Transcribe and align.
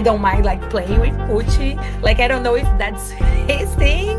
I 0.00 0.02
don't 0.02 0.22
mind 0.22 0.46
like 0.46 0.62
playing 0.70 0.98
with 0.98 1.12
Pucci. 1.28 1.76
Like 2.00 2.20
I 2.20 2.26
don't 2.26 2.42
know 2.42 2.54
if 2.54 2.64
that's 2.78 3.10
his 3.50 3.68
thing, 3.74 4.18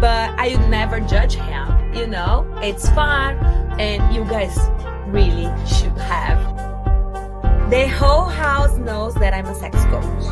but 0.00 0.30
I 0.40 0.56
never 0.70 0.98
judge 0.98 1.34
him. 1.34 1.92
You 1.92 2.06
know, 2.06 2.50
it's 2.62 2.88
fun, 2.88 3.36
and 3.78 4.14
you 4.14 4.24
guys 4.24 4.56
really 5.08 5.44
should 5.66 5.92
have. 5.98 6.40
The 7.68 7.86
whole 7.86 8.24
house 8.24 8.78
knows 8.78 9.14
that 9.16 9.34
I'm 9.34 9.44
a 9.44 9.54
sex 9.54 9.76
coach. 9.92 10.24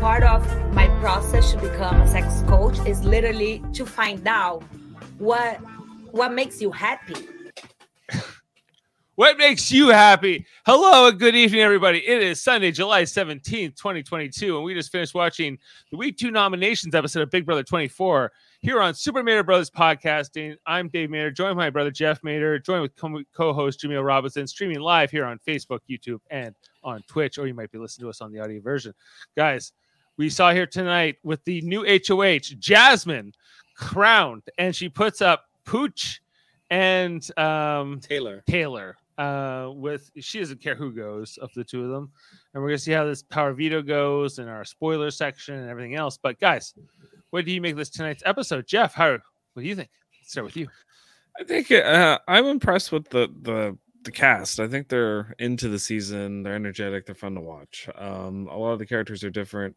Part 0.00 0.22
of 0.22 0.46
my 0.72 0.86
process 1.00 1.50
to 1.54 1.58
become 1.58 2.00
a 2.00 2.06
sex 2.06 2.44
coach 2.46 2.78
is 2.86 3.02
literally 3.02 3.60
to 3.72 3.84
find 3.84 4.24
out 4.28 4.62
what 5.18 5.56
what 6.12 6.32
makes 6.32 6.62
you 6.62 6.70
happy 6.70 7.26
what 9.16 9.36
makes 9.36 9.70
you 9.70 9.88
happy? 9.88 10.46
Hello 10.64 11.08
and 11.08 11.18
good 11.18 11.36
evening, 11.36 11.60
everybody. 11.60 11.98
It 11.98 12.22
is 12.22 12.42
Sunday, 12.42 12.70
July 12.70 13.02
17th, 13.02 13.76
2022, 13.76 14.56
and 14.56 14.64
we 14.64 14.72
just 14.72 14.90
finished 14.90 15.14
watching 15.14 15.58
the 15.90 15.98
week 15.98 16.16
two 16.16 16.30
nominations 16.30 16.94
episode 16.94 17.20
of 17.20 17.30
Big 17.30 17.44
Brother 17.44 17.62
24 17.62 18.32
here 18.60 18.80
on 18.80 18.94
Super 18.94 19.22
Mader 19.22 19.44
Brothers 19.44 19.68
Podcasting. 19.68 20.56
I'm 20.66 20.88
Dave 20.88 21.10
Mader, 21.10 21.34
joined 21.34 21.56
by 21.56 21.64
my 21.64 21.70
brother 21.70 21.90
Jeff 21.90 22.22
Mader, 22.22 22.64
joined 22.64 22.82
with 22.82 23.26
co 23.34 23.52
host 23.52 23.82
Jameel 23.82 24.02
Robinson, 24.02 24.46
streaming 24.46 24.80
live 24.80 25.10
here 25.10 25.26
on 25.26 25.38
Facebook, 25.46 25.80
YouTube, 25.90 26.20
and 26.30 26.54
on 26.82 27.02
Twitch, 27.06 27.36
or 27.36 27.46
you 27.46 27.52
might 27.52 27.70
be 27.70 27.76
listening 27.76 28.06
to 28.06 28.10
us 28.10 28.22
on 28.22 28.32
the 28.32 28.40
audio 28.40 28.62
version. 28.62 28.94
Guys, 29.36 29.72
we 30.16 30.30
saw 30.30 30.52
here 30.52 30.66
tonight 30.66 31.16
with 31.22 31.44
the 31.44 31.60
new 31.60 31.84
HOH, 31.86 32.54
Jasmine 32.58 33.34
crowned, 33.76 34.44
and 34.56 34.74
she 34.74 34.88
puts 34.88 35.20
up 35.20 35.44
Pooch 35.66 36.22
and 36.70 37.38
um, 37.38 38.00
Taylor. 38.00 38.42
Taylor 38.46 38.96
uh, 39.18 39.70
with 39.74 40.10
she 40.20 40.38
doesn't 40.38 40.60
care 40.60 40.74
who 40.74 40.92
goes 40.92 41.38
of 41.38 41.50
the 41.54 41.64
two 41.64 41.84
of 41.84 41.90
them, 41.90 42.10
and 42.54 42.62
we're 42.62 42.70
gonna 42.70 42.78
see 42.78 42.92
how 42.92 43.04
this 43.04 43.22
power 43.22 43.52
veto 43.52 43.82
goes 43.82 44.38
in 44.38 44.48
our 44.48 44.64
spoiler 44.64 45.10
section 45.10 45.54
and 45.54 45.68
everything 45.68 45.94
else. 45.94 46.18
But 46.18 46.40
guys, 46.40 46.74
what 47.30 47.44
do 47.44 47.52
you 47.52 47.60
make 47.60 47.72
of 47.72 47.78
this 47.78 47.90
tonight's 47.90 48.22
episode, 48.26 48.66
Jeff? 48.66 48.94
How 48.94 49.18
what 49.54 49.62
do 49.62 49.68
you 49.68 49.76
think? 49.76 49.90
Let's 50.20 50.32
start 50.32 50.46
with 50.46 50.56
you. 50.56 50.68
I 51.38 51.44
think 51.44 51.70
uh, 51.70 52.18
I'm 52.28 52.46
impressed 52.46 52.92
with 52.92 53.08
the 53.08 53.28
the 53.42 53.76
the 54.04 54.10
cast. 54.10 54.60
I 54.60 54.68
think 54.68 54.88
they're 54.88 55.34
into 55.38 55.68
the 55.68 55.78
season. 55.78 56.42
They're 56.42 56.54
energetic. 56.54 57.06
They're 57.06 57.14
fun 57.14 57.34
to 57.34 57.40
watch. 57.40 57.88
Um, 57.96 58.48
a 58.50 58.56
lot 58.56 58.72
of 58.72 58.78
the 58.78 58.86
characters 58.86 59.24
are 59.24 59.30
different. 59.30 59.76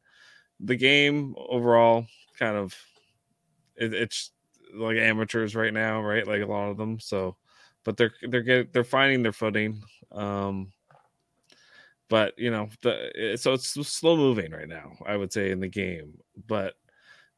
The 0.59 0.75
game 0.75 1.35
overall, 1.37 2.07
kind 2.39 2.55
of, 2.55 2.75
it, 3.75 3.93
it's 3.93 4.31
like 4.73 4.97
amateurs 4.97 5.55
right 5.55 5.73
now, 5.73 6.01
right? 6.01 6.25
Like 6.25 6.41
a 6.41 6.45
lot 6.45 6.69
of 6.69 6.77
them. 6.77 6.99
So 6.99 7.35
but 7.85 7.95
they're 7.95 8.11
they're 8.27 8.41
get, 8.41 8.73
they're 8.73 8.83
finding 8.83 9.23
their 9.23 9.31
footing. 9.31 9.81
Um, 10.11 10.73
but 12.09 12.37
you 12.37 12.51
know, 12.51 12.69
the 12.81 13.37
so 13.39 13.53
it's 13.53 13.69
slow 13.87 14.17
moving 14.17 14.51
right 14.51 14.67
now. 14.67 14.91
I 15.05 15.15
would 15.15 15.31
say 15.31 15.51
in 15.51 15.61
the 15.61 15.69
game, 15.69 16.17
but 16.47 16.73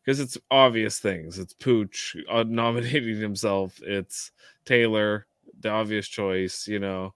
because 0.03 0.19
it's 0.19 0.37
obvious 0.49 0.99
things. 0.99 1.37
It's 1.37 1.53
Pooch 1.53 2.15
uh, 2.29 2.43
nominating 2.47 3.19
himself. 3.19 3.79
It's 3.83 4.31
Taylor, 4.65 5.27
the 5.59 5.69
obvious 5.69 6.07
choice. 6.07 6.67
You 6.67 6.79
know, 6.79 7.13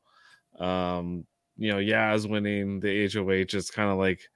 um, 0.59 1.25
you 1.57 1.71
know, 1.71 1.77
Yaz 1.77 2.29
winning 2.29 2.79
the 2.79 3.09
HOH 3.11 3.57
is 3.57 3.71
kind 3.71 3.89
of 3.89 3.97
like 3.97 4.29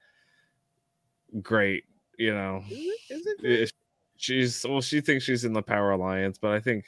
great. 1.41 1.83
You 2.17 2.33
know, 2.33 2.63
is 2.69 3.27
it, 3.27 3.43
is 3.43 3.69
it 3.69 3.73
she's 4.17 4.66
well, 4.67 4.81
she 4.81 5.01
thinks 5.01 5.25
she's 5.25 5.45
in 5.45 5.53
the 5.53 5.61
Power 5.61 5.91
Alliance, 5.91 6.38
but 6.38 6.51
I 6.51 6.59
think 6.59 6.85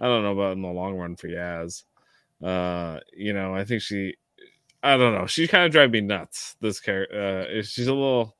I 0.00 0.06
don't 0.06 0.22
know 0.22 0.32
about 0.32 0.52
in 0.52 0.62
the 0.62 0.68
long 0.68 0.96
run 0.96 1.16
for 1.16 1.28
Yaz. 1.28 1.84
Uh, 2.42 3.00
you 3.12 3.32
know, 3.32 3.54
I 3.54 3.64
think 3.64 3.82
she, 3.82 4.16
I 4.82 4.96
don't 4.96 5.14
know, 5.14 5.26
she 5.26 5.46
kind 5.46 5.64
of 5.64 5.72
drive 5.72 5.90
me 5.90 6.00
nuts. 6.00 6.56
This 6.60 6.80
character, 6.80 7.46
uh, 7.50 7.62
she's 7.62 7.86
a 7.86 7.94
little 7.94 8.36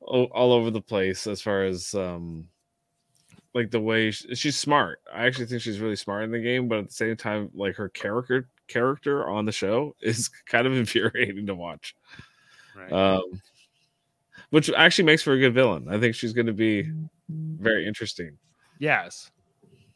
all 0.00 0.52
over 0.52 0.70
the 0.70 0.80
place 0.80 1.26
as 1.26 1.40
far 1.40 1.64
as 1.64 1.94
um, 1.94 2.48
like 3.54 3.70
the 3.70 3.80
way 3.80 4.10
she, 4.10 4.34
she's 4.34 4.56
smart. 4.56 5.00
I 5.12 5.26
actually 5.26 5.46
think 5.46 5.62
she's 5.62 5.80
really 5.80 5.96
smart 5.96 6.24
in 6.24 6.30
the 6.30 6.40
game, 6.40 6.68
but 6.68 6.78
at 6.78 6.88
the 6.88 6.94
same 6.94 7.16
time, 7.16 7.50
like 7.54 7.76
her 7.76 7.88
character 7.88 8.48
character 8.68 9.28
on 9.28 9.44
the 9.44 9.52
show 9.52 9.94
is 10.00 10.28
kind 10.46 10.66
of 10.66 10.72
infuriating 10.74 11.46
to 11.46 11.54
watch. 11.54 11.94
Right. 12.76 12.92
Um, 12.92 13.42
which 14.50 14.70
actually 14.70 15.04
makes 15.04 15.22
for 15.22 15.32
a 15.32 15.38
good 15.38 15.54
villain. 15.54 15.86
I 15.88 15.98
think 15.98 16.14
she's 16.14 16.32
going 16.32 16.46
to 16.46 16.52
be 16.52 16.90
very 17.28 17.86
interesting. 17.86 18.36
Yes. 18.78 19.30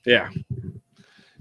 Yeah. 0.04 0.30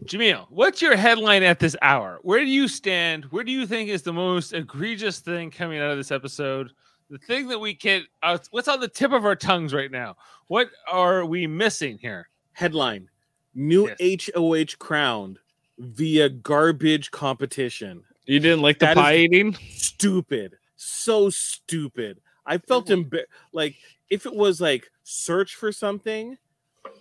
Jameel, 0.04 0.48
what's 0.50 0.82
your 0.82 0.96
headline 0.96 1.44
at 1.44 1.60
this 1.60 1.76
hour? 1.82 2.20
Where 2.22 2.40
do 2.40 2.50
you 2.50 2.68
stand? 2.68 3.26
Where 3.26 3.44
do 3.44 3.52
you 3.52 3.66
think 3.66 3.90
is 3.90 4.02
the 4.02 4.14
most 4.14 4.54
egregious 4.54 5.20
thing 5.20 5.50
coming 5.50 5.80
out 5.80 5.90
of 5.90 5.98
this 5.98 6.12
episode? 6.12 6.72
The 7.10 7.18
thing 7.18 7.48
that 7.48 7.60
we 7.60 7.74
can, 7.74 8.04
uh, 8.22 8.38
what's 8.52 8.68
on 8.68 8.80
the 8.80 8.88
tip 8.88 9.14
of 9.14 9.26
our 9.26 9.36
tongues 9.36 9.74
right 9.74 9.92
now? 9.92 10.18
What 10.48 10.70
are 10.92 11.26
we 11.26 11.48
missing 11.48 11.98
here? 11.98 12.30
Headline 12.54 13.10
New 13.54 13.90
yes. 14.00 14.30
HOH 14.36 14.78
crowned 14.80 15.40
via 15.80 16.30
garbage 16.30 17.12
competition. 17.12 18.04
You 18.26 18.40
didn't 18.40 18.62
like 18.62 18.80
the 18.80 18.88
that 18.88 18.98
pie 18.98 19.16
eating? 19.16 19.54
Stupid. 19.70 20.56
So 20.76 21.30
stupid. 21.30 22.20
I 22.46 22.58
felt 22.58 22.88
emb- 22.88 23.24
like 23.54 23.76
if 24.10 24.26
it 24.26 24.36
was 24.36 24.60
like 24.60 24.90
search 25.04 25.56
for 25.56 25.72
something, 25.72 26.38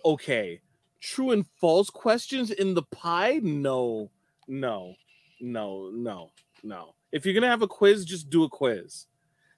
okay 0.05 0.61
true 1.05 1.31
and 1.33 1.47
false 1.61 1.91
questions 1.91 2.51
in 2.51 2.75
the 2.75 2.83
pie? 2.83 3.41
No, 3.43 4.11
no, 4.49 4.95
no, 5.41 5.91
no, 5.93 6.31
no. 6.63 6.95
If 7.13 7.25
you're 7.25 7.35
gonna 7.35 7.49
have 7.49 7.63
a 7.63 7.69
quiz, 7.69 8.05
just 8.05 8.31
do 8.31 8.45
a 8.45 8.49
quiz 8.49 9.07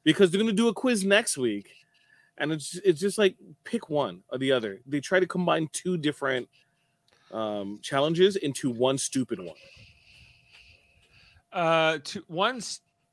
because 0.05 0.31
they're 0.31 0.41
gonna 0.41 0.53
do 0.53 0.69
a 0.69 0.75
quiz 0.75 1.05
next 1.05 1.39
week, 1.39 1.71
and 2.39 2.53
it's 2.53 2.79
it's 2.85 3.01
just 3.01 3.17
like 3.17 3.37
pick 3.65 3.89
one 3.89 4.23
or 4.29 4.39
the 4.39 4.53
other. 4.53 4.81
They 4.87 5.01
try 5.01 5.21
to 5.21 5.27
combine 5.27 5.69
two 5.73 5.97
different 5.97 6.49
um, 7.33 7.79
challenges 7.83 8.37
into 8.37 8.71
one 8.71 8.99
stupid 8.99 9.39
one. 9.39 9.57
Uh, 11.53 11.99
to 12.05 12.25
one. 12.27 12.61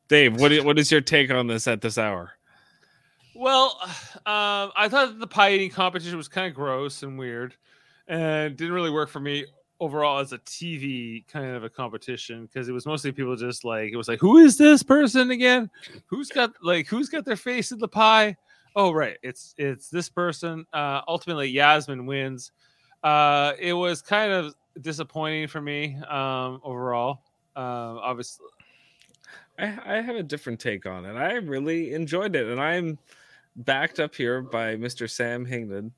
Dave, 0.09 0.39
what 0.39 0.51
is, 0.51 0.63
what 0.63 0.77
is 0.77 0.91
your 0.91 1.01
take 1.01 1.31
on 1.31 1.47
this 1.47 1.67
at 1.67 1.81
this 1.81 1.97
hour? 1.97 2.33
Well, 3.35 3.79
um, 4.25 4.71
I 4.75 4.89
thought 4.89 5.19
the 5.19 5.27
pie 5.27 5.53
eating 5.53 5.69
competition 5.69 6.17
was 6.17 6.27
kind 6.27 6.47
of 6.47 6.55
gross 6.55 7.03
and 7.03 7.17
weird 7.17 7.55
and 8.07 8.55
didn't 8.55 8.73
really 8.73 8.89
work 8.89 9.09
for 9.09 9.19
me 9.19 9.45
overall 9.79 10.19
as 10.19 10.31
a 10.31 10.37
TV 10.39 11.27
kind 11.27 11.55
of 11.55 11.63
a 11.63 11.69
competition 11.69 12.45
because 12.45 12.69
it 12.69 12.71
was 12.71 12.85
mostly 12.85 13.11
people 13.11 13.35
just 13.35 13.65
like 13.65 13.91
it 13.91 13.97
was 13.97 14.07
like 14.07 14.19
who 14.19 14.37
is 14.37 14.57
this 14.57 14.83
person 14.83 15.31
again? 15.31 15.69
Who's 16.05 16.29
got 16.29 16.53
like 16.61 16.87
who's 16.87 17.09
got 17.09 17.25
their 17.25 17.35
face 17.35 17.71
in 17.71 17.79
the 17.79 17.87
pie? 17.87 18.37
Oh 18.75 18.91
right, 18.91 19.17
it's 19.21 19.53
it's 19.57 19.89
this 19.89 20.09
person. 20.09 20.65
Uh, 20.73 21.01
ultimately, 21.07 21.47
Yasmin 21.47 22.05
wins. 22.05 22.51
Uh, 23.03 23.53
it 23.59 23.73
was 23.73 24.01
kind 24.01 24.31
of 24.31 24.55
disappointing 24.81 25.47
for 25.47 25.61
me 25.61 25.97
um, 26.09 26.59
overall. 26.63 27.21
Um, 27.55 27.99
obviously, 28.01 28.47
I, 29.59 29.97
I 29.97 30.01
have 30.01 30.15
a 30.15 30.23
different 30.23 30.59
take 30.59 30.85
on 30.85 31.05
it. 31.05 31.13
I 31.13 31.33
really 31.33 31.93
enjoyed 31.93 32.35
it, 32.35 32.47
and 32.47 32.59
I'm 32.59 32.97
backed 33.57 33.99
up 33.99 34.15
here 34.15 34.41
by 34.41 34.75
Mr. 34.75 35.09
Sam 35.09 35.45
Hingden. 35.45 35.91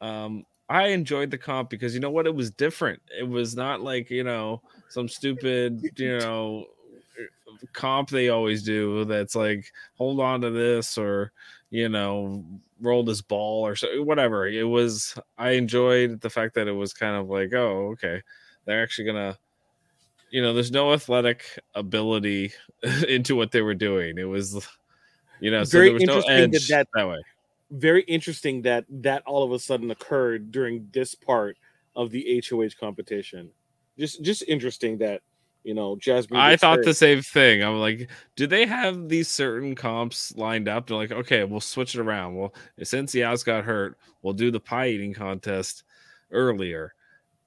Um, 0.00 0.46
I 0.68 0.88
enjoyed 0.88 1.30
the 1.30 1.38
comp 1.38 1.70
because 1.70 1.94
you 1.94 2.00
know 2.00 2.10
what? 2.10 2.26
It 2.26 2.34
was 2.34 2.50
different. 2.50 3.00
It 3.18 3.26
was 3.26 3.56
not 3.56 3.80
like, 3.80 4.10
you 4.10 4.24
know, 4.24 4.60
some 4.88 5.08
stupid, 5.08 5.82
you 5.96 6.18
know, 6.18 6.66
uh, 7.18 7.66
comp 7.72 8.10
they 8.10 8.28
always 8.28 8.62
do 8.62 9.04
that's 9.04 9.34
like 9.34 9.72
hold 9.96 10.20
on 10.20 10.42
to 10.42 10.50
this 10.50 10.98
or, 10.98 11.32
you 11.70 11.88
know, 11.88 12.44
roll 12.80 13.02
this 13.02 13.22
ball 13.22 13.66
or 13.66 13.76
so 13.76 14.02
whatever. 14.02 14.46
It 14.46 14.64
was 14.64 15.14
I 15.38 15.50
enjoyed 15.50 16.20
the 16.20 16.30
fact 16.30 16.54
that 16.54 16.68
it 16.68 16.72
was 16.72 16.92
kind 16.92 17.16
of 17.16 17.28
like, 17.28 17.52
oh, 17.54 17.92
okay. 17.92 18.22
They're 18.66 18.82
actually 18.82 19.06
gonna 19.06 19.38
you 20.30 20.42
know, 20.42 20.52
there's 20.52 20.70
no 20.70 20.92
athletic 20.92 21.58
ability 21.74 22.52
into 23.08 23.34
what 23.34 23.52
they 23.52 23.62
were 23.62 23.74
doing. 23.74 24.18
It 24.18 24.24
was 24.24 24.68
you 25.40 25.50
know, 25.50 25.64
so 25.64 25.78
very 25.78 25.86
there 25.86 25.94
was 25.94 26.02
interesting 26.02 26.36
no 26.36 26.42
edge 26.42 26.68
that, 26.68 26.88
that 26.94 27.08
way 27.08 27.22
very 27.70 28.02
interesting 28.02 28.62
that 28.62 28.84
that 28.88 29.22
all 29.26 29.42
of 29.42 29.52
a 29.52 29.58
sudden 29.58 29.90
occurred 29.90 30.50
during 30.50 30.88
this 30.92 31.14
part 31.14 31.56
of 31.94 32.10
the 32.10 32.42
HOH 32.48 32.70
competition. 32.80 33.50
Just 33.98 34.22
just 34.22 34.44
interesting 34.48 34.98
that 34.98 35.22
you 35.64 35.74
know 35.74 35.96
Jasmine. 35.96 36.40
I 36.40 36.56
thought 36.56 36.78
hurt. 36.78 36.84
the 36.84 36.94
same 36.94 37.22
thing. 37.22 37.62
I'm 37.62 37.78
like, 37.78 38.08
do 38.36 38.46
they 38.46 38.66
have 38.66 39.08
these 39.08 39.28
certain 39.28 39.74
comps 39.74 40.34
lined 40.36 40.68
up? 40.68 40.86
They're 40.86 40.96
like, 40.96 41.12
okay, 41.12 41.44
we'll 41.44 41.60
switch 41.60 41.94
it 41.94 42.00
around. 42.00 42.36
Well, 42.36 42.54
since 42.82 43.14
Yaz 43.14 43.44
got 43.44 43.64
hurt, 43.64 43.98
we'll 44.22 44.34
do 44.34 44.50
the 44.50 44.60
pie 44.60 44.88
eating 44.88 45.12
contest 45.12 45.84
earlier, 46.30 46.94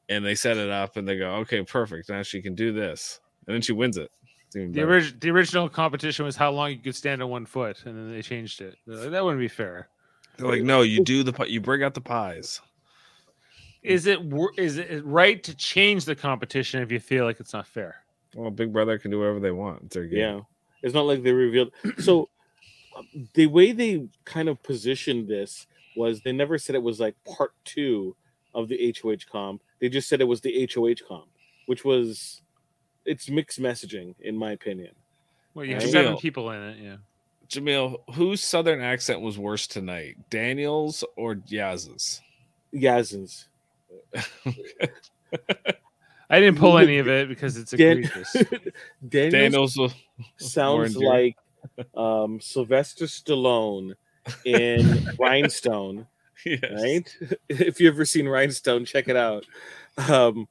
and 0.09 0.25
they 0.25 0.35
set 0.35 0.57
it 0.57 0.69
up, 0.69 0.97
and 0.97 1.07
they 1.07 1.17
go, 1.17 1.35
okay, 1.35 1.63
perfect. 1.63 2.09
Now 2.09 2.21
she 2.23 2.41
can 2.41 2.55
do 2.55 2.73
this, 2.73 3.19
and 3.47 3.55
then 3.55 3.61
she 3.61 3.73
wins 3.73 3.97
it. 3.97 4.11
The, 4.53 4.83
orig- 4.83 5.17
the 5.21 5.29
original 5.29 5.69
competition 5.69 6.25
was 6.25 6.35
how 6.35 6.51
long 6.51 6.71
you 6.71 6.77
could 6.77 6.95
stand 6.95 7.23
on 7.23 7.29
one 7.29 7.45
foot, 7.45 7.83
and 7.85 7.95
then 7.95 8.11
they 8.11 8.21
changed 8.21 8.59
it. 8.59 8.75
That 8.85 9.23
wouldn't 9.23 9.39
be 9.39 9.47
fair. 9.47 9.87
They're 10.41 10.49
like, 10.51 10.63
no, 10.63 10.81
you 10.81 11.03
do 11.03 11.23
the 11.23 11.45
you 11.47 11.61
bring 11.61 11.83
out 11.83 11.93
the 11.93 12.01
pies. 12.01 12.61
Is 13.83 14.05
it 14.05 14.19
is 14.57 14.77
it 14.77 15.03
right 15.05 15.41
to 15.43 15.55
change 15.55 16.05
the 16.05 16.15
competition 16.15 16.81
if 16.81 16.91
you 16.91 16.99
feel 16.99 17.25
like 17.25 17.39
it's 17.39 17.53
not 17.53 17.67
fair? 17.67 18.03
Well, 18.35 18.51
Big 18.51 18.71
Brother 18.71 18.97
can 18.97 19.11
do 19.11 19.19
whatever 19.19 19.39
they 19.39 19.51
want. 19.51 19.83
It's 19.83 19.95
their 19.95 20.05
game. 20.05 20.19
Yeah, 20.19 20.39
It's 20.81 20.93
not 20.93 21.05
like 21.05 21.23
they 21.23 21.33
revealed. 21.33 21.71
So 21.99 22.29
the 23.33 23.47
way 23.47 23.71
they 23.71 24.07
kind 24.25 24.49
of 24.49 24.61
positioned 24.63 25.27
this 25.27 25.67
was 25.95 26.21
they 26.21 26.31
never 26.31 26.57
said 26.57 26.75
it 26.75 26.83
was 26.83 26.99
like 26.99 27.15
part 27.23 27.53
two 27.65 28.15
of 28.53 28.67
the 28.67 28.95
HOH 29.01 29.31
comp. 29.31 29.61
They 29.79 29.89
just 29.89 30.07
said 30.09 30.21
it 30.21 30.25
was 30.25 30.41
the 30.41 30.69
HOH 30.73 31.07
comp, 31.07 31.29
which 31.65 31.83
was 31.83 32.41
it's 33.05 33.29
mixed 33.29 33.59
messaging 33.59 34.15
in 34.19 34.37
my 34.37 34.51
opinion. 34.51 34.93
Well, 35.53 35.65
you 35.65 35.73
have 35.75 35.89
seven 35.89 36.17
people 36.17 36.49
in 36.51 36.61
it. 36.61 36.77
Yeah. 36.81 36.95
Jamil, 37.51 37.97
whose 38.15 38.41
southern 38.41 38.81
accent 38.81 39.21
was 39.21 39.37
worse 39.37 39.67
tonight, 39.67 40.17
Daniel's 40.29 41.03
or 41.17 41.35
Yaz's? 41.35 42.21
Yazin's. 42.73 43.47
I 46.29 46.39
didn't 46.39 46.57
pull 46.57 46.77
any 46.77 46.97
of 46.97 47.07
it 47.09 47.27
because 47.27 47.57
it's 47.57 47.71
Dan- 47.71 47.99
egregious. 47.99 48.33
Daniel's 49.07 49.75
Daniel's 49.75 49.95
sounds 50.37 50.95
like 50.95 51.37
um, 51.93 52.39
Sylvester 52.39 53.05
Stallone 53.05 53.95
in 54.45 55.07
Rhinestone, 55.19 56.07
yes. 56.45 56.61
right? 56.71 57.17
If 57.49 57.81
you've 57.81 57.95
ever 57.95 58.05
seen 58.05 58.29
Rhinestone, 58.29 58.85
check 58.85 59.09
it 59.09 59.17
out. 59.17 59.45
Um, 59.97 60.47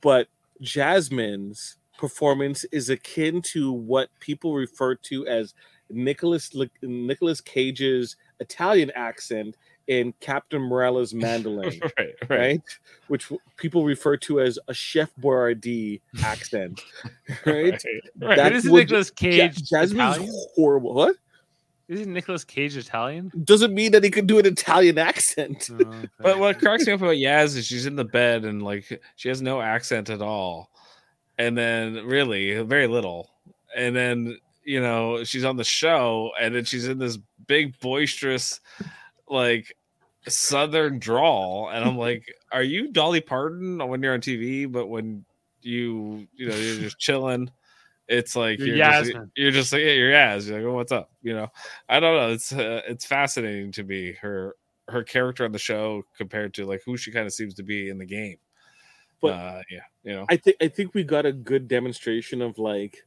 but 0.00 0.28
Jasmine's 0.62 1.76
performance 1.98 2.64
is 2.70 2.88
akin 2.88 3.42
to 3.42 3.72
what 3.72 4.08
people 4.20 4.54
refer 4.54 4.94
to 4.94 5.26
as 5.26 5.54
Nicolas 5.94 6.50
Nicolas 6.82 7.40
Cage's 7.40 8.16
Italian 8.40 8.90
accent 8.94 9.56
in 9.86 10.14
Captain 10.20 10.68
Corelli's 10.68 11.12
Mandolin. 11.14 11.78
right, 11.98 12.14
right. 12.28 12.30
right? 12.30 12.60
Which 13.08 13.30
people 13.56 13.84
refer 13.84 14.16
to 14.18 14.40
as 14.40 14.58
a 14.68 14.74
Chef 14.74 15.10
Boyardee 15.20 16.00
accent, 16.22 16.82
right? 17.46 17.72
Right. 17.72 17.84
Right. 18.18 18.36
That's 18.36 18.56
Isn't 18.56 18.72
what 18.72 18.78
Nicolas 18.80 19.08
Ja- 19.08 19.14
Cage 19.30 19.62
Jasmine's 19.70 20.16
Italian? 20.16 20.34
horrible. 20.56 20.94
What 20.94 21.16
Isn't 21.88 22.12
Nicolas 22.12 22.44
Cage 22.44 22.76
Italian? 22.78 23.30
doesn't 23.44 23.74
mean 23.74 23.92
that 23.92 24.02
he 24.02 24.10
could 24.10 24.26
do 24.26 24.38
an 24.38 24.46
Italian 24.46 24.96
accent. 24.98 25.68
Oh, 25.70 25.74
okay. 25.86 26.08
But 26.18 26.38
what 26.38 26.58
cracks 26.58 26.86
me 26.86 26.94
up 26.94 27.00
about 27.02 27.16
Yaz 27.16 27.56
is 27.56 27.66
she's 27.66 27.84
in 27.86 27.96
the 27.96 28.04
bed 28.06 28.44
and 28.46 28.62
like 28.62 29.02
she 29.16 29.28
has 29.28 29.42
no 29.42 29.60
accent 29.60 30.08
at 30.08 30.22
all. 30.22 30.70
And 31.36 31.58
then 31.58 32.06
really 32.06 32.58
very 32.62 32.86
little. 32.86 33.28
And 33.76 33.94
then, 33.94 34.38
you 34.64 34.80
know, 34.80 35.24
she's 35.24 35.44
on 35.44 35.56
the 35.56 35.64
show 35.64 36.32
and 36.40 36.54
then 36.54 36.64
she's 36.64 36.88
in 36.88 36.98
this 36.98 37.18
big 37.46 37.78
boisterous 37.80 38.60
like 39.28 39.76
southern 40.26 40.98
drawl. 40.98 41.70
And 41.70 41.84
I'm 41.84 41.98
like, 42.06 42.24
are 42.52 42.62
you 42.62 42.92
Dolly 42.92 43.20
Parton 43.20 43.86
when 43.86 44.02
you're 44.02 44.14
on 44.14 44.20
TV? 44.20 44.70
But 44.70 44.88
when 44.88 45.24
you 45.60 46.26
you 46.34 46.48
know 46.48 46.56
you're 46.56 46.80
just 46.80 46.98
chilling, 46.98 47.50
it's 48.08 48.36
like 48.36 48.58
You're 48.58 48.76
you're, 48.76 48.86
just, 48.86 49.12
you're 49.36 49.50
just 49.50 49.72
like 49.72 49.82
yeah, 49.82 49.92
you're 49.92 50.12
Yaz. 50.12 50.46
You're 50.46 50.58
like, 50.58 50.66
oh, 50.66 50.74
what's 50.74 50.92
up? 50.92 51.10
You 51.22 51.34
know, 51.34 51.48
I 51.88 52.00
don't 52.00 52.16
know. 52.16 52.32
It's 52.32 52.52
uh, 52.52 52.82
it's 52.86 53.06
fascinating 53.06 53.72
to 53.72 53.84
me 53.84 54.12
her 54.20 54.56
her 54.88 55.02
character 55.02 55.44
on 55.44 55.52
the 55.52 55.58
show 55.58 56.02
compared 56.16 56.52
to 56.54 56.66
like 56.66 56.82
who 56.84 56.96
she 56.96 57.10
kind 57.10 57.26
of 57.26 57.32
seems 57.32 57.54
to 57.54 57.62
be 57.62 57.88
in 57.88 57.98
the 57.98 58.04
game. 58.04 58.36
But- 59.20 59.32
uh, 59.32 59.62
yeah, 59.70 59.80
you 60.02 60.12
know, 60.12 60.26
I 60.28 60.36
think 60.36 60.56
I 60.60 60.68
think 60.68 60.92
we 60.92 61.02
got 61.02 61.24
a 61.24 61.32
good 61.32 61.66
demonstration 61.66 62.42
of 62.42 62.58
like 62.58 63.04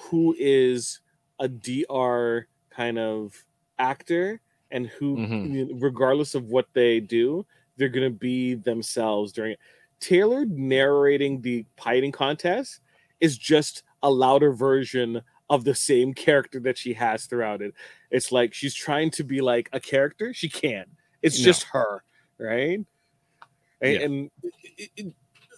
who 0.00 0.34
is 0.38 1.00
a 1.38 1.48
DR 1.48 2.46
kind 2.70 2.98
of 2.98 3.44
actor 3.78 4.40
and 4.70 4.86
who, 4.86 5.16
Mhm. 5.16 5.82
regardless 5.82 6.34
of 6.34 6.46
what 6.46 6.66
they 6.72 7.00
do, 7.00 7.46
they're 7.76 7.88
gonna 7.88 8.10
be 8.10 8.54
themselves 8.54 9.32
during 9.32 9.52
it. 9.52 9.60
Taylor 10.00 10.44
narrating 10.46 11.40
the 11.40 11.64
pieting 11.76 12.12
contest 12.12 12.80
is 13.20 13.36
just 13.38 13.82
a 14.02 14.10
louder 14.10 14.52
version 14.52 15.20
of 15.50 15.64
the 15.64 15.74
same 15.74 16.14
character 16.14 16.58
that 16.60 16.78
she 16.78 16.94
has 16.94 17.26
throughout 17.26 17.60
it. 17.60 17.74
It's 18.10 18.32
like 18.32 18.54
she's 18.54 18.74
trying 18.74 19.10
to 19.12 19.24
be 19.24 19.40
like 19.40 19.68
a 19.72 19.80
character. 19.80 20.32
She 20.32 20.48
can't. 20.48 20.88
It's 21.20 21.38
No. 21.38 21.44
just 21.44 21.64
her, 21.64 22.02
right? 22.38 22.80
And, 23.80 23.92
Yeah. 23.92 24.00
and 24.00 24.30
it- 24.78 24.90
it- 24.96 25.14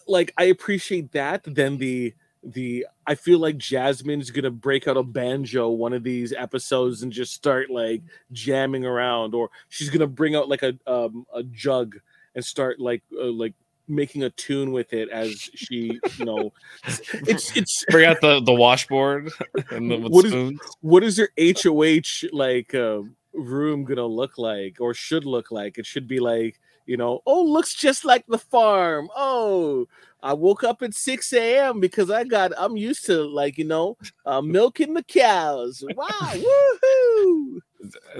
like 0.06 0.32
I 0.36 0.44
appreciate 0.44 1.12
that. 1.12 1.44
Then 1.44 1.78
the 1.78 2.14
the 2.44 2.86
I 3.06 3.14
feel 3.14 3.38
like 3.38 3.56
Jasmine's 3.56 4.30
gonna 4.30 4.50
break 4.50 4.86
out 4.86 4.96
a 4.96 5.02
banjo 5.02 5.70
one 5.70 5.92
of 5.92 6.02
these 6.02 6.32
episodes 6.32 7.02
and 7.02 7.10
just 7.12 7.32
start 7.32 7.70
like 7.70 8.02
jamming 8.32 8.84
around, 8.84 9.34
or 9.34 9.50
she's 9.68 9.90
gonna 9.90 10.06
bring 10.06 10.34
out 10.36 10.48
like 10.48 10.62
a 10.62 10.74
um, 10.86 11.26
a 11.34 11.42
jug 11.42 11.96
and 12.34 12.44
start 12.44 12.80
like 12.80 13.02
uh, 13.18 13.24
like 13.30 13.54
making 13.86 14.22
a 14.24 14.30
tune 14.30 14.72
with 14.72 14.92
it 14.94 15.10
as 15.10 15.30
she 15.54 16.00
you 16.18 16.24
know 16.24 16.52
it's 17.12 17.54
it's 17.56 17.84
bring 17.90 18.06
out 18.06 18.18
the 18.22 18.40
the 18.40 18.52
washboard 18.52 19.30
and 19.70 19.90
the 19.90 19.96
What 20.08 20.24
is- 20.24 20.30
spoons. 20.32 20.60
what 20.80 21.04
is 21.04 21.18
your 21.18 21.28
HOH 21.38 22.28
like 22.32 22.74
uh, 22.74 23.00
room 23.34 23.84
gonna 23.84 24.06
look 24.06 24.38
like 24.38 24.78
or 24.80 24.94
should 24.94 25.24
look 25.26 25.50
like? 25.50 25.76
It 25.78 25.84
should 25.86 26.08
be 26.08 26.18
like, 26.20 26.60
you 26.86 26.96
know, 26.96 27.20
oh, 27.26 27.42
looks 27.42 27.74
just 27.74 28.04
like 28.04 28.26
the 28.26 28.38
farm. 28.38 29.08
Oh, 29.16 29.86
I 30.24 30.32
woke 30.32 30.64
up 30.64 30.82
at 30.82 30.94
6 30.94 31.32
a.m. 31.34 31.80
because 31.80 32.10
I 32.10 32.24
got 32.24 32.52
I'm 32.56 32.76
used 32.78 33.04
to 33.06 33.22
like, 33.22 33.58
you 33.58 33.66
know, 33.66 33.98
uh, 34.24 34.40
milking 34.40 34.94
the 34.94 35.02
cows. 35.04 35.84
Wow, 35.94 36.32
woohoo! 36.34 37.58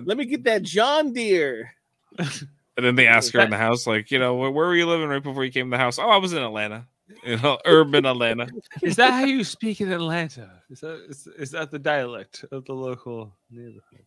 Let 0.05 0.19
me 0.19 0.27
get 0.27 0.45
that 0.45 0.63
John 0.63 1.15
Deere. 1.15 1.71
And 2.19 2.85
then 2.85 2.95
they 2.95 3.07
ask 3.07 3.33
her 3.33 3.41
in 3.41 3.51
the 3.51 3.57
house, 3.69 3.87
like, 3.87 4.11
you 4.11 4.19
know, 4.19 4.35
where, 4.35 4.51
where 4.51 4.67
were 4.67 4.77
you 4.77 4.87
living 4.87 5.09
right 5.09 5.23
before 5.23 5.45
you 5.45 5.51
came 5.51 5.71
to 5.71 5.77
the 5.77 5.83
house? 5.83 5.99
Oh, 5.99 6.11
I 6.11 6.19
was 6.19 6.33
in 6.35 6.43
Atlanta, 6.43 6.87
you 7.25 7.39
know, 7.39 7.59
urban 7.65 8.05
Atlanta. 8.05 8.49
is 8.83 8.97
that 8.97 9.13
how 9.15 9.25
you 9.25 9.43
speak 9.43 9.81
in 9.81 9.91
Atlanta? 9.91 10.63
Is 10.71 10.81
that 10.81 11.07
is, 11.09 11.27
is 11.39 11.51
that 11.53 11.71
the 11.71 11.79
dialect 11.79 12.45
of 12.53 12.67
the 12.67 12.75
local 12.75 13.35
neighborhood? 13.51 14.05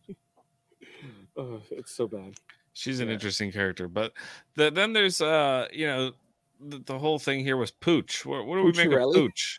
Oh, 1.36 1.60
it's 1.70 1.92
so 1.92 2.06
bad. 2.06 2.34
She's 2.74 3.00
an 3.00 3.08
Yeah. 3.08 3.14
interesting 3.14 3.50
character, 3.50 3.88
but 3.88 4.12
the, 4.54 4.70
then 4.70 4.92
there's, 4.92 5.20
uh, 5.20 5.66
you 5.72 5.86
know, 5.86 6.12
the, 6.60 6.78
the 6.78 6.98
whole 6.98 7.18
thing 7.18 7.40
here 7.40 7.56
was 7.56 7.70
Pooch. 7.70 8.24
What, 8.26 8.46
what 8.46 8.56
do 8.56 8.62
we 8.64 8.72
make 8.72 8.86
of 9.00 9.14
Pooch? 9.14 9.58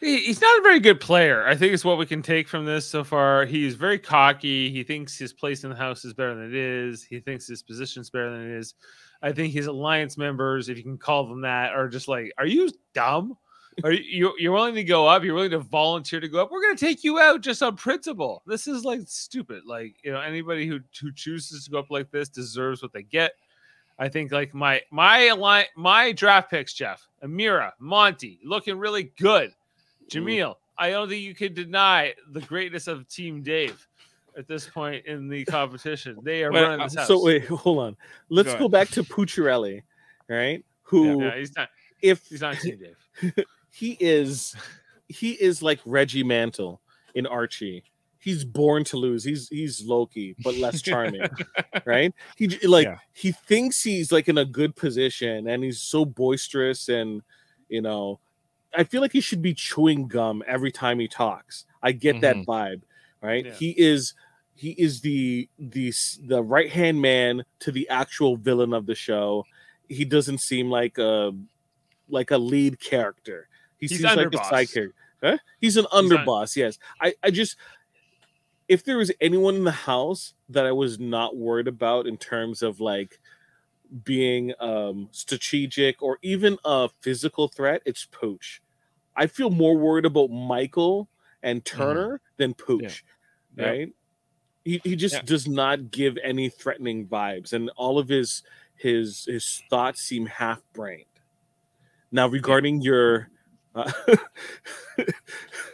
He, 0.00 0.18
he's 0.18 0.40
not 0.40 0.58
a 0.58 0.62
very 0.62 0.78
good 0.78 1.00
player. 1.00 1.44
I 1.46 1.56
think 1.56 1.72
is 1.72 1.84
what 1.84 1.98
we 1.98 2.06
can 2.06 2.22
take 2.22 2.46
from 2.46 2.64
this 2.64 2.86
so 2.86 3.02
far. 3.02 3.44
He's 3.46 3.74
very 3.74 3.98
cocky. 3.98 4.70
He 4.70 4.84
thinks 4.84 5.18
his 5.18 5.32
place 5.32 5.64
in 5.64 5.70
the 5.70 5.76
house 5.76 6.04
is 6.04 6.14
better 6.14 6.34
than 6.36 6.44
it 6.46 6.54
is. 6.54 7.02
He 7.02 7.18
thinks 7.18 7.48
his 7.48 7.62
position's 7.62 8.08
better 8.10 8.30
than 8.30 8.48
it 8.50 8.58
is. 8.58 8.74
I 9.22 9.32
think 9.32 9.52
his 9.52 9.66
alliance 9.66 10.16
members, 10.16 10.68
if 10.68 10.76
you 10.76 10.84
can 10.84 10.98
call 10.98 11.26
them 11.28 11.40
that, 11.40 11.72
are 11.72 11.88
just 11.88 12.06
like, 12.06 12.32
are 12.38 12.46
you 12.46 12.70
dumb? 12.94 13.36
Are 13.82 13.92
you 13.92 14.02
you- 14.02 14.34
you're 14.38 14.52
willing 14.52 14.74
to 14.76 14.84
go 14.84 15.06
up? 15.06 15.24
You're 15.24 15.34
willing 15.34 15.50
to 15.50 15.60
volunteer 15.60 16.20
to 16.20 16.28
go 16.28 16.42
up? 16.42 16.50
We're 16.50 16.62
gonna 16.62 16.76
take 16.76 17.02
you 17.02 17.18
out 17.18 17.40
just 17.40 17.62
on 17.62 17.76
principle. 17.76 18.42
This 18.46 18.66
is 18.68 18.84
like 18.84 19.00
stupid. 19.06 19.64
Like 19.66 19.96
you 20.04 20.12
know, 20.12 20.20
anybody 20.20 20.66
who 20.66 20.80
who 21.00 21.12
chooses 21.12 21.64
to 21.64 21.70
go 21.70 21.78
up 21.80 21.90
like 21.90 22.10
this 22.10 22.28
deserves 22.28 22.82
what 22.82 22.92
they 22.92 23.02
get. 23.04 23.32
I 23.98 24.08
think 24.08 24.30
like 24.30 24.54
my 24.54 24.80
my 24.90 25.26
align 25.26 25.64
my 25.76 26.12
draft 26.12 26.50
picks, 26.50 26.72
Jeff, 26.72 27.06
Amira, 27.22 27.72
Monty, 27.78 28.38
looking 28.44 28.78
really 28.78 29.12
good. 29.18 29.52
Jameel, 30.08 30.54
I 30.78 30.90
don't 30.90 31.08
think 31.08 31.22
you 31.22 31.34
can 31.34 31.52
deny 31.52 32.14
the 32.30 32.40
greatness 32.40 32.86
of 32.86 33.08
Team 33.08 33.42
Dave 33.42 33.86
at 34.36 34.46
this 34.46 34.66
point 34.68 35.04
in 35.06 35.28
the 35.28 35.44
competition. 35.44 36.16
They 36.22 36.44
are 36.44 36.52
Wait, 36.52 36.62
running 36.62 36.80
uh, 36.80 36.84
this 36.84 36.94
house. 36.94 37.08
So 37.08 37.22
wait, 37.24 37.44
hold 37.46 37.78
on. 37.80 37.96
Let's 38.28 38.52
Go 38.54 38.60
go, 38.60 38.68
back 38.68 38.88
to 38.90 39.02
Pucciarelli, 39.02 39.82
right? 40.28 40.64
Who 40.82 41.22
yeah, 41.22 41.36
he's 41.36 41.54
not. 41.56 41.68
if 42.00 42.24
He's 42.26 42.40
not 42.40 42.56
Team 42.56 42.78
Dave. 42.78 43.44
he 43.72 43.96
is 44.00 44.54
he 45.08 45.32
is 45.32 45.62
like 45.62 45.80
Reggie 45.84 46.22
Mantle 46.22 46.80
in 47.14 47.26
Archie. 47.26 47.82
He's 48.20 48.44
born 48.44 48.84
to 48.84 48.96
lose. 48.96 49.22
He's 49.24 49.48
he's 49.48 49.84
Loki, 49.84 50.34
but 50.42 50.56
less 50.56 50.82
charming, 50.82 51.22
right? 51.84 52.12
He 52.36 52.48
like 52.66 52.86
Yeah. 52.86 52.98
he 53.12 53.32
thinks 53.32 53.82
he's 53.82 54.10
like 54.10 54.28
in 54.28 54.38
a 54.38 54.44
good 54.44 54.74
position, 54.74 55.48
and 55.48 55.62
he's 55.62 55.80
so 55.80 56.04
boisterous, 56.04 56.88
and 56.88 57.22
you 57.68 57.80
know, 57.80 58.18
I 58.76 58.84
feel 58.84 59.00
like 59.00 59.12
he 59.12 59.20
should 59.20 59.42
be 59.42 59.54
chewing 59.54 60.08
gum 60.08 60.42
every 60.46 60.72
time 60.72 60.98
he 60.98 61.06
talks. 61.08 61.64
I 61.82 61.92
get 61.92 62.20
that 62.22 62.36
mm-hmm. 62.36 62.50
vibe, 62.50 62.82
right? 63.22 63.46
Yeah. 63.46 63.52
He 63.54 63.70
is 63.78 64.14
he 64.54 64.70
is 64.72 65.00
the 65.00 65.48
the 65.58 65.92
the 66.26 66.42
right 66.42 66.70
hand 66.70 67.00
man 67.00 67.44
to 67.60 67.70
the 67.70 67.88
actual 67.88 68.36
villain 68.36 68.74
of 68.74 68.86
the 68.86 68.94
show. 68.96 69.44
He 69.88 70.04
doesn't 70.04 70.38
seem 70.38 70.68
like 70.70 70.98
a 70.98 71.32
like 72.08 72.32
a 72.32 72.38
lead 72.38 72.80
character. 72.80 73.48
He 73.76 73.86
He's 73.86 74.00
seems 74.00 74.16
like 74.16 74.18
a 74.18 74.30
underboss. 74.30 74.50
side 74.50 74.72
character. 74.72 74.94
Huh? 75.22 75.38
He's 75.60 75.76
an 75.76 75.86
He's 75.92 76.10
not- 76.10 76.26
underboss. 76.26 76.56
Yes, 76.56 76.78
I 77.00 77.14
I 77.22 77.30
just 77.30 77.56
if 78.68 78.84
there 78.84 78.98
was 78.98 79.10
anyone 79.20 79.56
in 79.56 79.64
the 79.64 79.70
house 79.70 80.34
that 80.50 80.66
I 80.66 80.72
was 80.72 80.98
not 80.98 81.36
worried 81.36 81.68
about 81.68 82.06
in 82.06 82.16
terms 82.16 82.62
of 82.62 82.80
like 82.80 83.18
being 84.04 84.52
um 84.60 85.08
strategic 85.12 86.02
or 86.02 86.18
even 86.22 86.58
a 86.64 86.88
physical 87.00 87.48
threat, 87.48 87.82
it's 87.86 88.04
Pooch. 88.06 88.60
I 89.16 89.26
feel 89.26 89.50
more 89.50 89.76
worried 89.76 90.04
about 90.04 90.30
Michael 90.30 91.08
and 91.42 91.64
Turner 91.64 92.20
than 92.36 92.54
Pooch, 92.54 93.04
Mm-hmm. 93.56 93.60
Yeah. 93.60 93.66
right? 93.68 93.94
He, 94.64 94.80
he 94.84 94.96
just 94.96 95.14
Yeah. 95.16 95.22
does 95.24 95.48
not 95.48 95.90
give 95.90 96.18
any 96.22 96.50
threatening 96.50 97.06
vibes, 97.06 97.52
and 97.54 97.70
all 97.76 97.98
of 97.98 98.08
his 98.08 98.42
his 98.76 99.24
his 99.24 99.62
thoughts 99.70 100.02
seem 100.02 100.26
half 100.26 100.62
brained. 100.74 101.04
Now, 102.12 102.26
regarding 102.28 102.82
your 102.82 103.30
uh, 103.78 104.16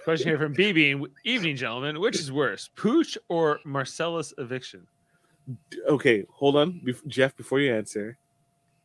Question 0.04 0.28
here 0.28 0.38
from 0.38 0.54
BB. 0.54 1.06
Evening, 1.25 1.56
gentlemen. 1.56 1.99
Which 1.99 2.18
is 2.18 2.30
worse, 2.30 2.68
Pooch 2.76 3.16
or 3.28 3.61
Marcellus 3.64 4.34
eviction? 4.38 4.87
Okay, 5.88 6.25
hold 6.30 6.56
on, 6.56 6.82
Jeff. 7.06 7.37
Before 7.37 7.61
you 7.61 7.75
answer, 7.75 8.18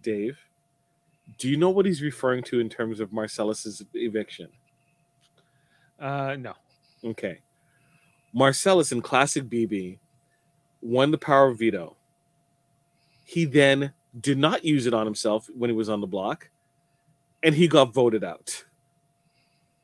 Dave, 0.01 0.37
do 1.37 1.49
you 1.49 1.57
know 1.57 1.69
what 1.69 1.85
he's 1.85 2.01
referring 2.01 2.43
to 2.43 2.59
in 2.59 2.69
terms 2.69 2.99
of 2.99 3.11
Marcellus's 3.11 3.83
eviction? 3.93 4.47
Uh, 5.99 6.35
no. 6.39 6.53
Okay, 7.03 7.39
Marcellus 8.33 8.91
in 8.91 9.01
classic 9.01 9.45
BB 9.49 9.99
won 10.81 11.11
the 11.11 11.17
power 11.17 11.49
of 11.49 11.59
veto. 11.59 11.95
He 13.25 13.45
then 13.45 13.93
did 14.19 14.37
not 14.37 14.63
use 14.65 14.85
it 14.85 14.93
on 14.93 15.05
himself 15.05 15.49
when 15.55 15.69
he 15.69 15.75
was 15.75 15.89
on 15.89 16.01
the 16.01 16.07
block, 16.07 16.49
and 17.43 17.53
he 17.53 17.67
got 17.67 17.93
voted 17.93 18.23
out. 18.23 18.63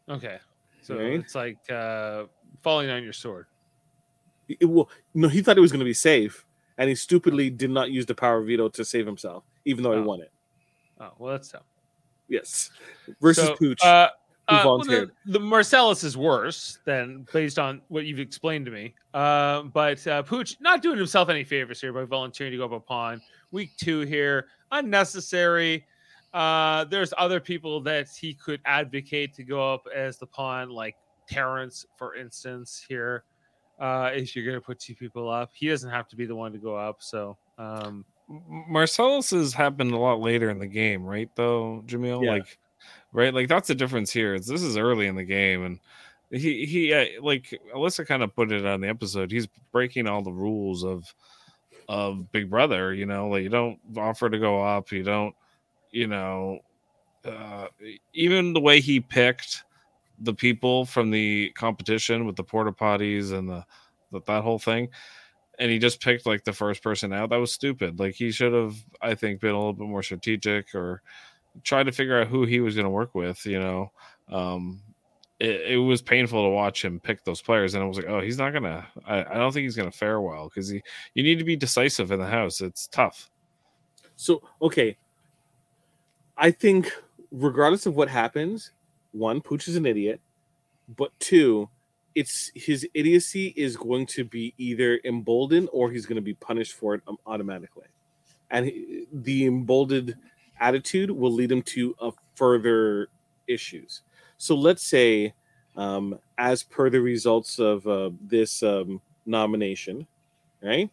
Okay. 0.09 0.37
So 0.81 0.97
Right. 0.97 1.13
it's 1.19 1.35
like 1.35 1.57
uh, 1.71 2.25
falling 2.61 2.89
on 2.89 3.03
your 3.03 3.13
sword. 3.13 3.47
It, 4.47 4.65
well, 4.65 4.89
no, 5.13 5.27
he 5.27 5.41
thought 5.41 5.57
it 5.57 5.61
was 5.61 5.71
going 5.71 5.79
to 5.79 5.85
be 5.85 5.93
safe, 5.93 6.45
and 6.77 6.87
he 6.87 6.95
stupidly 6.95 7.49
did 7.49 7.71
not 7.71 7.89
use 7.89 8.05
the 8.05 8.13
power 8.13 8.37
of 8.39 8.47
veto 8.47 8.69
to 8.69 8.85
save 8.85 9.05
himself, 9.05 9.43
even 9.65 9.83
though 9.83 9.93
he 9.93 9.99
Oh. 9.99 10.03
won 10.03 10.21
it. 10.21 10.31
Oh, 10.99 11.11
well, 11.17 11.31
that's 11.31 11.49
tough. 11.49 11.63
Yes, 12.29 12.69
versus 13.21 13.45
So, 13.47 13.55
Pooch. 13.55 13.81
Uh, 13.83 14.09
uh, 14.47 14.61
well, 14.63 14.77
the, 14.79 15.09
the 15.25 15.39
Marcellus 15.39 16.03
is 16.03 16.15
worse 16.15 16.77
than 16.85 17.25
based 17.33 17.57
on 17.57 17.81
what 17.87 18.05
you've 18.05 18.19
explained 18.19 18.65
to 18.65 18.71
me. 18.71 18.93
Uh, 19.15 19.63
but 19.63 20.05
uh, 20.05 20.21
Pooch 20.21 20.55
not 20.59 20.83
doing 20.83 20.97
himself 20.97 21.29
any 21.29 21.43
favors 21.43 21.81
here 21.81 21.91
by 21.91 22.03
volunteering 22.03 22.51
to 22.51 22.57
go 22.57 22.65
up 22.65 22.71
a 22.71 22.79
pawn. 22.79 23.19
Week 23.51 23.71
two 23.77 24.01
here, 24.01 24.47
unnecessary. 24.71 25.87
Uh, 26.35 26.83
there's 26.83 27.13
other 27.17 27.39
people 27.39 27.79
that 27.79 28.09
he 28.09 28.33
could 28.33 28.59
advocate 28.65 29.33
to 29.35 29.43
go 29.43 29.73
up 29.73 29.87
as 29.95 30.17
the 30.17 30.27
pawn, 30.27 30.69
like 30.69 30.97
Terrence, 31.29 31.85
for 31.97 32.13
instance. 32.15 32.85
Here, 32.87 33.23
uh, 33.79 34.11
if 34.13 34.35
you're 34.35 34.43
going 34.43 34.57
to 34.57 34.61
put 34.61 34.77
two 34.77 34.95
people 34.95 35.29
up, 35.29 35.51
he 35.53 35.69
doesn't 35.69 35.89
have 35.89 36.09
to 36.09 36.17
be 36.17 36.25
the 36.25 36.35
one 36.35 36.51
to 36.51 36.57
go 36.57 36.75
up. 36.75 36.97
So, 36.99 37.37
um, 37.57 38.03
has 38.73 39.53
happened 39.53 39.91
a 39.93 39.97
lot 39.97 40.19
later 40.19 40.49
in 40.49 40.59
the 40.59 40.67
game, 40.67 41.05
right? 41.05 41.29
Though 41.35 41.83
Jamil, 41.87 42.21
Yeah. 42.25 42.31
like, 42.31 42.57
right, 43.13 43.33
like 43.33 43.47
that's 43.47 43.69
the 43.69 43.75
difference 43.75 44.11
here. 44.11 44.33
Is 44.35 44.45
this 44.45 44.61
is 44.61 44.75
early 44.75 45.07
in 45.07 45.15
the 45.15 45.23
game, 45.23 45.63
and 45.63 45.79
he 46.31 46.65
he 46.65 46.93
uh, 46.93 47.05
like 47.21 47.57
Alyssa 47.73 48.05
kind 48.05 48.23
of 48.23 48.35
put 48.35 48.51
it 48.51 48.65
on 48.65 48.81
the 48.81 48.89
episode. 48.89 49.31
He's 49.31 49.47
breaking 49.71 50.07
all 50.07 50.21
the 50.21 50.33
rules 50.33 50.83
of 50.83 51.05
of 51.87 52.29
Big 52.33 52.49
Brother. 52.49 52.93
You 52.93 53.05
know, 53.05 53.29
like 53.29 53.43
you 53.43 53.49
don't 53.49 53.79
offer 53.95 54.29
to 54.29 54.37
go 54.39 54.61
up. 54.61 54.91
You 54.91 55.03
don't, 55.03 55.33
you 55.95 56.07
know, 56.07 56.59
uh, 57.23 57.67
even 58.13 58.53
the 58.53 58.61
way 58.61 58.81
he 58.81 58.99
picked 58.99 59.63
the 60.19 60.33
people 60.33 60.85
from 60.85 61.09
the 61.09 61.51
competition 61.51 62.25
with 62.25 62.35
the 62.35 62.43
porta 62.43 62.71
potties 62.71 63.31
and 63.31 63.49
the, 63.49 63.65
the 64.11 64.21
that 64.27 64.43
whole 64.43 64.59
thing 64.59 64.89
and 65.59 65.71
he 65.71 65.79
just 65.79 66.01
picked 66.01 66.25
like 66.25 66.43
the 66.43 66.53
first 66.53 66.83
person 66.83 67.13
out. 67.13 67.29
That 67.29 67.37
was 67.37 67.51
stupid. 67.51 67.99
Like 67.99 68.15
he 68.15 68.31
should 68.31 68.53
have, 68.53 68.75
I 69.01 69.15
think, 69.15 69.39
been 69.39 69.51
a 69.51 69.57
little 69.57 69.73
bit 69.73 69.87
more 69.87 70.03
strategic 70.03 70.73
or 70.75 71.01
tried 71.63 71.83
to 71.83 71.91
figure 71.91 72.19
out 72.19 72.27
who 72.27 72.45
he 72.45 72.59
was 72.59 72.75
going 72.75 72.85
to 72.85 72.89
work 72.89 73.15
with. 73.15 73.45
You 73.45 73.59
know, 73.59 73.91
um, 74.29 74.81
it, 75.39 75.61
it 75.71 75.77
was 75.77 76.01
painful 76.01 76.43
to 76.43 76.49
watch 76.49 76.83
him 76.83 76.99
pick 76.99 77.23
those 77.23 77.41
players, 77.41 77.73
and 77.73 77.83
I 77.83 77.87
was 77.87 77.97
like, 77.97 78.07
oh, 78.07 78.21
he's 78.21 78.37
not 78.37 78.51
gonna. 78.53 78.85
I, 79.05 79.19
I 79.23 79.33
don't 79.35 79.51
think 79.53 79.63
he's 79.63 79.75
gonna 79.75 79.91
fare 79.91 80.21
well 80.21 80.49
because 80.49 80.69
he. 80.69 80.81
You 81.13 81.23
need 81.23 81.39
to 81.39 81.45
be 81.45 81.55
decisive 81.55 82.11
in 82.11 82.19
the 82.19 82.27
house. 82.27 82.61
It's 82.61 82.87
tough. 82.87 83.29
So 84.15 84.41
okay, 84.61 84.97
I 86.45 86.51
think 86.51 86.91
regardless 87.31 87.87
of 87.87 87.95
what 87.95 88.07
happens, 88.07 88.69
one, 89.13 89.41
Pooch 89.41 89.67
is 89.67 89.77
an 89.77 89.87
idiot, 89.87 90.21
but 90.95 91.11
two, 91.19 91.69
it's 92.13 92.51
his 92.53 92.87
idiocy 92.93 93.51
is 93.57 93.75
going 93.75 94.05
to 94.07 94.23
be 94.23 94.53
either 94.59 94.99
emboldened 95.03 95.69
or 95.73 95.89
he's 95.89 96.05
going 96.05 96.17
to 96.17 96.21
be 96.21 96.35
punished 96.35 96.73
for 96.73 96.93
it 96.93 97.01
um, 97.07 97.17
automatically, 97.25 97.87
and 98.51 98.67
he- 98.67 99.07
the 99.11 99.47
emboldened 99.47 100.15
attitude 100.59 101.09
will 101.09 101.31
lead 101.31 101.51
him 101.51 101.63
to 101.63 101.95
a 101.99 102.11
further 102.35 103.07
issues. 103.47 104.03
So 104.37 104.55
let's 104.55 104.85
say, 104.85 105.33
um, 105.75 106.19
as 106.37 106.61
per 106.61 106.91
the 106.91 107.01
results 107.01 107.57
of 107.57 107.87
uh, 107.87 108.11
this 108.21 108.61
um, 108.61 109.01
nomination, 109.25 110.05
right? 110.61 110.91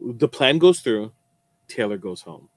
The 0.00 0.28
plan 0.28 0.58
goes 0.58 0.78
through. 0.78 1.10
Taylor 1.66 1.98
goes 1.98 2.20
home. 2.22 2.48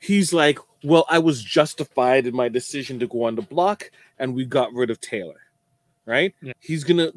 He's 0.00 0.32
like, 0.32 0.58
Well, 0.84 1.04
I 1.08 1.18
was 1.18 1.42
justified 1.42 2.26
in 2.26 2.34
my 2.36 2.48
decision 2.48 2.98
to 3.00 3.06
go 3.06 3.24
on 3.24 3.34
the 3.34 3.42
block, 3.42 3.90
and 4.18 4.34
we 4.34 4.44
got 4.44 4.72
rid 4.72 4.90
of 4.90 5.00
Taylor. 5.00 5.40
Right? 6.06 6.34
Yeah. 6.40 6.52
He's 6.60 6.84
gonna 6.84 7.10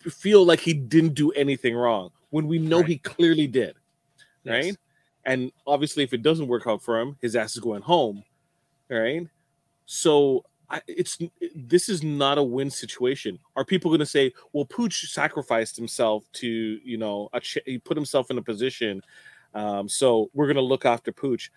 feel 0.00 0.44
like 0.44 0.60
he 0.60 0.72
didn't 0.74 1.14
do 1.14 1.30
anything 1.32 1.74
wrong 1.76 2.10
when 2.30 2.48
we 2.48 2.58
know 2.58 2.78
Right. 2.80 2.88
he 2.88 2.98
clearly 2.98 3.46
did. 3.46 3.74
yes. 4.44 4.64
Right? 4.64 4.76
And 5.24 5.52
obviously, 5.66 6.02
if 6.02 6.12
it 6.12 6.22
doesn't 6.22 6.48
work 6.48 6.66
out 6.66 6.82
for 6.82 6.98
him, 6.98 7.16
his 7.20 7.36
ass 7.36 7.54
is 7.54 7.60
going 7.60 7.82
home. 7.82 8.24
Right? 8.88 9.28
So 9.86 10.44
I, 10.68 10.80
it's 10.88 11.18
this 11.54 11.88
is 11.88 12.02
not 12.02 12.38
a 12.38 12.42
win 12.42 12.70
situation. 12.70 13.38
Are 13.56 13.64
people 13.64 13.90
going 13.90 14.00
to 14.00 14.06
say, 14.06 14.32
"Well, 14.52 14.64
Pooch 14.64 15.08
sacrificed 15.12 15.76
himself 15.76 16.24
to 16.34 16.48
you 16.48 16.96
know 16.96 17.28
a 17.32 17.40
ch- 17.40 17.58
he 17.66 17.78
put 17.78 17.96
himself 17.96 18.30
in 18.30 18.38
a 18.38 18.42
position, 18.42 19.02
um, 19.54 19.88
so 19.88 20.30
we're 20.34 20.46
going 20.46 20.56
to 20.56 20.62
look 20.62 20.84
after 20.86 21.12
Pooch"? 21.12 21.52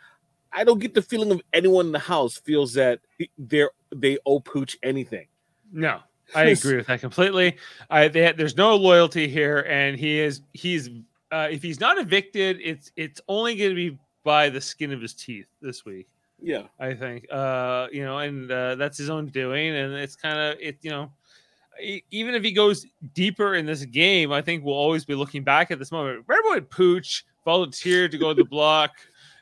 I 0.51 0.63
don't 0.63 0.79
get 0.79 0.93
the 0.93 1.01
feeling 1.01 1.31
of 1.31 1.41
anyone 1.53 1.87
in 1.87 1.91
the 1.91 1.99
house 1.99 2.37
feels 2.37 2.73
that 2.73 2.99
they're 3.37 3.71
they 3.93 4.17
owe 4.25 4.39
Pooch 4.39 4.77
anything. 4.83 5.27
No, 5.71 5.99
I 6.33 6.43
agree 6.45 6.77
with 6.77 6.87
that 6.87 7.01
completely. 7.01 7.57
I 7.89 8.07
they, 8.07 8.31
there's 8.31 8.57
no 8.57 8.75
loyalty 8.75 9.27
here, 9.27 9.65
and 9.69 9.97
he 9.97 10.19
is 10.19 10.41
he's 10.53 10.89
uh, 11.31 11.47
if 11.51 11.61
he's 11.61 11.79
not 11.79 11.97
evicted, 11.97 12.59
it's 12.63 12.91
it's 12.95 13.21
only 13.27 13.55
going 13.55 13.71
to 13.71 13.75
be 13.75 13.97
by 14.23 14.49
the 14.49 14.61
skin 14.61 14.91
of 14.91 15.01
his 15.01 15.13
teeth 15.13 15.47
this 15.61 15.85
week. 15.85 16.07
Yeah, 16.41 16.63
I 16.79 16.93
think, 16.93 17.27
uh, 17.31 17.87
you 17.91 18.03
know, 18.03 18.19
and 18.19 18.51
uh, 18.51 18.75
that's 18.75 18.97
his 18.97 19.09
own 19.09 19.27
doing, 19.27 19.75
and 19.75 19.93
it's 19.93 20.15
kind 20.15 20.37
of 20.37 20.57
it, 20.59 20.77
you 20.81 20.91
know. 20.91 21.11
Even 22.09 22.35
if 22.35 22.43
he 22.43 22.53
goes 22.53 22.85
deeper 23.13 23.55
in 23.55 23.65
this 23.65 23.83
game, 23.83 24.31
I 24.31 24.41
think 24.41 24.63
we'll 24.63 24.75
always 24.75 25.03
be 25.03 25.13
looking 25.13 25.43
back 25.43 25.71
at 25.71 25.79
this 25.79 25.91
moment. 25.91 26.23
Remember 26.25 26.51
when 26.51 26.61
Pooch 26.61 27.25
volunteered 27.43 28.11
to 28.11 28.17
go 28.17 28.33
to 28.33 28.43
the 28.43 28.45
block, 28.49 28.91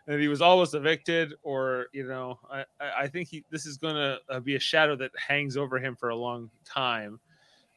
and 0.07 0.19
he 0.21 0.27
was 0.27 0.41
almost 0.41 0.73
evicted, 0.73 1.33
or 1.43 1.87
you 1.93 2.07
know, 2.07 2.39
I 2.51 2.65
I 2.79 2.91
I 3.03 3.07
think 3.07 3.29
he 3.29 3.43
this 3.49 3.65
is 3.65 3.77
going 3.77 3.95
to 3.95 4.19
uh, 4.29 4.39
be 4.39 4.55
a 4.55 4.59
shadow 4.59 4.95
that 4.97 5.11
hangs 5.17 5.57
over 5.57 5.77
him 5.79 5.95
for 5.95 6.09
a 6.09 6.15
long 6.15 6.49
time, 6.65 7.19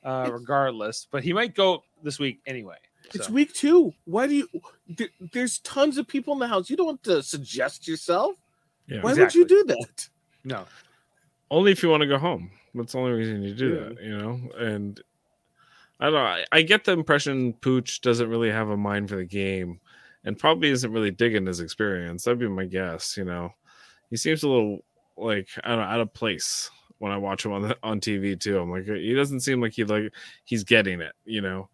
uh, 0.05 0.29
regardless. 0.33 1.07
But 1.11 1.23
he 1.25 1.33
might 1.33 1.55
go 1.55 1.85
this 2.03 2.19
week 2.19 2.41
anyway. 2.47 2.77
it's 3.15 3.31
week 3.31 3.53
two. 3.55 3.93
Why 4.05 4.27
do 4.27 4.35
you? 4.35 4.49
There, 4.89 5.09
there's 5.33 5.61
tons 5.61 5.99
of 5.99 6.09
people 6.09 6.33
in 6.33 6.39
the 6.41 6.49
house. 6.49 6.69
You 6.69 6.77
don't 6.77 6.87
want 6.87 7.03
to 7.05 7.23
suggest 7.23 7.87
yourself. 7.87 8.37
Yeah. 8.89 9.01
Why 9.01 9.15
would 9.15 9.35
you 9.35 9.47
do 9.47 9.65
that? 9.65 10.09
No, 10.45 10.65
Only 11.51 11.73
if 11.73 11.83
you 11.83 11.89
want 11.89 12.03
to 12.03 12.07
go 12.07 12.19
home. 12.19 12.51
That's 12.73 12.93
the 12.93 12.99
only 12.99 13.13
reason 13.13 13.43
you 13.43 13.53
do 13.55 13.69
Yeah. 13.75 13.89
that, 13.89 14.03
you 14.03 14.17
know. 14.19 14.41
And 14.59 15.01
I 15.99 16.05
don't 16.05 16.15
know. 16.15 16.21
I, 16.21 16.45
I 16.53 16.63
get 16.63 16.85
the 16.85 16.93
impression 16.93 17.53
Pooch 17.55 18.01
doesn't 18.01 18.29
really 18.29 18.51
have 18.51 18.69
a 18.69 18.77
mind 18.77 19.09
for 19.09 19.17
the 19.17 19.25
game, 19.25 19.81
and 20.27 20.39
probably 20.39 20.69
isn't 20.69 20.93
really 20.93 21.13
digging 21.13 21.47
his 21.47 21.61
experience. 21.61 22.25
That'd 22.25 22.41
be 22.41 22.49
my 22.49 22.67
guess. 22.67 23.17
You 23.17 23.25
know, 23.25 23.51
he 24.11 24.17
seems 24.17 24.43
a 24.43 24.49
little 24.49 24.85
like 25.17 25.49
I 25.65 25.71
don't 25.71 25.79
know, 25.79 25.85
out 25.85 26.01
of 26.01 26.13
place 26.13 26.71
when 26.99 27.13
I 27.13 27.17
watch 27.17 27.45
him 27.45 27.53
on 27.53 27.63
the, 27.63 27.79
on 27.83 28.01
TV 28.01 28.39
too. 28.39 28.59
I'm 28.59 28.71
like, 28.71 28.85
he 28.85 29.15
doesn't 29.15 29.41
seem 29.41 29.63
like 29.63 29.73
he 29.73 29.85
like 29.85 30.13
he's 30.45 30.65
getting 30.65 31.01
it. 31.01 31.15
You 31.25 31.41
know. 31.41 31.71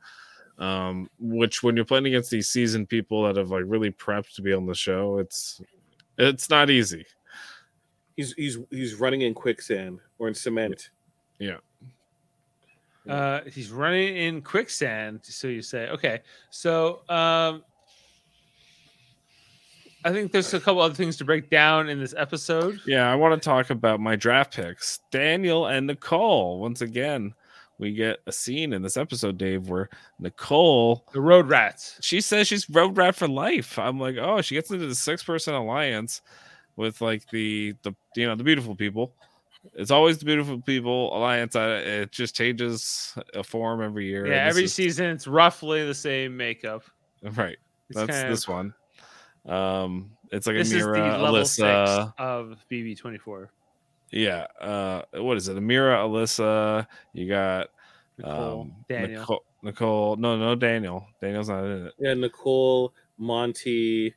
Um, 0.59 1.09
which 1.19 1.63
when 1.63 1.75
you're 1.75 1.87
playing 1.87 2.07
against 2.07 2.31
these 2.31 2.49
seasoned 2.49 2.89
people 2.89 3.25
that 3.25 3.37
have 3.37 3.51
like 3.51 3.65
really 3.67 3.91
prepped 3.91 4.35
to 4.35 4.43
be 4.43 4.53
on 4.53 4.67
the 4.67 4.75
show, 4.75 5.19
it's 5.19 5.61
it's 6.19 6.51
not 6.51 6.71
easy. 6.71 7.07
He's 8.17 8.35
he's 8.35 8.59
he's 8.71 8.95
running 8.97 9.23
in 9.23 9.33
quicksand 9.33 9.99
or 10.19 10.29
in 10.29 10.35
cement. 10.35 10.91
Yeah. 11.39 11.57
Uh, 13.09 13.41
he's 13.51 13.71
running 13.73 14.17
in 14.17 14.43
quicksand. 14.43 15.21
So 15.23 15.49
you 15.49 15.63
say, 15.63 15.89
okay. 15.89 16.21
So 16.51 17.01
um, 17.09 17.65
I 20.05 20.13
think 20.13 20.33
there's 20.33 20.53
a 20.55 20.61
couple 20.61 20.81
other 20.83 20.95
things 20.95 21.17
to 21.19 21.25
break 21.25 21.51
down 21.51 21.89
in 21.89 22.01
this 22.01 22.15
episode. 22.17 22.81
Yeah, 22.87 23.11
I 23.11 23.15
want 23.15 23.41
to 23.41 23.45
talk 23.45 23.71
about 23.71 24.01
my 24.01 24.17
draft 24.17 24.55
picks. 24.55 25.01
Daniel 25.11 25.67
and 25.67 25.87
Nicole. 25.87 26.59
Once 26.61 26.81
again, 26.81 27.35
we 27.79 27.93
get 27.93 28.19
a 28.27 28.33
scene 28.33 28.73
in 28.73 28.83
this 28.83 28.97
episode, 28.97 29.39
Dave, 29.39 29.69
where 29.69 29.89
Nicole 30.19 31.05
The 31.13 31.21
Road 31.21 31.49
Rats. 31.49 31.99
she 32.01 32.21
says 32.21 32.49
she's 32.49 32.69
road 32.71 32.97
rat 32.97 33.15
for 33.15 33.29
life. 33.29 33.79
I'm 33.79 33.99
like, 33.99 34.17
oh, 34.17 34.41
she 34.41 34.55
gets 34.55 34.71
into 34.71 34.87
the 34.87 34.95
six 34.95 35.23
person 35.23 35.55
alliance 35.55 36.23
with 36.77 37.01
like 37.01 37.29
the 37.31 37.75
the 37.83 37.95
you 38.17 38.27
know 38.27 38.35
the 38.35 38.45
beautiful 38.45 38.75
people. 38.75 39.15
It's 39.75 39.93
always 39.93 40.19
the 40.19 40.25
beautiful 40.25 40.61
people 40.61 41.17
alliance. 41.17 41.55
I, 41.55 41.77
it 41.77 42.13
just 42.13 42.35
changes 42.35 43.17
a 43.35 43.45
form 43.45 43.81
every 43.81 44.07
year. 44.07 44.27
Yeah, 44.27 44.47
every 44.47 44.65
is- 44.65 44.75
season 44.75 45.07
it's 45.07 45.27
roughly 45.27 45.87
the 45.87 45.95
same 45.95 46.37
makeup. 46.37 46.83
right. 47.23 47.57
It's 47.89 47.99
That's 47.99 48.23
this 48.23 48.45
of, 48.45 48.55
one. 48.55 48.75
Um, 49.47 50.13
it's 50.31 50.47
like 50.47 50.57
This 50.57 50.73
a 50.73 50.77
is 50.77 50.85
the 50.85 50.93
Mira, 50.93 51.19
level 51.19 51.41
Alyssa. 51.41 52.05
six 52.07 52.13
of 52.19 52.57
BB24. 52.71 53.49
Yeah. 54.11 54.47
Uh, 54.61 55.03
what 55.15 55.37
is 55.37 55.49
it? 55.49 55.57
Amira, 55.57 55.97
Alyssa. 56.07 56.87
You 57.13 57.29
got 57.29 57.69
Nicole, 58.19 58.61
um, 58.63 58.73
Daniel. 58.89 59.21
Nicole, 59.21 59.45
Nicole. 59.63 60.17
No, 60.17 60.37
no, 60.39 60.55
Daniel. 60.55 61.07
Daniel's 61.21 61.49
not 61.49 61.65
in 61.65 61.87
it. 61.87 61.95
Yeah, 61.99 62.15
Nicole, 62.15 62.93
Monty, 63.19 64.15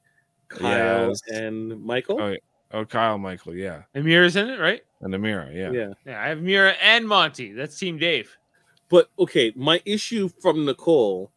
Kyle, 0.49 1.09
Yes. 1.09 1.21
and 1.33 1.81
Michael. 1.83 2.21
Oh, 2.21 2.35
oh, 2.73 2.85
Kyle, 2.85 3.17
Michael. 3.17 3.55
Yeah, 3.55 3.83
Amir's 3.95 4.35
in 4.35 4.49
it, 4.49 4.59
right? 4.59 4.81
and 5.01 5.13
Amira. 5.13 5.53
Yeah. 5.53 5.71
yeah. 5.71 5.93
Yeah, 6.05 6.21
I 6.23 6.29
have 6.29 6.41
Mira 6.41 6.71
and 6.81 7.07
Monty. 7.07 7.51
That's 7.53 7.77
Team 7.77 7.97
Dave. 7.97 8.35
But 8.89 9.09
okay, 9.19 9.51
my 9.55 9.81
issue 9.85 10.29
from 10.41 10.65
Nicole 10.65 11.31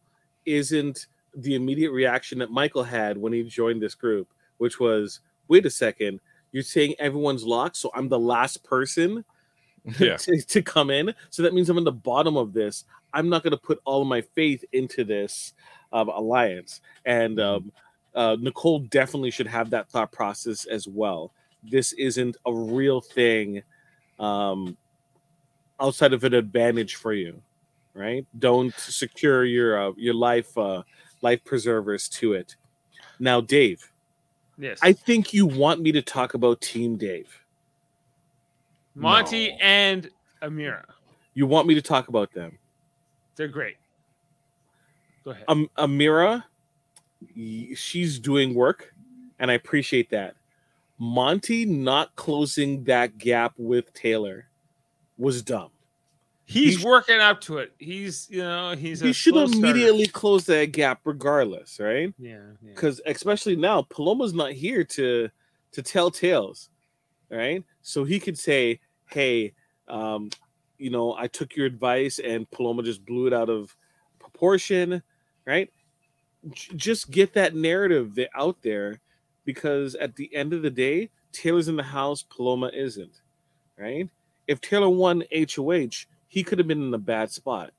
isn't 0.45 1.07
the 1.35 1.55
immediate 1.55 1.91
reaction 1.91 2.39
that 2.39 2.51
Michael 2.51 2.83
had 2.83 3.17
when 3.17 3.33
he 3.33 3.43
joined 3.43 3.81
this 3.81 3.95
group, 3.95 4.27
which 4.57 4.79
was, 4.79 5.19
wait 5.47 5.65
a 5.65 5.69
second, 5.69 6.19
you're 6.51 6.63
saying 6.63 6.95
everyone's 6.99 7.43
locked, 7.43 7.77
so 7.77 7.91
I'm 7.93 8.09
the 8.09 8.19
last 8.19 8.63
person 8.63 9.23
Yeah. 9.99 10.17
to, 10.17 10.41
to 10.41 10.61
come 10.61 10.89
in. 10.89 11.13
So 11.29 11.41
that 11.43 11.53
means 11.53 11.69
I'm 11.69 11.77
in 11.77 11.83
the 11.83 11.91
bottom 11.91 12.35
of 12.37 12.53
this. 12.53 12.83
I'm 13.13 13.29
not 13.29 13.43
going 13.43 13.51
to 13.51 13.57
put 13.57 13.79
all 13.85 14.01
of 14.01 14.07
my 14.07 14.21
faith 14.21 14.63
into 14.71 15.03
this 15.03 15.53
um, 15.93 16.09
alliance. 16.09 16.81
And 17.05 17.39
um, 17.39 17.71
uh, 18.13 18.35
Nicole 18.39 18.79
definitely 18.79 19.31
should 19.31 19.47
have 19.47 19.69
that 19.71 19.89
thought 19.89 20.11
process 20.11 20.65
as 20.65 20.87
well. 20.87 21.31
This 21.63 21.93
isn't 21.93 22.37
a 22.45 22.53
real 22.53 23.01
thing 23.01 23.63
um, 24.19 24.77
outside 25.79 26.13
of 26.13 26.23
an 26.23 26.33
advantage 26.33 26.95
for 26.95 27.13
you, 27.13 27.41
right? 27.93 28.25
Don't 28.37 28.73
secure 28.75 29.45
your 29.45 29.89
uh, 29.89 29.91
your 29.97 30.13
life 30.13 30.55
uh, 30.57 30.83
life 31.21 31.43
preservers 31.43 32.07
to 32.09 32.33
it. 32.33 32.55
Now, 33.19 33.41
Dave, 33.41 33.91
Yes. 34.57 34.79
I 34.81 34.91
think 34.93 35.33
you 35.33 35.45
want 35.45 35.79
me 35.81 35.91
to 35.93 36.01
talk 36.01 36.33
about 36.33 36.59
Team 36.59 36.97
Dave. 36.97 37.29
Monty 38.95 39.51
No. 39.51 39.57
and 39.61 40.09
Amira. 40.41 40.83
You 41.33 41.47
want 41.47 41.67
me 41.67 41.75
to 41.75 41.81
talk 41.81 42.09
about 42.09 42.33
them. 42.33 42.57
They're 43.35 43.47
great. 43.47 43.77
Go 45.23 45.31
ahead. 45.31 45.45
um, 45.47 45.69
Amira, 45.77 46.43
she's 47.75 48.19
doing 48.19 48.53
work, 48.53 48.93
and 49.39 49.49
I 49.49 49.53
appreciate 49.53 50.09
that. 50.09 50.35
Monty 50.97 51.63
not 51.65 52.13
closing 52.17 52.83
that 52.83 53.17
gap 53.17 53.53
with 53.57 53.93
Taylor 53.93 54.47
was 55.17 55.41
dumb. 55.41 55.69
He's 56.49 56.79
he- 56.79 56.85
working 56.85 57.19
up 57.19 57.41
to 57.41 57.59
it. 57.59 57.73
He's, 57.77 58.27
you 58.29 58.41
know, 58.41 58.75
he's. 58.75 58.99
He 58.99 59.13
should 59.13 59.33
slow 59.33 59.45
starter. 59.47 59.67
immediately 59.67 60.07
close 60.07 60.45
that 60.45 60.71
gap, 60.71 61.01
regardless, 61.05 61.79
right? 61.79 62.13
Yeah. 62.17 62.37
yeah. 62.61 62.71
Because 62.73 62.99
especially 63.05 63.55
now, 63.55 63.83
Paloma's 63.83 64.33
not 64.33 64.51
here 64.53 64.83
to 64.83 65.29
to 65.71 65.81
tell 65.83 66.09
tales, 66.09 66.69
right? 67.29 67.63
So 67.81 68.03
he 68.03 68.19
could 68.19 68.37
say, 68.37 68.79
"Hey, 69.07 69.53
um, 69.87 70.29
you 70.77 70.89
know, 70.89 71.15
I 71.15 71.27
took 71.27 71.55
your 71.55 71.65
advice, 71.67 72.19
and 72.19 72.49
Paloma 72.51 72.83
just 72.83 73.05
blew 73.05 73.27
it 73.27 73.33
out 73.33 73.49
of 73.49 73.75
proportion," 74.19 75.03
right? 75.45 75.71
J- 76.51 76.75
just 76.75 77.11
get 77.11 77.33
that 77.33 77.53
narrative 77.55 78.17
out 78.33 78.61
there, 78.61 78.99
because 79.45 79.95
at 79.95 80.15
the 80.15 80.33
end 80.35 80.53
of 80.53 80.61
the 80.61 80.69
day, 80.71 81.09
Taylor's 81.31 81.67
in 81.67 81.75
the 81.75 81.83
house, 81.83 82.23
Paloma 82.23 82.71
isn't, 82.73 83.21
right? 83.77 84.09
If 84.47 84.61
Taylor 84.61 84.89
won 84.89 85.23
HOH, 85.31 86.07
he 86.29 86.43
could 86.43 86.57
have 86.59 86.67
been 86.67 86.81
in 86.81 86.93
a 86.93 86.97
bad 86.99 87.31
spot, 87.31 87.71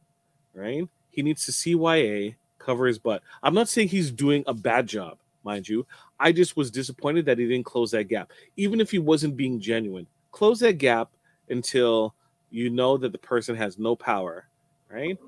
right? 0.52 0.87
He 1.11 1.23
needs 1.23 1.47
to 1.47 1.52
CYA 1.52 2.35
cover 2.59 2.87
his 2.87 2.99
butt. 2.99 3.23
I'm 3.42 3.54
not 3.54 3.69
saying 3.69 3.88
he's 3.88 4.11
doing 4.11 4.45
a 4.47 4.52
bad 4.52 4.87
job, 4.87 5.19
mind 5.45 5.66
you. 5.69 5.87
I 6.19 6.33
just 6.33 6.57
was 6.57 6.71
disappointed 6.71 7.25
that 7.26 7.38
he 7.38 7.49
didn't 7.49 7.64
close 7.64 7.92
that 7.92 8.04
gap. 8.04 8.30
Even 8.57 8.80
if 8.80 8.90
he 8.90 8.99
wasn't 8.99 9.37
being 9.37 9.59
genuine, 9.59 10.07
close 10.33 10.61
that 10.61 10.75
gap 10.75 11.11
until 11.49 12.14
you 12.50 12.69
know 12.69 12.97
that 12.99 13.12
the 13.12 13.19
person 13.19 13.54
has 13.57 13.78
no 13.78 13.97
power, 13.97 14.47
right? 14.90 15.19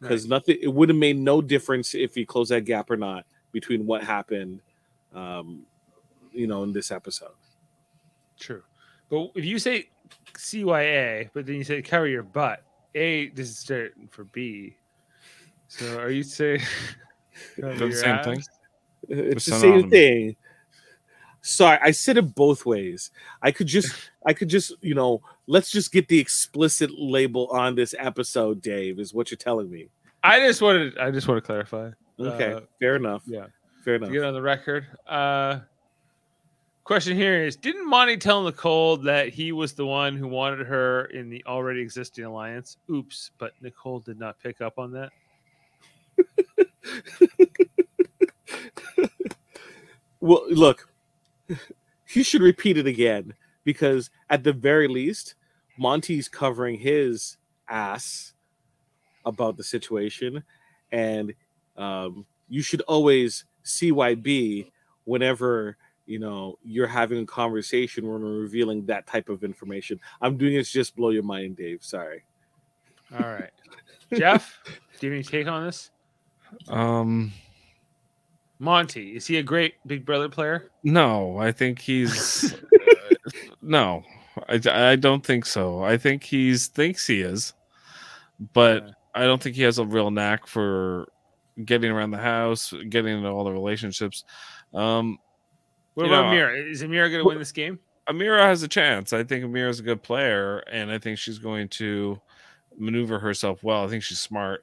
Because 0.00 0.24
Right. 0.24 0.30
nothing, 0.30 0.58
it 0.60 0.68
would 0.68 0.90
have 0.90 0.98
made 0.98 1.16
no 1.16 1.40
difference 1.40 1.94
if 1.94 2.14
he 2.14 2.26
closed 2.26 2.50
that 2.50 2.64
gap 2.66 2.90
or 2.90 2.96
not 2.98 3.24
between 3.52 3.86
what 3.86 4.04
happened, 4.04 4.60
um, 5.14 5.64
you 6.32 6.46
know, 6.46 6.64
in 6.64 6.72
this 6.72 6.90
episode. 6.90 7.32
True. 8.38 8.62
But 9.08 9.30
if 9.34 9.44
you 9.44 9.58
say 9.58 9.88
CYA, 10.38 11.30
but 11.34 11.46
then 11.46 11.56
you 11.56 11.64
say 11.64 11.82
cover 11.82 12.06
your 12.06 12.22
butt, 12.22 12.62
A 12.94 13.28
this 13.30 13.48
is 13.50 13.58
certain 13.58 14.08
for 14.08 14.24
B. 14.24 14.76
So 15.68 15.98
are 15.98 16.10
you 16.10 16.22
saying 16.22 16.60
the 17.58 17.74
your 17.76 17.92
same 17.92 18.22
thing. 18.24 18.38
ass? 18.38 18.48
It's 19.08 19.46
the 19.46 19.52
same 19.52 19.90
thing. 19.90 20.36
Sorry, 21.42 21.78
I 21.80 21.92
said 21.92 22.16
it 22.16 22.34
both 22.34 22.66
ways. 22.66 23.12
I 23.40 23.52
could 23.52 23.68
just, 23.68 24.10
I 24.26 24.32
could 24.32 24.48
just, 24.48 24.72
you 24.80 24.94
know, 24.96 25.22
let's 25.46 25.70
just 25.70 25.92
get 25.92 26.08
the 26.08 26.18
explicit 26.18 26.90
label 26.98 27.46
on 27.52 27.76
this 27.76 27.94
episode. 27.98 28.60
Dave 28.62 28.98
is 28.98 29.14
what 29.14 29.30
you're 29.30 29.38
telling 29.38 29.70
me. 29.70 29.88
I 30.24 30.40
just 30.40 30.60
wanted 30.60 30.98
I 30.98 31.12
just 31.12 31.28
want 31.28 31.38
to 31.38 31.46
clarify. 31.46 31.90
Okay, 32.18 32.52
Uh, 32.54 32.60
fair 32.80 32.96
enough. 32.96 33.22
yeah. 33.26 33.46
fair 33.84 33.96
To 33.98 34.04
enough. 34.06 34.12
get 34.12 34.24
on 34.24 34.34
the 34.34 34.42
record. 34.42 34.86
Uh 35.06 35.60
question 36.86 37.16
here 37.16 37.44
is 37.44 37.56
didn't 37.56 37.88
Monty 37.88 38.16
tell 38.16 38.42
Nicole 38.42 38.96
that 38.98 39.28
he 39.28 39.52
was 39.52 39.72
the 39.74 39.84
one 39.84 40.16
who 40.16 40.28
wanted 40.28 40.66
her 40.66 41.06
in 41.06 41.28
the 41.28 41.44
already 41.46 41.80
existing 41.80 42.24
alliance? 42.24 42.78
Oops, 42.90 43.32
but 43.38 43.52
Nicole 43.60 44.00
did 44.00 44.18
not 44.18 44.40
pick 44.40 44.60
up 44.60 44.78
on 44.78 44.92
that. 44.92 45.10
Well, 50.26 50.44
look, 50.50 50.88
he 52.04 52.24
should 52.24 52.40
repeat 52.42 52.78
it 52.78 52.86
again 52.88 53.34
because 53.62 54.10
at 54.28 54.42
the 54.42 54.52
very 54.52 54.88
least, 54.88 55.36
Monty's 55.78 56.28
covering 56.28 56.80
his 56.80 57.36
ass 57.68 58.32
about 59.24 59.56
the 59.56 59.62
situation, 59.62 60.42
and 60.90 61.32
um, 61.76 62.26
you 62.48 62.60
should 62.62 62.80
always 62.82 63.44
CYB 63.64 64.72
whenever 65.04 65.76
you 66.06 66.18
know 66.18 66.58
you're 66.64 66.86
having 66.86 67.22
a 67.22 67.26
conversation 67.26 68.06
when 68.10 68.22
we're 68.22 68.40
revealing 68.40 68.86
that 68.86 69.06
type 69.06 69.28
of 69.28 69.44
information. 69.44 69.98
I'm 70.20 70.36
doing 70.36 70.54
it 70.54 70.64
to 70.66 70.72
just 70.72 70.96
blow 70.96 71.10
your 71.10 71.22
mind, 71.22 71.56
Dave. 71.56 71.82
Sorry. 71.82 72.24
All 73.12 73.26
right. 73.28 73.50
Jeff, 74.14 74.58
do 74.98 75.06
you 75.06 75.12
have 75.12 75.16
any 75.16 75.22
take 75.24 75.46
on 75.48 75.64
this? 75.66 75.90
Um, 76.68 77.32
Monty, 78.58 79.16
is 79.16 79.26
he 79.26 79.38
a 79.38 79.42
great 79.42 79.74
Big 79.86 80.04
Brother 80.06 80.28
player? 80.28 80.70
no, 80.82 81.38
I 81.38 81.52
think 81.52 81.80
he's 81.80 82.54
no. 83.62 84.02
I, 84.48 84.60
I 84.70 84.96
don't 84.96 85.24
think 85.24 85.46
so. 85.46 85.82
I 85.82 85.96
think 85.96 86.22
he's 86.22 86.66
thinks 86.68 87.06
he 87.06 87.22
is, 87.22 87.54
but 88.52 88.84
Yeah. 88.84 88.92
I 89.14 89.24
don't 89.24 89.42
think 89.42 89.56
he 89.56 89.62
has 89.62 89.78
a 89.78 89.84
real 89.86 90.10
knack 90.10 90.46
for 90.46 91.08
getting 91.64 91.90
around 91.90 92.10
the 92.10 92.18
house, 92.18 92.72
getting 92.90 93.16
into 93.16 93.30
all 93.30 93.44
the 93.44 93.50
relationships. 93.50 94.24
Um, 94.74 95.18
What 95.96 96.06
You 96.06 96.12
about 96.12 96.30
know, 96.30 96.36
Amira? 96.36 96.70
Is 96.70 96.82
Amira 96.82 97.10
going 97.10 97.22
to 97.22 97.24
win 97.24 97.38
this 97.38 97.52
game? 97.52 97.78
Amira 98.06 98.40
has 98.40 98.62
a 98.62 98.68
chance. 98.68 99.14
I 99.14 99.24
think 99.24 99.42
Amira's 99.42 99.80
a 99.80 99.82
good 99.82 100.02
player, 100.02 100.58
and 100.70 100.90
I 100.90 100.98
think 100.98 101.18
she's 101.18 101.38
going 101.38 101.68
to 101.70 102.20
maneuver 102.76 103.18
herself 103.18 103.64
well. 103.64 103.82
I 103.82 103.88
think 103.88 104.02
she's 104.02 104.20
smart. 104.20 104.62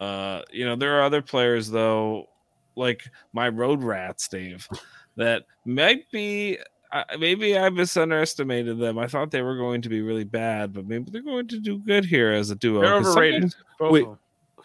Uh, 0.00 0.42
you 0.50 0.66
know, 0.66 0.74
there 0.74 0.98
are 0.98 1.02
other 1.02 1.22
players 1.22 1.70
though, 1.70 2.28
like 2.74 3.08
my 3.32 3.48
road 3.48 3.84
rats, 3.84 4.26
Dave, 4.26 4.68
that 5.16 5.44
might 5.64 6.10
be. 6.10 6.58
Uh, 6.90 7.04
maybe 7.16 7.56
I 7.56 7.70
misunderestimated 7.70 8.80
them. 8.80 8.98
I 8.98 9.06
thought 9.06 9.30
they 9.30 9.42
were 9.42 9.56
going 9.56 9.82
to 9.82 9.88
be 9.88 10.02
really 10.02 10.24
bad, 10.24 10.72
but 10.72 10.88
maybe 10.88 11.12
they're 11.12 11.22
going 11.22 11.46
to 11.48 11.60
do 11.60 11.78
good 11.78 12.04
here 12.04 12.32
as 12.32 12.50
a 12.50 12.56
duo. 12.56 12.80
They're 12.80 12.94
overrated. 12.94 13.54
Wait. 13.78 14.06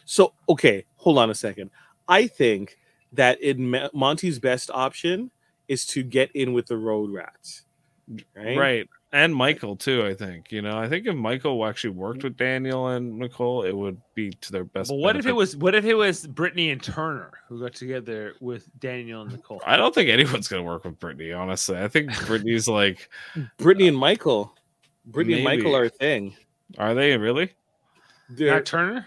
So, 0.05 0.33
okay, 0.49 0.83
hold 0.95 1.19
on 1.19 1.29
a 1.29 1.35
second. 1.35 1.69
I 2.07 2.25
think 2.25 2.79
that 3.13 3.39
in 3.39 3.89
Monty's 3.93 4.39
best 4.39 4.71
option 4.73 5.29
is 5.71 5.85
to 5.87 6.03
get 6.03 6.29
in 6.33 6.51
with 6.53 6.65
the 6.67 6.77
road 6.77 7.11
rats. 7.11 7.63
Right? 8.35 8.57
right 8.57 8.89
and 9.13 9.33
michael 9.33 9.77
too 9.77 10.05
i 10.05 10.13
think 10.13 10.51
you 10.51 10.61
know 10.61 10.77
i 10.77 10.89
think 10.89 11.07
if 11.07 11.15
michael 11.15 11.65
actually 11.65 11.91
worked 11.91 12.23
with 12.23 12.35
daniel 12.35 12.87
and 12.89 13.17
nicole 13.17 13.63
it 13.63 13.71
would 13.71 14.01
be 14.15 14.31
to 14.31 14.51
their 14.51 14.65
best 14.65 14.89
But 14.89 14.97
what 14.97 15.15
if 15.15 15.25
it 15.25 15.31
was? 15.31 15.55
What 15.55 15.75
if 15.75 15.85
it 15.85 15.93
was 15.93 16.27
Brittany 16.27 16.71
and 16.71 16.83
Turner 16.83 17.31
who 17.47 17.61
got 17.61 17.73
together 17.73 18.33
with 18.41 18.67
Daniel 18.79 19.21
and 19.21 19.31
Nicole? 19.31 19.61
i 19.65 19.77
don't 19.77 19.95
think 19.95 20.09
anyone's 20.09 20.49
gonna 20.49 20.63
work 20.63 20.83
with 20.83 20.99
brittany 20.99 21.31
honestly 21.31 21.77
i 21.77 21.87
think 21.87 22.09
brittany's 22.25 22.67
like 22.67 23.09
Brittany 23.57 23.87
and 23.87 23.95
Michael. 23.97 24.53
Brittany 25.05 25.35
and 25.35 25.43
Michael 25.45 25.73
are 25.75 25.85
a 25.85 25.89
thing. 25.89 26.35
are 26.77 26.93
they 26.93 27.15
really 27.15 27.49
They're 28.29 28.55
Not 28.55 28.65
Turner. 28.65 29.05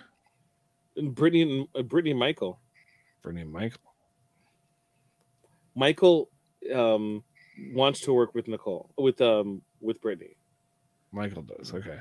Brittany 0.97 1.43
and 1.43 1.69
uh, 1.75 1.83
Brittany 1.83 2.13
and 2.13 2.21
Michael. 2.21 2.59
brittany 3.23 3.43
and 3.43 3.53
michael 3.53 3.81
Michael 5.75 6.31
um, 6.73 7.23
wants 7.73 8.01
to 8.01 8.13
work 8.13 8.35
with 8.35 8.49
Nicole 8.49 8.91
with 8.97 9.21
um 9.21 9.63
with 9.81 10.01
Brittany. 10.01 10.37
michael 11.13 11.43
does 11.43 11.73
okay 11.75 11.99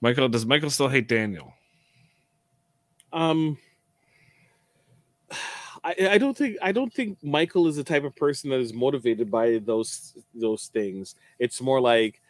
michael 0.00 0.28
does 0.28 0.46
michael 0.46 0.70
still 0.70 0.88
hate 0.88 1.08
daniel 1.08 1.52
Um, 3.12 3.58
I, 5.82 5.94
I 6.12 6.18
don't 6.18 6.36
think 6.36 6.56
I 6.62 6.72
don't 6.72 6.92
think 6.92 7.18
Michael 7.22 7.66
is 7.66 7.76
the 7.76 7.84
type 7.84 8.04
of 8.04 8.14
person 8.14 8.50
that 8.50 8.60
is 8.60 8.72
motivated 8.72 9.30
by 9.30 9.58
those 9.64 10.14
those 10.34 10.66
things. 10.68 11.14
It's 11.38 11.60
more 11.60 11.80
like 11.80 12.20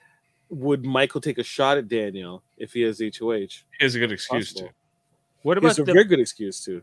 would 0.51 0.85
Michael 0.85 1.20
take 1.20 1.38
a 1.38 1.42
shot 1.42 1.77
at 1.79 1.88
Daniel 1.88 2.42
if 2.59 2.73
he 2.73 2.83
has 2.83 3.01
HOH? 3.01 3.31
He 3.31 3.62
has 3.81 3.94
a 3.94 3.99
good 3.99 4.12
excuse 4.12 4.53
Possible. 4.53 4.68
to. 4.70 4.75
What 5.42 5.57
It's 5.59 5.64
about 5.64 5.79
a 5.79 5.85
the, 5.85 5.92
very 5.92 6.05
good 6.05 6.20
excuse 6.20 6.64
too. 6.64 6.83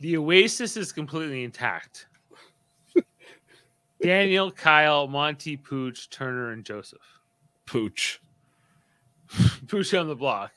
the 0.00 0.16
Oasis 0.16 0.76
is 0.76 0.92
completely 0.92 1.44
intact? 1.44 2.06
Daniel, 4.02 4.50
Kyle, 4.50 5.06
Monty, 5.08 5.56
Pooch, 5.56 6.08
Turner, 6.10 6.50
and 6.52 6.64
Joseph. 6.64 7.00
Pooch. 7.66 8.20
Pooch 9.68 9.94
on 9.94 10.08
the 10.08 10.16
block. 10.16 10.52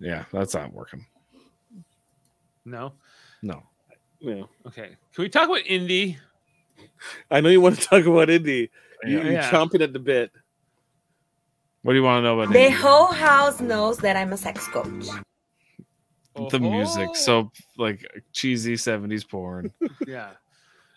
Yeah, 0.00 0.24
that's 0.32 0.54
not 0.54 0.72
working. 0.72 1.06
No. 2.64 2.92
No. 3.42 3.62
Yeah. 4.20 4.44
Okay. 4.66 4.96
Can 5.14 5.22
we 5.22 5.28
talk 5.28 5.48
about 5.48 5.66
Indy? 5.66 6.18
I 7.30 7.40
know 7.40 7.48
you 7.50 7.60
want 7.60 7.78
to 7.78 7.82
talk 7.86 8.04
about 8.06 8.30
Indy. 8.30 8.70
You, 9.04 9.18
Yeah. 9.18 9.24
you're 9.24 9.32
Yeah. 9.32 9.50
chomping 9.50 9.82
at 9.82 9.92
the 9.92 9.98
bit. 9.98 10.32
What 11.82 11.92
do 11.92 11.98
you 11.98 12.02
want 12.04 12.18
to 12.18 12.22
know 12.22 12.40
about 12.40 12.52
The 12.52 12.60
Indy? 12.66 12.70
whole 12.76 13.06
house 13.12 13.60
knows 13.60 13.98
that 13.98 14.16
I'm 14.16 14.32
a 14.32 14.36
sex 14.36 14.66
coach. 14.68 15.06
the 16.50 16.58
music? 16.58 17.14
So 17.14 17.52
like 17.76 18.04
cheesy 18.32 18.74
'70s 18.74 19.28
porn. 19.28 19.72
yeah. 20.06 20.30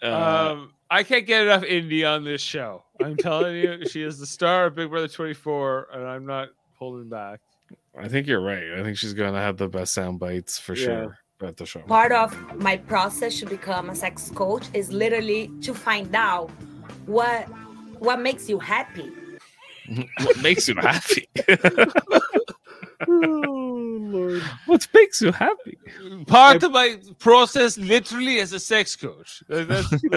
Uh, 0.02 0.52
um, 0.52 0.74
I 0.90 1.04
can't 1.04 1.26
get 1.26 1.44
enough 1.44 1.64
Indy 1.64 2.06
on 2.06 2.24
this 2.24 2.42
show. 2.42 2.84
I'm 3.04 3.18
telling 3.18 3.56
you, 3.58 3.86
she 3.90 4.04
is 4.04 4.20
the 4.20 4.26
star 4.26 4.68
of 4.68 4.76
Big 4.76 4.90
Brother 4.90 5.08
24, 5.08 5.88
and 5.94 6.08
I'm 6.08 6.26
not 6.26 6.50
holding 6.78 7.10
back. 7.10 7.40
I 8.00 8.08
think 8.08 8.28
you're 8.28 8.42
right. 8.42 8.74
I 8.80 8.84
think 8.84 8.98
she's 8.98 9.14
gonna 9.14 9.42
have 9.42 9.58
the 9.58 9.68
best 9.68 9.94
sound 9.94 10.20
bites 10.20 10.60
for 10.60 10.76
Yeah. 10.76 10.86
sure 10.86 11.18
at 11.44 11.58
the 11.58 11.66
show. 11.66 11.80
Part 11.82 12.12
of 12.12 12.34
my 12.60 12.78
process 12.78 13.40
to 13.40 13.46
become 13.46 13.90
a 13.90 13.96
sex 13.96 14.32
coach 14.34 14.66
is 14.74 14.92
literally 14.92 15.52
to 15.62 15.74
find 15.74 16.16
out 16.16 16.50
what 17.08 17.46
what 18.00 18.22
makes 18.22 18.48
you 18.48 18.60
happy. 18.60 19.12
what 20.22 20.42
makes 20.42 20.68
you 20.68 20.76
happy? 20.76 21.28
oh 23.08 23.98
Lord. 24.00 24.42
what 24.66 24.88
makes 24.94 25.22
you 25.22 25.32
happy? 25.32 25.78
Part 26.28 26.64
of 26.64 26.72
my 26.72 26.98
process, 27.20 27.78
literally, 27.78 28.40
as 28.40 28.54
a 28.54 28.60
sex 28.60 28.96
coach. 28.96 29.44
Like, 29.50 29.68
that's, 29.68 29.92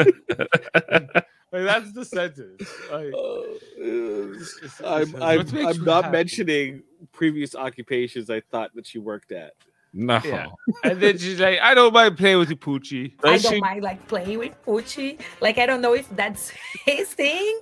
like, 1.52 1.64
that's 1.64 1.92
the 1.92 2.04
sentence. 2.04 2.62
Like, 2.90 3.12
Uh, 3.14 3.42
it's- 3.82 4.80
I'm 4.84 5.14
I'm, 5.22 5.66
I'm 5.66 5.84
not 5.84 6.04
happy? 6.04 6.16
mentioning 6.16 6.82
previous 7.12 7.54
occupations 7.54 8.30
I 8.30 8.40
thought 8.40 8.74
that 8.74 8.86
she 8.86 8.98
worked 8.98 9.32
at. 9.32 9.52
No. 9.92 10.20
Yeah. 10.24 10.46
And 10.84 11.00
then 11.00 11.18
she's 11.18 11.40
like, 11.40 11.58
I 11.60 11.74
don't 11.74 11.92
mind 11.92 12.16
playing 12.16 12.38
with 12.38 12.50
you, 12.50 12.56
Poochie. 12.56 13.12
I 13.24 13.38
don't 13.38 13.54
she- 13.54 13.60
mind 13.60 13.82
like 13.82 14.06
playing 14.06 14.38
with 14.38 14.54
Pucci. 14.64 15.18
Like 15.40 15.58
I 15.58 15.66
don't 15.66 15.80
know 15.80 15.94
if 15.94 16.08
that's 16.14 16.50
his 16.86 17.12
thing, 17.12 17.60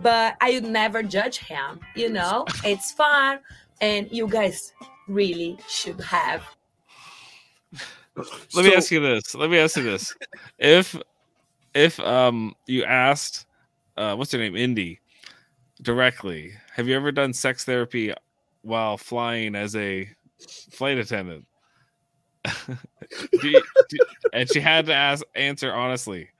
but 0.00 0.36
I 0.40 0.52
would 0.52 0.64
never 0.64 1.02
judge 1.02 1.38
him. 1.38 1.80
You 1.96 2.10
know, 2.10 2.44
it's 2.64 2.92
fun, 2.92 3.40
and 3.80 4.10
you 4.10 4.26
guys 4.28 4.72
really 5.08 5.58
should 5.68 6.00
have. 6.00 6.42
Let 8.54 8.64
me 8.64 8.74
ask 8.74 8.90
you 8.90 9.00
this. 9.00 9.34
Let 9.34 9.50
me 9.50 9.58
ask 9.58 9.76
you 9.76 9.82
this. 9.84 10.14
If 10.58 10.96
if 11.74 12.00
um 12.00 12.54
you 12.66 12.84
asked 12.84 13.46
uh 13.96 14.14
what's 14.16 14.32
her 14.32 14.38
name? 14.38 14.56
Indy 14.56 15.00
directly, 15.82 16.52
have 16.74 16.88
you 16.88 16.96
ever 16.96 17.12
done 17.12 17.32
sex 17.32 17.64
therapy 17.64 18.12
while 18.62 18.96
flying 18.96 19.54
as 19.54 19.76
a 19.76 20.08
flight 20.70 20.98
attendant? 20.98 21.46
Do 23.40 23.48
you- 23.48 23.62
do- 23.88 23.98
and 24.32 24.50
she 24.50 24.60
had 24.60 24.86
to 24.86 24.94
ask 24.94 25.24
answer 25.34 25.72
honestly. 25.72 26.30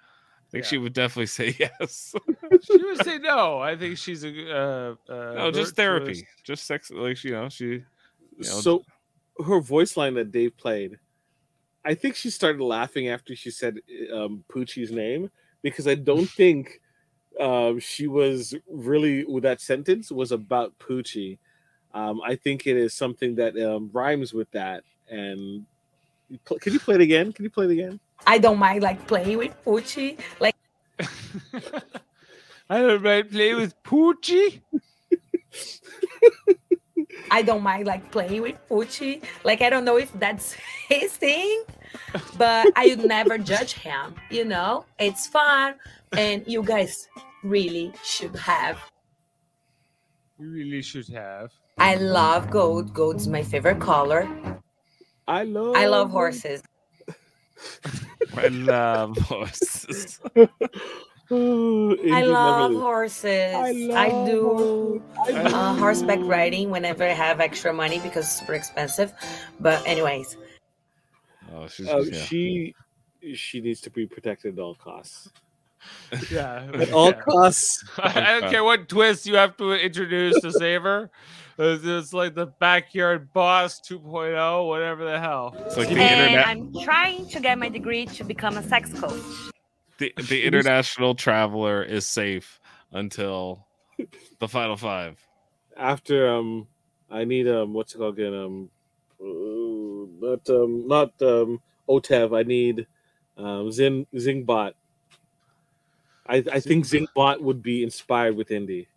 I 0.48 0.50
think 0.50 0.64
she 0.64 0.78
would 0.78 0.94
definitely 0.94 1.26
say 1.26 1.54
yes. 1.58 2.14
She 2.62 2.82
would 2.82 3.04
say 3.04 3.18
no. 3.18 3.58
I 3.58 3.76
think 3.76 3.98
she's 3.98 4.24
a 4.24 4.28
uh, 4.28 4.94
uh, 5.08 5.14
no, 5.34 5.50
just 5.50 5.52
virtuous- 5.52 5.72
therapy. 5.72 6.26
Just 6.42 6.64
sex 6.64 6.90
like 6.90 7.22
you 7.22 7.32
know, 7.32 7.48
she 7.50 7.64
you 7.66 7.84
know, 8.38 8.44
so 8.44 8.82
her 9.44 9.60
voice 9.60 9.96
line 9.96 10.14
that 10.14 10.32
Dave 10.32 10.56
played, 10.56 10.98
I 11.84 11.94
think 11.94 12.16
she 12.16 12.30
started 12.30 12.62
laughing 12.62 13.08
after 13.08 13.36
she 13.36 13.50
said 13.50 13.78
um, 14.12 14.42
Poochie's 14.50 14.90
name 14.90 15.30
because 15.62 15.86
I 15.86 15.94
don't 15.94 16.28
think 16.30 16.80
um, 17.38 17.78
she 17.78 18.06
was 18.06 18.54
really 18.70 19.24
with 19.24 19.42
that 19.42 19.60
sentence 19.60 20.10
was 20.10 20.32
about 20.32 20.78
Poochie. 20.78 21.38
Um, 21.94 22.20
I 22.24 22.36
think 22.36 22.66
it 22.66 22.76
is 22.76 22.94
something 22.94 23.34
that 23.36 23.56
um, 23.58 23.90
rhymes 23.92 24.32
with 24.32 24.50
that. 24.52 24.84
And 25.08 25.64
can 26.60 26.72
you 26.72 26.80
play 26.80 26.96
it 26.96 27.00
again? 27.00 27.32
Can 27.32 27.44
you 27.44 27.50
play 27.50 27.66
it 27.66 27.70
again? 27.70 28.00
I 28.26 28.38
don't 28.38 28.58
mind 28.58 28.82
like 28.82 29.06
playing 29.06 29.38
with 29.38 29.54
Pucci. 29.64 30.18
Like 30.40 30.56
I 32.70 32.80
don't 32.82 33.02
mind 33.02 33.30
play 33.30 33.54
with 33.54 33.82
Poochie. 33.82 34.60
I 37.30 37.42
don't 37.42 37.62
mind 37.62 37.86
like 37.86 38.10
playing 38.10 38.42
with 38.42 38.56
Pucci. 38.68 39.22
Like 39.44 39.62
I 39.62 39.70
don't 39.70 39.84
know 39.84 39.96
if 39.96 40.12
that's 40.18 40.52
his 40.88 41.12
thing, 41.16 41.64
but 42.36 42.70
I 42.76 42.88
would 42.88 43.06
never 43.06 43.38
judge 43.38 43.72
him. 43.72 44.14
You 44.30 44.44
know, 44.44 44.84
it's 44.98 45.26
fun, 45.26 45.74
and 46.12 46.44
you 46.46 46.62
guys 46.62 47.08
really 47.42 47.92
should 48.04 48.36
have. 48.36 48.78
You 50.38 50.50
really 50.50 50.82
should 50.82 51.08
have. 51.08 51.52
I 51.78 51.94
love 51.96 52.50
gold. 52.50 52.92
Gold's 52.92 53.28
my 53.28 53.42
favorite 53.42 53.80
color. 53.80 54.28
I 55.26 55.44
love 55.44 55.76
I 55.76 55.86
love 55.86 56.10
horses. 56.10 56.62
I 58.36 58.48
love 58.48 59.16
horses. 59.18 60.20
I 61.30 62.22
love 62.22 62.70
leaves. 62.70 62.82
horses. 62.82 63.54
I 63.54 63.68
I, 63.94 64.08
do 64.26 65.02
horses. 65.14 65.36
I 65.36 65.42
uh, 65.50 65.74
horseback 65.74 66.18
riding 66.22 66.70
whenever 66.70 67.04
I 67.04 67.08
have 67.12 67.40
extra 67.40 67.72
money 67.72 67.98
because 68.00 68.24
it's 68.24 68.38
super 68.40 68.54
expensive. 68.54 69.12
But 69.60 69.86
anyways, 69.86 70.36
Oh, 71.54 71.66
she's 71.68 71.88
Uh, 71.88 72.04
yeah. 72.10 72.24
She 72.24 72.74
she 73.34 73.60
needs 73.60 73.80
to 73.82 73.90
be 73.90 74.06
protected 74.06 74.58
at 74.58 74.62
all 74.62 74.74
costs. 74.74 75.30
Yeah. 76.30 76.68
At 76.74 76.92
all 76.92 77.10
yeah. 77.10 77.20
costs. 77.20 77.84
I 77.98 78.40
don't 78.40 78.50
care 78.50 78.64
what 78.64 78.88
twist 78.88 79.26
you 79.26 79.36
have 79.36 79.56
to 79.58 79.72
introduce 79.72 80.40
to 80.40 80.52
save 80.52 80.82
her. 80.82 81.10
It's, 81.58 81.84
it's 81.84 82.12
like 82.12 82.34
the 82.34 82.46
backyard 82.46 83.32
boss 83.32 83.80
2.0, 83.80 84.68
whatever 84.68 85.04
the 85.04 85.18
hell. 85.18 85.56
It's 85.66 85.76
like 85.76 85.88
the 85.88 86.00
and 86.00 86.20
internet 86.20 86.46
I'm 86.46 86.72
trying 86.84 87.28
to 87.30 87.40
get 87.40 87.58
my 87.58 87.68
degree 87.68 88.06
to 88.06 88.24
become 88.24 88.56
a 88.56 88.62
sex 88.62 88.92
coach. 88.92 89.20
the, 89.98 90.12
the 90.28 90.44
international 90.46 91.16
traveler 91.16 91.82
is 91.82 92.06
safe 92.06 92.60
until 92.92 93.66
the 94.38 94.46
final 94.46 94.76
five. 94.76 95.18
After 95.76 96.32
um, 96.32 96.68
I 97.10 97.24
need 97.24 97.48
um, 97.48 97.72
what's 97.72 97.94
it 97.94 97.98
called 97.98 98.18
again? 98.18 98.34
Um, 98.34 98.70
not 100.20 100.48
um, 100.50 100.86
not 100.86 101.22
um, 101.22 101.60
OTEV. 101.88 102.38
I 102.38 102.42
need 102.44 102.86
um, 103.36 103.72
Zin 103.72 104.06
Zingbot. 104.14 104.72
I 106.26 106.44
I 106.52 106.60
think 106.60 106.84
Zingbot 106.84 107.40
would 107.40 107.62
be 107.62 107.82
inspired 107.82 108.36
with 108.36 108.50
Indy. 108.50 108.88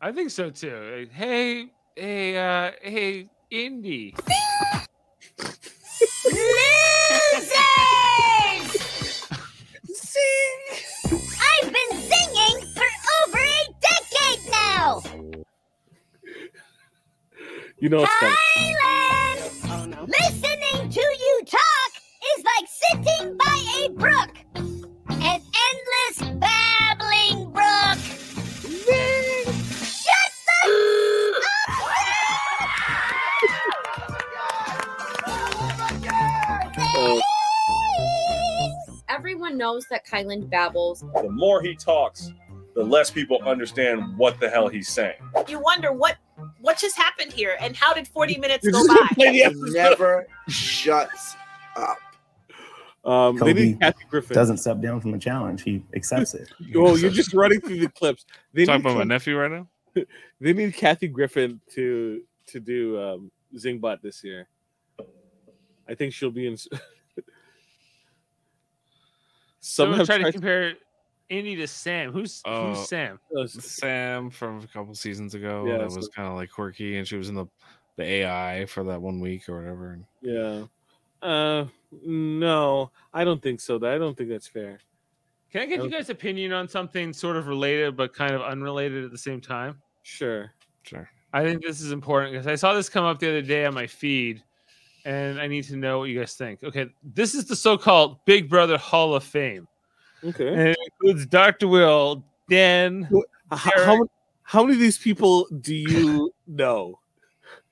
I 0.00 0.12
think 0.12 0.30
so 0.30 0.50
too. 0.50 0.96
Like, 0.96 1.12
hey, 1.12 1.66
hey, 1.96 2.36
uh, 2.38 2.70
hey, 2.82 3.28
Indy. 3.50 4.14
I've 11.40 11.72
been 11.72 11.98
singing 11.98 12.74
for 12.74 12.88
over 13.26 13.38
a 13.38 13.64
decade 13.80 14.50
now. 14.50 15.02
You 17.80 17.88
know 17.88 18.02
it's 18.02 18.14
coming. 18.16 18.36
Knows 40.22 40.40
that 40.40 40.42
Kylan 40.42 40.50
babbles. 40.50 41.04
the 41.22 41.30
more 41.30 41.62
he 41.62 41.74
talks, 41.74 42.32
the 42.74 42.82
less 42.82 43.10
people 43.10 43.40
understand 43.44 44.16
what 44.16 44.38
the 44.40 44.48
hell 44.48 44.68
he's 44.68 44.88
saying. 44.88 45.16
you 45.48 45.60
wonder 45.60 45.92
what 45.92 46.16
what 46.60 46.78
just 46.78 46.96
happened 46.96 47.32
here 47.32 47.56
and 47.60 47.74
how 47.74 47.92
did 47.92 48.06
40 48.06 48.38
minutes 48.38 48.68
go 48.68 48.86
by 48.86 49.08
He 49.16 49.44
never 49.72 50.26
shuts 50.48 51.36
up. 51.76 51.98
Um, 53.04 53.36
they 53.38 53.54
need 53.54 53.80
Kathy 53.80 54.04
Griffin. 54.10 54.34
Doesn't 54.34 54.58
step 54.58 54.80
down 54.80 55.00
from 55.00 55.12
the 55.12 55.18
challenge. 55.18 55.62
He 55.62 55.82
accepts 55.94 56.34
it. 56.34 56.48
Oh, 56.76 56.96
you're 56.96 57.10
just 57.10 57.32
running 57.32 57.60
through 57.60 57.80
the 57.80 57.88
clips. 57.88 58.26
They 58.52 58.66
Talking 58.66 58.84
need, 58.84 58.90
about 58.90 58.98
my 58.98 59.04
nephew 59.04 59.36
right 59.36 59.50
now. 59.50 59.68
they 60.40 60.52
need 60.52 60.74
Kathy 60.74 61.08
Griffin 61.08 61.60
to 61.74 62.22
to 62.48 62.60
do 62.60 63.00
um, 63.00 63.30
Zingbot 63.56 64.02
this 64.02 64.22
year. 64.22 64.48
I 65.88 65.94
think 65.94 66.12
she'll 66.12 66.30
be 66.30 66.46
in. 66.46 66.56
Some 69.68 69.84
Someone 69.84 69.98
have 69.98 70.06
tried 70.06 70.18
to 70.24 70.32
compare 70.32 70.72
Indy 71.28 71.54
to 71.56 71.66
Sam. 71.66 72.10
Who's 72.10 72.40
Oh. 72.46 72.68
who's 72.72 72.88
Sam? 72.88 73.20
Sam 73.48 74.30
from 74.30 74.60
a 74.60 74.66
couple 74.66 74.94
seasons 74.94 75.34
ago. 75.34 75.66
Yeah, 75.66 75.76
that 75.78 75.90
so- 75.90 75.96
was 75.98 76.08
kind 76.08 76.26
of 76.26 76.34
like 76.36 76.50
quirky, 76.50 76.96
and 76.96 77.06
she 77.06 77.16
was 77.16 77.28
in 77.28 77.34
the 77.34 77.46
the 77.96 78.04
AI 78.04 78.64
for 78.66 78.82
that 78.84 79.02
one 79.02 79.20
week 79.20 79.46
or 79.48 79.58
whatever. 79.60 79.98
Yeah. 80.22 80.64
Uh, 81.20 81.66
no, 82.02 82.92
I 83.12 83.24
don't 83.24 83.42
think 83.42 83.60
so. 83.60 83.76
I 83.76 83.98
don't 83.98 84.16
think 84.16 84.30
that's 84.30 84.46
fair. 84.46 84.78
Can 85.52 85.62
I 85.62 85.66
get 85.66 85.82
you 85.82 85.90
guys' 85.90 86.08
opinion 86.08 86.52
on 86.52 86.68
something 86.68 87.12
sort 87.12 87.36
of 87.36 87.46
related 87.48 87.96
but 87.96 88.14
kind 88.14 88.32
of 88.34 88.40
unrelated 88.42 89.04
at 89.04 89.10
the 89.10 89.18
same 89.18 89.40
time? 89.40 89.82
Sure. 90.04 90.52
Sure. 90.84 91.10
I 91.32 91.42
think 91.44 91.60
this 91.62 91.80
is 91.80 91.90
important 91.92 92.32
because 92.32 92.46
I 92.46 92.54
saw 92.54 92.72
this 92.72 92.88
come 92.88 93.04
up 93.04 93.18
the 93.18 93.28
other 93.28 93.42
day 93.42 93.66
on 93.66 93.74
my 93.74 93.86
feed, 93.86 94.42
and 95.08 95.40
I 95.40 95.46
need 95.46 95.64
to 95.64 95.76
know 95.76 96.00
what 96.00 96.04
you 96.10 96.18
guys 96.18 96.34
think. 96.34 96.62
Okay, 96.62 96.86
this 97.02 97.34
is 97.34 97.46
the 97.46 97.56
so-called 97.56 98.24
Big 98.26 98.48
Brother 98.48 98.76
Hall 98.76 99.14
of 99.14 99.24
Fame, 99.24 99.66
Okay. 100.22 100.48
and 100.48 100.60
it 100.68 100.78
includes 100.92 101.26
Dr. 101.26 101.66
Will, 101.68 102.22
Dan. 102.50 103.08
How, 103.50 103.94
many, 103.96 104.08
how 104.42 104.62
many 104.62 104.74
of 104.74 104.80
these 104.80 104.98
people 104.98 105.46
do 105.62 105.74
you 105.74 106.30
know? 106.46 106.98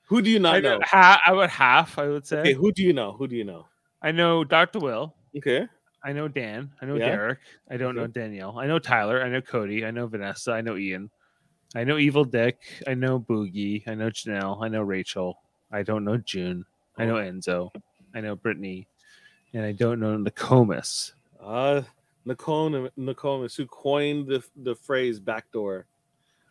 Who 0.08 0.22
do 0.22 0.30
you 0.30 0.38
not 0.38 0.62
know 0.62 0.78
know? 0.78 0.84
half. 0.84 1.20
I 1.26 1.32
would 1.32 1.50
half. 1.50 1.98
I 1.98 2.08
would 2.08 2.26
say. 2.26 2.38
Okay, 2.38 2.52
who 2.54 2.72
do 2.72 2.82
you 2.82 2.92
know? 2.92 3.12
Who 3.12 3.26
do 3.28 3.36
you 3.36 3.44
know? 3.44 3.66
I 4.02 4.12
know 4.12 4.44
Dr. 4.44 4.78
Will. 4.78 5.14
Okay. 5.36 5.66
I 6.04 6.12
know 6.12 6.28
Dan. 6.28 6.70
I 6.80 6.86
know 6.86 6.94
Yeah. 6.94 7.08
Derek. 7.08 7.38
I 7.68 7.76
don't 7.76 7.96
know 7.96 8.06
Danielle. 8.06 8.56
I 8.58 8.66
know 8.68 8.78
Tyler. 8.78 9.22
I 9.22 9.28
know 9.28 9.40
Cody. 9.40 9.84
I 9.84 9.90
know 9.90 10.06
Vanessa. 10.06 10.52
I 10.52 10.60
know 10.60 10.76
Ian. 10.76 11.10
I 11.74 11.82
know 11.82 11.98
Evil 11.98 12.24
Dick. 12.24 12.60
I 12.86 12.94
know 12.94 13.18
Boogie. 13.18 13.82
I 13.88 13.94
know 13.94 14.08
Janelle. 14.08 14.62
I 14.62 14.68
know 14.68 14.82
Rachel. 14.82 15.42
I 15.72 15.82
don't 15.82 16.04
know 16.04 16.16
June. 16.18 16.64
I 16.98 17.04
know 17.04 17.14
Enzo. 17.14 17.70
I 18.14 18.20
know 18.20 18.36
Brittany. 18.36 18.88
And 19.52 19.64
I 19.64 19.72
don't 19.72 20.00
know 20.00 20.16
Nakomis. 20.18 21.12
Uh 21.40 21.82
Nicole 22.24 22.70
Nicolemas, 22.98 23.56
who 23.56 23.66
coined 23.66 24.26
the 24.26 24.44
the 24.56 24.74
phrase 24.74 25.20
backdoor. 25.20 25.86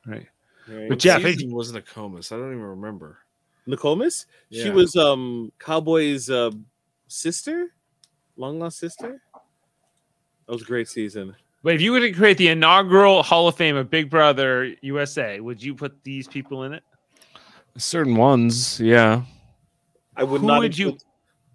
Right. 0.06 0.28
Right. 0.68 0.90
But 0.90 1.00
Jeff, 1.00 1.22
Season 1.22 1.54
wasn't 1.54 1.78
a 1.78 1.82
comus. 1.82 2.32
I 2.32 2.38
don't 2.38 2.52
even 2.52 2.62
remember. 2.62 3.20
Nicolemas? 3.68 4.26
She 4.52 4.70
was 4.70 4.96
um 4.96 5.52
Cowboy's 5.60 6.30
uh, 6.30 6.52
sister, 7.08 7.74
long 8.38 8.60
lost 8.60 8.80
sister. 8.80 9.22
That 10.46 10.54
was 10.54 10.62
a 10.62 10.66
great 10.66 10.88
season. 10.88 11.36
But 11.64 11.74
if 11.74 11.82
you 11.82 11.92
were 11.92 12.00
to 12.00 12.12
create 12.12 12.38
the 12.38 12.50
inaugural 12.50 13.24
Hall 13.24 13.48
of 13.48 13.56
Fame 13.56 13.76
of 13.76 13.90
Big 13.90 14.10
Brother 14.10 14.76
USA, 14.82 15.40
would 15.40 15.62
you 15.62 15.74
put 15.74 16.04
these 16.04 16.28
people 16.28 16.64
in 16.64 16.74
it? 16.74 16.84
Certain 17.78 18.16
ones, 18.16 18.80
yeah. 18.80 19.24
I 20.18 20.24
would 20.24 20.42
Who 20.42 20.48
not. 20.48 20.60
would 20.60 20.78
you- 20.78 20.98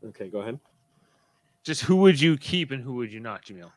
Okay, 0.05 0.29
go 0.29 0.41
ahead. 0.41 0.59
Just 1.63 1.83
who 1.83 1.97
would 1.97 2.19
you 2.21 2.37
keep 2.39 2.71
and 2.71 2.83
who 2.83 2.95
would 2.95 3.13
you 3.13 3.21
not, 3.21 3.45
Jamil? 3.45 3.71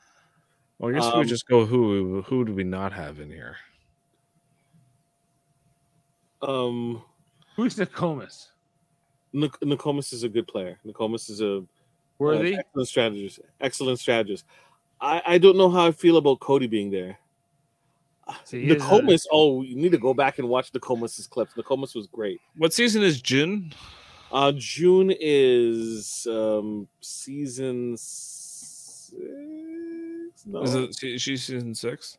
Well, 0.80 0.92
I 0.92 0.94
guess 0.94 1.04
we 1.06 1.12
Um, 1.12 1.18
would 1.20 1.28
just 1.28 1.48
go 1.48 1.66
who 1.66 2.22
who 2.24 2.46
do 2.46 2.54
we 2.54 2.64
not 2.64 2.94
have 2.94 3.20
in 3.20 3.30
here? 3.30 3.58
Um, 6.42 7.02
Who's 7.56 7.76
Nakomis? 7.76 8.48
Nic- 9.32 9.60
Nicolemas 9.62 10.12
is 10.14 10.24
a 10.24 10.30
good 10.30 10.48
player. 10.48 10.80
Nicolemas 10.86 11.30
is 11.30 11.42
a 11.42 11.64
Worthy? 12.20 12.56
uh, 12.56 12.60
excellent 12.60 12.88
strategist. 12.88 13.40
Excellent 13.62 14.00
strategist. 14.00 14.46
I, 15.00 15.22
I 15.26 15.38
don't 15.38 15.58
know 15.58 15.70
how 15.70 15.88
I 15.88 15.92
feel 15.92 16.18
about 16.18 16.40
Cody 16.40 16.68
being 16.68 16.90
there. 16.92 17.18
See, 18.46 18.62
he 18.66 18.72
is 18.72 18.82
a- 18.82 19.30
oh, 19.32 19.62
you 19.62 19.76
need 19.76 19.92
to 19.92 19.98
go 19.98 20.14
back 20.14 20.40
and 20.40 20.48
watch 20.48 20.72
Nicolemas's 20.72 21.28
clips. 21.28 21.54
Nicolemas 21.56 21.96
was 21.96 22.08
great. 22.08 22.40
What 22.56 22.74
season 22.74 23.04
is 23.04 23.22
June? 23.22 23.74
Uh, 24.34 24.52
June 24.58 25.14
is 25.20 26.26
um 26.30 26.88
season 27.02 27.96
six. 27.98 29.14
No, 30.46 30.62
Is 30.64 30.74
it 30.76 30.96
she, 31.00 31.18
she's 31.20 31.44
season 31.44 31.74
six? 31.76 32.18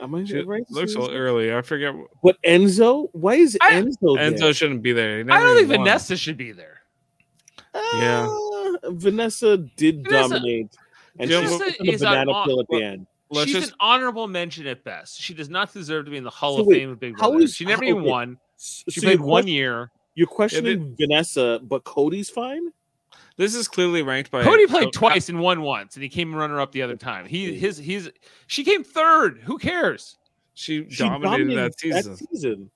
am 0.00 0.14
I 0.14 0.24
She 0.24 0.40
right? 0.40 0.64
looks 0.70 0.92
a 0.92 0.94
Season 0.94 1.00
little 1.02 1.16
early. 1.16 1.54
I 1.54 1.62
forget. 1.62 1.94
But 2.22 2.36
Enzo, 2.42 3.08
why 3.12 3.34
is 3.34 3.56
I- 3.60 3.74
Enzo? 3.82 4.16
Enzo 4.18 4.38
there? 4.40 4.54
shouldn't 4.54 4.82
be 4.82 4.92
there. 4.92 5.20
I 5.30 5.42
don't 5.42 5.56
think 5.56 5.68
won. 5.68 5.78
Vanessa 5.78 6.16
should 6.16 6.36
be 6.38 6.52
there. 6.52 6.80
Yeah. 7.74 8.26
Uh, 8.26 8.90
Vanessa 8.92 9.58
did 9.58 10.04
Vanessa- 10.04 10.28
dominate, 10.34 10.76
and 11.18 11.30
Vanessa 11.30 11.46
she 11.46 11.52
was 11.52 11.58
Vanessa 11.58 11.82
the 11.82 11.90
is 11.92 12.00
banana 12.00 12.32
on- 12.32 12.46
peel 12.48 12.60
at 12.60 12.66
the 12.70 12.82
end. 12.82 13.06
Let's 13.28 13.50
She's 13.50 13.60
just 13.60 13.72
an 13.72 13.76
honorable 13.80 14.28
mention 14.28 14.66
at 14.68 14.84
best. 14.84 15.20
She 15.20 15.34
does 15.34 15.48
not 15.50 15.72
deserve 15.74 16.04
to 16.04 16.10
be 16.12 16.16
in 16.16 16.24
the 16.24 16.30
Hall 16.30 16.56
So 16.56 16.60
of 16.62 16.66
wait, 16.68 16.78
Fame 16.78 16.90
of 16.90 17.00
Big 17.00 17.16
Brother. 17.16 17.40
is- 17.40 17.54
she 17.54 17.64
never 17.64 17.82
even 17.84 18.02
okay. 18.02 18.08
won. 18.10 18.38
S- 18.56 18.84
She 18.88 19.00
so 19.00 19.06
played 19.06 19.20
one 19.20 19.42
ques- 19.44 19.50
year. 19.50 19.90
You're 20.16 20.26
questioning 20.26 20.96
Vanessa, 20.98 21.60
but 21.62 21.84
Cody's 21.84 22.28
fine. 22.28 22.72
this 23.36 23.54
is 23.54 23.68
clearly 23.68 24.02
ranked 24.02 24.30
by 24.32 24.42
Cody 24.42 24.66
played 24.66 24.88
oh, 24.88 24.90
twice 24.90 25.28
and 25.28 25.38
won 25.40 25.62
once, 25.62 25.94
and 25.94 26.02
he 26.02 26.08
came 26.08 26.34
runner 26.34 26.58
up 26.60 26.72
the 26.72 26.82
other 26.82 26.96
time. 26.96 27.26
He 27.26 27.54
his 27.54 27.78
he's 27.78 28.10
she 28.48 28.64
came 28.64 28.82
third. 28.82 29.38
Who 29.44 29.58
cares? 29.58 30.16
She, 30.54 30.88
She 30.90 31.04
dominated, 31.04 31.54
that 31.58 31.78
season. 31.78 32.16
season. 32.16 32.70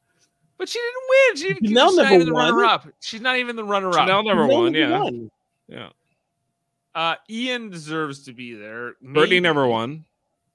But 0.58 0.68
she 0.68 0.78
didn't 0.78 1.02
win. 1.08 1.36
She 1.36 1.54
didn't, 1.54 1.74
Janelle 1.74 1.88
she's 1.88 1.96
not 1.96 2.02
never 2.02 2.14
even 2.16 2.26
the 2.26 2.32
runner 2.34 2.64
up. 2.64 2.88
She's 3.00 3.20
not 3.22 3.36
even 3.38 3.56
the 3.56 3.64
runner 3.64 3.88
up. 3.88 4.06
Janelle 4.06 4.24
never 4.26 4.42
Janelle 4.42 4.48
won. 4.52 4.72
never 4.72 4.90
Yeah, 4.92 4.98
won. 5.00 5.30
yeah. 5.68 5.88
Uh, 6.94 7.14
Ian 7.30 7.70
deserves 7.70 8.24
to 8.24 8.34
be 8.34 8.52
there. 8.54 8.94
Brittany 9.00 9.36
Maybe- 9.36 9.40
never 9.40 9.66
won. 9.66 10.04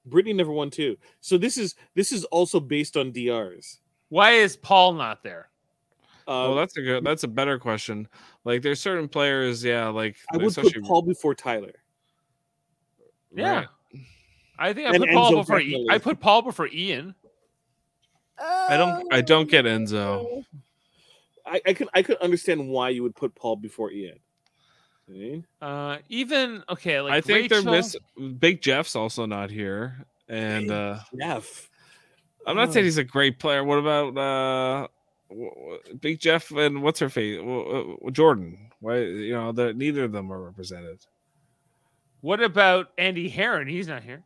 Brittany 0.04 0.34
never 0.34 0.52
won 0.52 0.70
too. 0.70 0.96
So 1.20 1.36
this 1.36 1.58
is 1.58 1.74
this 1.96 2.12
is 2.12 2.24
also 2.26 2.60
based 2.60 2.96
on 2.96 3.10
DRs. 3.10 3.80
Why 4.08 4.30
is 4.32 4.56
Paul 4.56 4.92
not 4.92 5.24
there? 5.24 5.48
Uh, 6.28 6.50
well, 6.50 6.54
that's 6.56 6.76
a 6.76 6.82
good. 6.82 7.04
That's 7.04 7.22
a 7.24 7.28
better 7.28 7.58
question. 7.58 8.08
Like, 8.44 8.62
there's 8.62 8.80
certain 8.80 9.08
players, 9.08 9.62
yeah. 9.64 9.88
Like, 9.88 10.16
I 10.32 10.36
would 10.38 10.46
especially 10.46 10.80
put 10.80 10.84
Paul 10.84 11.02
before 11.02 11.34
Tyler. 11.34 11.72
Yeah, 13.34 13.58
Right. 13.58 13.68
I 14.58 14.72
think 14.72 14.88
I 14.88 14.90
And 14.94 14.98
put 15.04 15.10
Paul 15.10 15.32
Enzo 15.32 15.40
before. 15.40 15.60
I 15.94 15.98
put 15.98 16.20
Paul 16.20 16.42
before 16.42 16.68
Ian. 16.72 17.14
I 18.38 18.76
don't. 18.76 19.12
I 19.12 19.20
don't 19.20 19.48
get 19.50 19.64
Enzo. 19.66 20.44
I, 21.44 21.60
I 21.66 21.72
could 21.74 21.88
I 21.94 22.02
could 22.02 22.16
understand 22.18 22.68
why 22.68 22.88
you 22.88 23.02
would 23.02 23.14
put 23.14 23.34
Paul 23.34 23.56
before 23.56 23.92
Ian. 23.92 24.18
Okay. 25.08 25.44
Uh, 25.62 25.98
even 26.08 26.64
okay, 26.68 27.00
like 27.00 27.12
I 27.12 27.20
think 27.20 27.50
Rachel, 27.52 27.62
they're 27.62 27.72
miss. 27.72 27.96
Big 28.38 28.60
Jeff's 28.60 28.96
also 28.96 29.26
not 29.26 29.50
here, 29.50 30.04
and 30.28 30.70
uh 30.70 30.98
Jeff. 31.18 31.70
I'm 32.46 32.56
not 32.56 32.72
saying 32.72 32.84
Oh. 32.84 32.86
he's 32.86 32.98
a 32.98 33.04
great 33.04 33.38
player. 33.38 33.62
What 33.62 33.78
about 33.78 34.16
uh 34.18 34.20
w- 34.20 34.88
w- 34.88 34.95
Big 36.00 36.20
Jeff 36.20 36.50
and 36.52 36.82
what's 36.82 37.00
her 37.00 37.08
face, 37.08 37.38
W- 37.38 37.64
w- 37.64 38.10
Jordan? 38.12 38.70
Why 38.80 38.98
you 38.98 39.32
know 39.32 39.52
the 39.52 39.74
neither 39.74 40.04
of 40.04 40.12
them 40.12 40.32
are 40.32 40.40
represented. 40.40 40.98
What 42.20 42.42
about 42.42 42.88
Andy 42.98 43.28
Herren? 43.28 43.68
He's 43.68 43.88
not 43.88 44.02
here. 44.02 44.22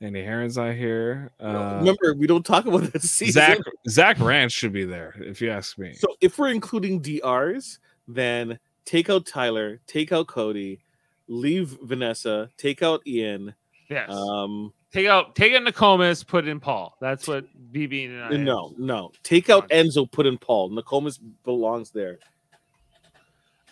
Andy 0.00 0.22
Herren's 0.24 0.56
not 0.56 0.74
here. 0.74 1.30
Uh, 1.40 1.76
Remember, 1.78 2.14
we 2.14 2.26
don't 2.26 2.44
talk 2.44 2.66
about 2.66 2.92
that 2.92 3.02
season. 3.02 3.40
Zach 3.40 3.58
Zach 3.88 4.20
Rance 4.20 4.52
should 4.52 4.72
be 4.72 4.84
there 4.84 5.14
if 5.18 5.40
you 5.40 5.50
ask 5.50 5.78
me. 5.78 5.94
So 5.94 6.08
if 6.20 6.38
we're 6.38 6.50
including 6.50 7.00
DRs, 7.00 7.78
then 8.08 8.58
take 8.84 9.08
out 9.08 9.26
Tyler, 9.26 9.80
take 9.86 10.10
out 10.10 10.26
Cody, 10.26 10.80
leave 11.28 11.76
Vanessa, 11.82 12.50
take 12.56 12.82
out 12.82 13.00
Ian. 13.06 13.54
Yes. 13.88 14.10
Um, 14.10 14.72
take 14.92 15.06
out 15.06 15.34
take 15.34 15.54
out 15.54 15.62
Nakomis, 15.62 16.26
put 16.26 16.46
in 16.46 16.60
Paul. 16.60 16.96
That's 17.00 17.26
what 17.26 17.46
BB 17.72 18.06
and 18.06 18.22
I. 18.22 18.36
no, 18.36 18.74
no, 18.78 19.12
take 19.22 19.50
out 19.50 19.68
Enzo, 19.70 20.10
put 20.10 20.26
in 20.26 20.38
Paul. 20.38 20.70
Nakomis 20.70 21.18
belongs 21.44 21.90
there, 21.90 22.18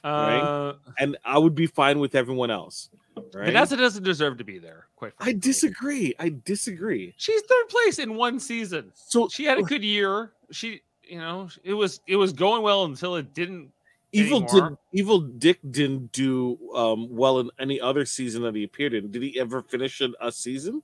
Uh, 0.02 0.74
and 0.98 1.16
I 1.24 1.38
would 1.38 1.54
be 1.54 1.66
fine 1.66 1.98
with 2.00 2.14
everyone 2.14 2.50
else. 2.50 2.90
Right? 3.34 3.46
Vanessa 3.46 3.76
doesn't 3.76 4.02
deserve 4.02 4.38
to 4.38 4.44
be 4.44 4.58
there. 4.58 4.86
Quite 4.96 5.12
I 5.20 5.32
disagree. 5.32 6.14
I 6.18 6.34
disagree. 6.44 7.14
She's 7.16 7.42
third 7.42 7.68
place 7.68 7.98
in 7.98 8.14
one 8.14 8.40
season. 8.40 8.92
So 8.94 9.28
She 9.28 9.44
had 9.44 9.58
a 9.58 9.62
good 9.62 9.84
year. 9.84 10.32
She, 10.50 10.80
you 11.02 11.18
know, 11.18 11.48
it 11.62 11.74
was 11.74 12.00
it 12.06 12.16
was 12.16 12.32
going 12.32 12.62
well 12.62 12.84
until 12.84 13.16
it 13.16 13.34
didn't. 13.34 13.72
Evil 14.12 14.40
did 14.40 14.64
Evil 14.92 15.20
Dick 15.20 15.58
didn't 15.70 16.10
do 16.12 16.58
um, 16.74 17.08
well 17.10 17.38
in 17.40 17.50
any 17.60 17.80
other 17.80 18.04
season 18.04 18.42
that 18.42 18.54
he 18.56 18.64
appeared 18.64 18.94
in. 18.94 19.10
Did 19.10 19.22
he 19.22 19.38
ever 19.38 19.62
finish 19.62 20.00
a, 20.00 20.10
a 20.20 20.32
season 20.32 20.82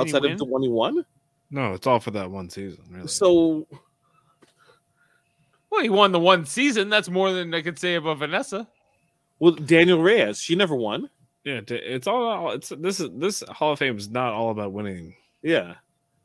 outside 0.00 0.24
of 0.24 0.38
the 0.38 0.44
one 0.44 0.62
he 0.62 0.68
won? 0.68 1.04
No, 1.50 1.74
it's 1.74 1.86
all 1.86 2.00
for 2.00 2.10
that 2.12 2.30
one 2.30 2.50
season. 2.50 2.82
Really. 2.90 3.08
So 3.08 3.66
Well, 5.70 5.82
he 5.82 5.88
won 5.88 6.12
the 6.12 6.20
one 6.20 6.44
season. 6.46 6.88
That's 6.88 7.08
more 7.08 7.32
than 7.32 7.52
I 7.54 7.62
could 7.62 7.78
say 7.78 7.94
about 7.96 8.18
Vanessa. 8.18 8.66
well, 9.38 9.52
Daniele 9.52 10.00
Reyes, 10.00 10.38
she 10.40 10.54
never 10.56 10.74
won. 10.74 11.10
yeah, 11.44 11.60
it's 11.68 12.06
all. 12.06 12.50
It's 12.52 12.70
this 12.70 13.00
is 13.00 13.10
this 13.14 13.40
Hall 13.48 13.72
of 13.72 13.78
Fame 13.78 13.96
is 13.96 14.08
not 14.10 14.32
all 14.32 14.50
about 14.50 14.72
winning. 14.72 15.14
Yeah, 15.42 15.74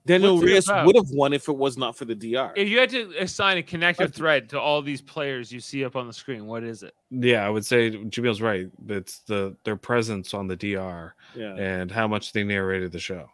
Daniele 0.06 0.36
What's 0.38 0.46
Reyes 0.48 0.86
would 0.86 0.96
have 0.96 1.10
won 1.12 1.34
if 1.34 1.48
it 1.50 1.56
was 1.58 1.78
not 1.78 1.96
for 1.98 2.06
the 2.06 2.16
DR. 2.16 2.54
If 2.56 2.68
you 2.70 2.80
had 2.80 2.90
to 2.92 3.14
assign 3.20 3.58
a 3.58 3.64
connective 3.64 4.14
thread 4.14 4.50
to 4.50 4.60
all 4.60 4.82
these 4.82 5.02
players 5.02 5.52
you 5.52 5.60
see 5.60 5.84
up 5.86 5.96
on 5.96 6.08
the 6.08 6.14
screen, 6.14 6.48
what 6.48 6.64
is 6.64 6.82
it? 6.82 6.96
Yeah, 7.12 7.46
I 7.46 7.50
would 7.50 7.66
say 7.66 7.92
Jamil's 8.06 8.42
right. 8.42 8.68
It's 8.88 9.20
the 9.20 9.56
their 9.66 9.76
presence 9.76 10.34
on 10.34 10.48
the 10.48 10.56
DR 10.56 11.14
Yeah. 11.36 11.56
and 11.58 11.92
how 11.92 12.08
much 12.08 12.32
they 12.34 12.44
narrated 12.44 12.92
the 12.92 13.00
show. 13.00 13.28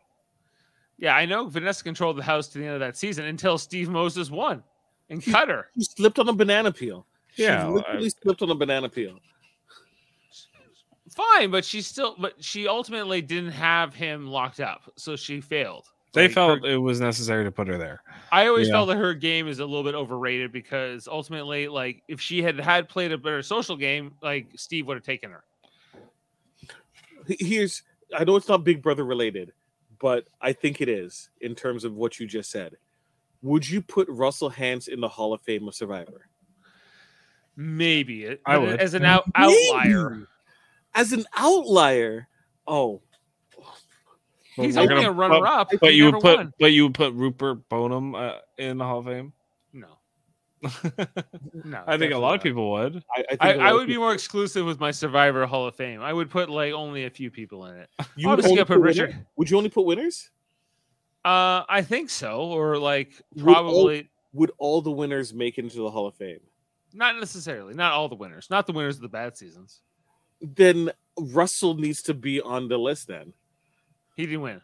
Yeah, 0.99 1.15
I 1.15 1.25
know 1.25 1.47
Vanessa 1.47 1.83
controlled 1.83 2.17
the 2.17 2.23
house 2.23 2.47
to 2.49 2.57
the 2.57 2.65
end 2.65 2.73
of 2.73 2.79
that 2.79 2.97
season 2.97 3.25
until 3.25 3.57
Steve 3.57 3.89
Moses 3.89 4.31
won 4.31 4.63
and 5.09 5.23
cut 5.23 5.47
her. 5.49 5.67
She 5.77 5.83
slipped 5.83 6.17
on 6.19 6.27
a 6.27 6.33
banana 6.33 6.71
peel. 6.71 7.05
She 7.35 7.43
Yeah, 7.43 7.67
literally 7.67 8.09
slipped 8.09 8.41
on 8.41 8.49
a 8.49 8.55
banana 8.55 8.89
peel. 8.89 9.19
fine, 11.09 11.49
but 11.51 11.63
she 11.65 11.81
still, 11.81 12.15
but 12.19 12.43
she 12.43 12.67
ultimately 12.67 13.21
didn't 13.21 13.51
have 13.51 13.93
him 13.93 14.27
locked 14.27 14.59
up, 14.59 14.91
so 14.97 15.15
she 15.15 15.39
failed. 15.41 15.85
They 16.13 16.23
Like, 16.23 16.31
felt 16.31 16.61
her- 16.63 16.67
it 16.71 16.77
was 16.77 16.99
necessary 16.99 17.43
to 17.43 17.51
put 17.51 17.67
her 17.67 17.77
there. 17.77 18.01
I 18.31 18.47
always 18.47 18.67
Yeah. 18.67 18.73
felt 18.75 18.87
that 18.89 18.97
her 18.97 19.13
game 19.13 19.47
is 19.47 19.59
a 19.59 19.65
little 19.65 19.83
bit 19.83 19.93
overrated 19.95 20.51
because 20.51 21.07
ultimately, 21.07 21.67
like, 21.67 22.01
if 22.07 22.19
she 22.21 22.41
had 22.41 22.59
had 22.59 22.89
played 22.89 23.11
a 23.11 23.17
better 23.17 23.41
social 23.43 23.75
game, 23.77 24.15
like 24.21 24.47
Steve 24.55 24.87
would 24.87 24.97
have 24.97 25.03
taken 25.03 25.31
her. 25.31 25.43
He- 27.27 27.37
Here's 27.55 27.83
I 28.17 28.23
know 28.23 28.35
it's 28.37 28.47
not 28.47 28.63
Big 28.63 28.81
Brother 28.81 29.03
related, 29.03 29.51
but 29.99 30.27
I 30.41 30.53
think 30.53 30.81
it 30.81 30.89
is 30.89 31.29
in 31.41 31.55
terms 31.55 31.83
of 31.83 31.93
what 31.95 32.19
you 32.19 32.27
just 32.27 32.51
said. 32.51 32.75
Would 33.41 33.69
you 33.69 33.81
put 33.81 34.07
Russell 34.09 34.49
Hantz 34.51 34.87
in 34.87 34.99
the 34.99 35.07
Hall 35.07 35.33
of 35.33 35.41
Fame 35.41 35.67
of 35.67 35.75
Survivor? 35.75 36.27
Maybe 37.55 38.23
it- 38.25 38.41
I 38.45 38.57
would. 38.57 38.79
as 38.79 38.93
an 38.93 39.05
out, 39.05 39.25
Maybe. 39.37 39.69
outlier. 39.71 40.27
As 40.93 41.13
an 41.13 41.25
outlier, 41.35 42.27
oh, 42.67 43.01
He's 44.55 44.75
only 44.75 44.87
gonna- 44.95 45.09
a 45.09 45.13
runner-up. 45.13 45.69
But 45.79 45.91
He 45.91 45.97
you 45.97 46.05
would 46.05 46.19
put 46.21 46.37
won. 46.37 46.53
but 46.59 46.73
you 46.73 46.83
would 46.85 46.95
put 46.95 47.13
Rupert 47.13 47.69
Boneham 47.69 48.15
uh, 48.15 48.39
in 48.57 48.79
the 48.79 48.85
Hall 48.85 48.99
of 48.99 49.05
Fame. 49.05 49.31
No, 50.61 50.69
no. 51.65 51.83
I 51.85 51.97
think 51.97 52.13
a 52.13 52.17
lot 52.17 52.33
definitely 52.33 52.35
of 52.35 52.41
people 52.43 52.71
would. 52.71 53.03
I, 53.15 53.19
I, 53.19 53.23
think 53.27 53.41
I, 53.41 53.51
a 53.53 53.59
I 53.59 53.69
of 53.69 53.75
would 53.75 53.87
be 53.87 53.97
more 53.97 54.13
exclusive 54.13 54.65
with 54.65 54.79
my 54.79 54.91
Survivor 54.91 55.45
Hall 55.45 55.67
of 55.67 55.75
Fame. 55.75 56.01
I 56.01 56.11
would 56.13 56.29
put 56.29 56.49
like 56.49 56.73
only 56.73 57.05
a 57.05 57.09
few 57.09 57.29
people 57.31 57.65
in 57.67 57.75
it. 57.77 57.89
You 58.15 58.27
would 58.29 58.33
Obviously, 58.39 58.51
only 58.53 58.63
put 58.63 58.75
put 58.75 58.81
Richard. 58.81 59.09
winner- 59.09 59.27
Would 59.35 59.49
you 59.49 59.57
only 59.57 59.69
put 59.69 59.85
winners? 59.85 60.29
Uh, 61.25 61.63
I 61.67 61.81
think 61.83 62.09
so, 62.09 62.41
or 62.41 62.77
like 62.77 63.21
Would 63.35 63.47
all- 63.47 63.53
probably 63.53 64.09
Would 64.33 64.51
all 64.57 64.81
the 64.81 64.91
winners 64.91 65.33
make 65.33 65.57
it 65.57 65.63
into 65.65 65.77
the 65.77 65.91
Hall 65.91 66.07
of 66.07 66.15
Fame? 66.15 66.39
not 66.93 67.19
necessarily, 67.19 67.73
not 67.75 67.91
all 67.93 68.07
the 68.09 68.15
winners, 68.15 68.47
not 68.49 68.65
the 68.65 68.73
winners 68.73 68.95
of 68.95 69.01
the 69.03 69.09
bad 69.09 69.37
seasons. 69.37 69.81
Then 70.41 70.89
Russell 71.19 71.75
needs 71.75 72.01
to 72.03 72.13
be 72.15 72.41
on 72.41 72.69
the 72.69 72.77
list. 72.77 73.07
Then 73.07 73.33
He 74.15 74.25
didn't 74.25 74.41
win. 74.41 74.61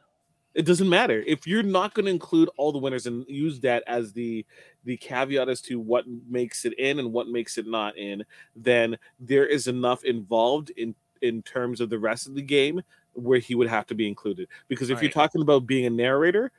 It 0.55 0.65
doesn't 0.65 0.89
matter 0.89 1.23
if 1.25 1.47
you're 1.47 1.63
not 1.63 1.93
going 1.93 2.05
to 2.05 2.11
include 2.11 2.49
all 2.57 2.71
the 2.71 2.77
winners 2.77 3.07
and 3.07 3.25
use 3.27 3.59
that 3.61 3.83
as 3.87 4.13
the 4.13 4.45
the 4.83 4.97
caveat 4.97 5.49
as 5.49 5.61
to 5.61 5.79
what 5.79 6.05
makes 6.29 6.65
it 6.65 6.73
in 6.77 6.99
and 6.99 7.11
what 7.11 7.27
makes 7.27 7.57
it 7.57 7.65
not 7.67 7.97
in. 7.97 8.23
Then 8.55 8.97
there 9.19 9.45
is 9.47 9.67
enough 9.67 10.03
involved 10.03 10.69
in 10.71 10.93
in 11.21 11.41
terms 11.41 11.81
of 11.81 11.89
the 11.89 11.97
rest 11.99 12.27
of 12.27 12.35
the 12.35 12.41
game 12.41 12.81
where 13.13 13.39
he 13.39 13.55
would 13.55 13.67
have 13.69 13.85
to 13.87 13.95
be 13.95 14.07
included. 14.07 14.47
Because 14.67 14.89
if 14.89 15.01
you're 15.01 15.07
Right. 15.07 15.13
talking 15.13 15.41
about 15.41 15.65
being 15.65 15.85
a 15.85 15.89
narrator, 15.89 16.51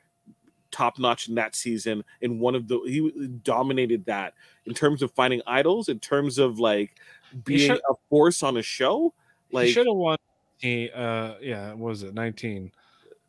top 0.71 0.97
notch 0.99 1.29
in 1.29 1.35
that 1.35 1.55
season, 1.55 2.03
in 2.21 2.39
one 2.39 2.55
of 2.55 2.67
the 2.67 2.79
he 2.85 3.29
dominated 3.43 4.05
that 4.05 4.33
in 4.65 4.73
terms 4.73 5.01
of 5.03 5.11
finding 5.11 5.41
idols, 5.47 5.87
in 5.87 5.99
terms 5.99 6.37
of 6.37 6.59
like 6.59 6.95
being 7.43 7.71
a 7.71 7.93
force 8.09 8.43
on 8.43 8.57
a 8.57 8.61
show. 8.61 9.13
Like 9.51 9.67
he 9.67 9.73
should 9.73 9.87
have 9.87 9.95
won. 9.95 10.17
He 10.57 10.89
uh 10.91 11.35
yeah, 11.41 11.69
what 11.69 11.89
was 11.89 12.03
it 12.03 12.13
nineteen? 12.13 12.71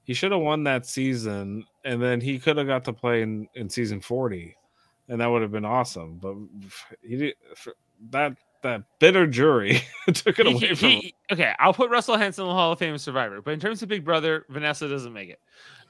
He 0.07 0.15
should 0.15 0.33
have 0.33 0.41
won 0.41 0.65
that 0.65 0.87
season, 0.87 1.67
and 1.85 2.01
then 2.01 2.21
he 2.23 2.39
could 2.39 2.57
have 2.57 2.67
got 2.67 2.85
to 2.85 2.93
play 2.95 3.21
in 3.23 3.49
in 3.55 3.69
season 3.69 4.01
forty, 4.01 4.57
and 5.09 5.21
that 5.21 5.27
would 5.27 5.43
have 5.43 5.53
been 5.53 5.65
awesome. 5.67 6.19
But 6.23 6.37
he 7.03 7.17
did 7.17 7.35
that. 8.11 8.37
That 8.63 8.83
bitter 8.99 9.27
jury 9.29 9.81
took 10.13 10.41
it 10.41 10.47
He- 10.47 10.53
away 10.53 10.59
he- 10.69 10.75
from 10.75 10.89
him. 10.89 11.01
he- 11.03 11.15
okay, 11.31 11.53
I'll 11.61 11.75
put 11.75 11.89
Russell 11.91 12.17
Hantz 12.17 12.39
in 12.39 12.47
the 12.47 12.53
Hall 12.55 12.73
of 12.73 12.79
Fame 12.81 12.95
as 12.95 13.03
Survivor, 13.03 13.41
but 13.41 13.53
in 13.53 13.61
terms 13.61 13.81
of 13.83 13.89
Big 13.89 14.05
Brother, 14.05 14.45
Vanessa 14.49 14.89
doesn't 14.89 15.13
make 15.13 15.29
it. 15.29 15.39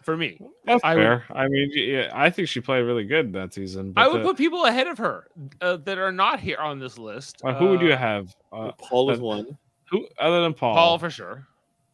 For 0.03 0.15
me, 0.17 0.39
That's 0.65 0.83
I 0.85 0.95
would- 0.95 1.01
fair. 1.01 1.25
I 1.31 1.49
mean, 1.49 1.71
yeah, 1.75 2.11
I 2.13 2.29
think 2.29 2.49
she 2.49 2.61
played 2.61 2.83
really 2.83 3.05
good 3.05 3.33
that 3.33 3.55
season. 3.55 3.93
But 3.93 4.01
I 4.03 4.09
would 4.09 4.21
the- 4.21 4.25
put 4.25 4.37
people 4.37 4.65
ahead 4.67 4.89
of 4.89 4.99
her 4.99 5.29
uh, 5.63 5.77
that 5.85 5.97
are 5.97 6.13
not 6.13 6.39
here 6.41 6.59
on 6.59 6.79
this 6.79 6.99
list. 6.99 7.41
uh, 7.45 7.55
who 7.55 7.69
would 7.71 7.81
you 7.81 7.93
Uh, 7.93 7.97
have? 7.97 8.37
Uh, 8.53 8.73
Paul 8.73 9.11
is 9.11 9.21
uh, 9.21 9.23
one. 9.23 9.59
Who 9.91 10.07
other 10.19 10.43
than 10.43 10.53
Paul? 10.53 10.75
Paul 10.75 10.99
for 10.99 11.09
sure. 11.09 11.47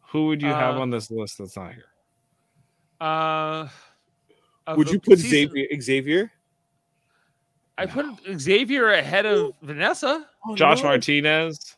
Who 0.09 0.27
would 0.29 0.43
you 0.43 0.49
have 0.49 0.77
Uh, 0.77 0.81
on 0.81 0.91
this 0.91 1.11
list 1.11 1.39
that's 1.39 1.57
not 1.57 1.75
here? 1.75 1.85
Uh, 3.03 3.69
Would 4.77 4.91
you 4.91 5.01
put 5.01 5.19
season- 5.19 5.49
Xavier? 5.49 5.81
Xavier? 5.81 6.33
I 7.79 7.87
put 7.87 8.07
Xavier 8.39 8.91
ahead 8.93 9.27
of 9.27 9.55
Vanessa. 9.63 10.27
Oh, 10.47 10.55
Josh 10.55 10.83
no. 10.83 10.91
Martinez. 10.91 11.77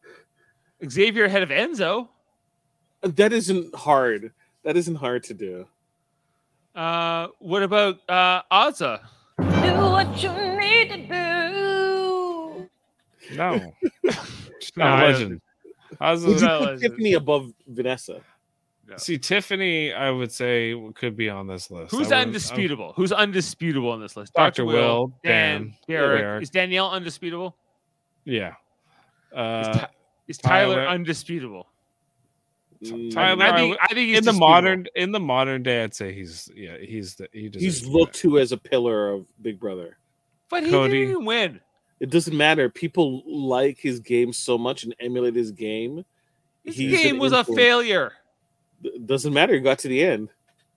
Xavier 0.88 1.24
ahead 1.26 1.42
of 1.42 1.50
Enzo. 1.50 2.08
That 3.02 3.32
isn't 3.32 3.74
hard. 3.74 4.32
That 4.64 4.76
isn't 4.76 4.94
hard 4.94 5.24
to 5.24 5.34
do. 5.34 5.66
Uh, 6.74 7.28
what 7.40 7.62
about 7.62 7.98
uh, 8.08 8.42
Ozza? 8.50 9.00
Do 9.38 9.44
what 9.44 10.22
you 10.22 10.30
need 10.58 10.88
to 10.90 10.96
do. 11.08 12.68
No, 13.36 13.74
She's 14.60 14.76
not 14.76 14.86
I 14.86 15.04
a 15.04 15.12
don't 15.12 15.12
legend. 15.20 15.40
How's 16.00 16.24
Would 16.24 16.40
you 16.40 16.46
Well, 16.46 16.60
put 16.60 16.74
is- 16.74 16.80
Tiffany 16.80 17.12
above 17.14 17.52
Vanessa? 17.66 18.20
See, 18.96 19.18
Tiffany, 19.18 19.92
I 19.92 20.10
would 20.10 20.32
say 20.32 20.74
could 20.94 21.16
be 21.16 21.28
on 21.28 21.46
this 21.46 21.70
list. 21.70 21.90
Who's 21.90 22.06
I 22.12 22.18
wouldn't- 22.20 22.26
undisputable? 22.28 22.92
Who's 22.96 23.12
undisputable 23.12 23.90
on 23.90 24.00
this 24.00 24.16
list? 24.16 24.32
Dr. 24.34 24.64
Will, 24.64 25.08
Dan, 25.22 25.62
Dan, 25.62 25.74
Derek. 25.88 26.20
Derek. 26.20 26.42
Is 26.42 26.50
Danielle 26.50 26.90
undisputable? 26.90 27.56
Yeah. 28.24 28.54
Is, 29.32 29.36
Uh, 29.38 29.72
Ty- 29.74 29.88
is 30.26 30.38
Tyler, 30.38 30.74
Tyler- 30.76 30.88
undisputable? 30.88 31.66
Mm, 32.82 33.12
Tyler, 33.12 33.44
I 33.44 33.48
I 33.50 33.56
think, 33.58 33.76
I 33.82 33.86
think 33.88 34.08
he's 34.08 34.18
in 34.18 34.24
the 34.24 34.32
modern 34.32 34.86
in 34.94 35.10
the 35.10 35.18
modern 35.20 35.62
day, 35.64 35.82
I'd 35.82 35.94
say 35.94 36.12
he's 36.14 36.48
yeah 36.54 36.78
he's 36.78 37.16
the 37.16 37.28
he 37.32 37.48
deserves 37.48 37.80
He's 37.80 37.86
looked 37.88 38.22
there. 38.22 38.30
to 38.30 38.38
as 38.38 38.52
a 38.52 38.56
pillar 38.56 39.10
of 39.12 39.26
Big 39.42 39.58
Brother. 39.58 39.98
but 40.48 40.62
he 40.62 40.70
Cody. 40.70 41.06
didn't 41.06 41.24
win. 41.24 41.60
It 42.00 42.10
doesn't 42.10 42.36
matter. 42.36 42.70
People 42.70 43.24
like 43.26 43.78
his 43.80 43.98
game 43.98 44.32
so 44.32 44.56
much 44.56 44.84
and 44.84 44.94
emulate 45.00 45.34
his 45.34 45.50
game. 45.50 46.04
His 46.62 46.76
He's 46.76 46.92
game 47.02 47.16
an 47.16 47.20
was 47.20 47.32
a 47.32 47.42
failure. 47.42 48.12
It 48.82 49.06
Doesn't 49.06 49.32
matter. 49.32 49.54
He 49.54 49.60
got 49.60 49.78
to 49.80 49.88
the 49.88 50.02
end. 50.02 50.28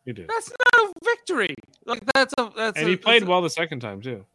He 0.05 0.13
did, 0.13 0.27
That's 0.27 0.49
not 0.49 0.89
a 0.89 0.93
victory. 1.05 1.55
Like 1.85 2.03
that's 2.13 2.33
a 2.37 2.51
that's 2.55 2.77
and 2.79 2.87
a, 2.87 2.89
he 2.89 2.97
played 2.97 3.21
that's 3.21 3.27
a- 3.27 3.29
well 3.29 3.41
the 3.41 3.49
second 3.49 3.81
time 3.81 4.01
too. 4.01 4.25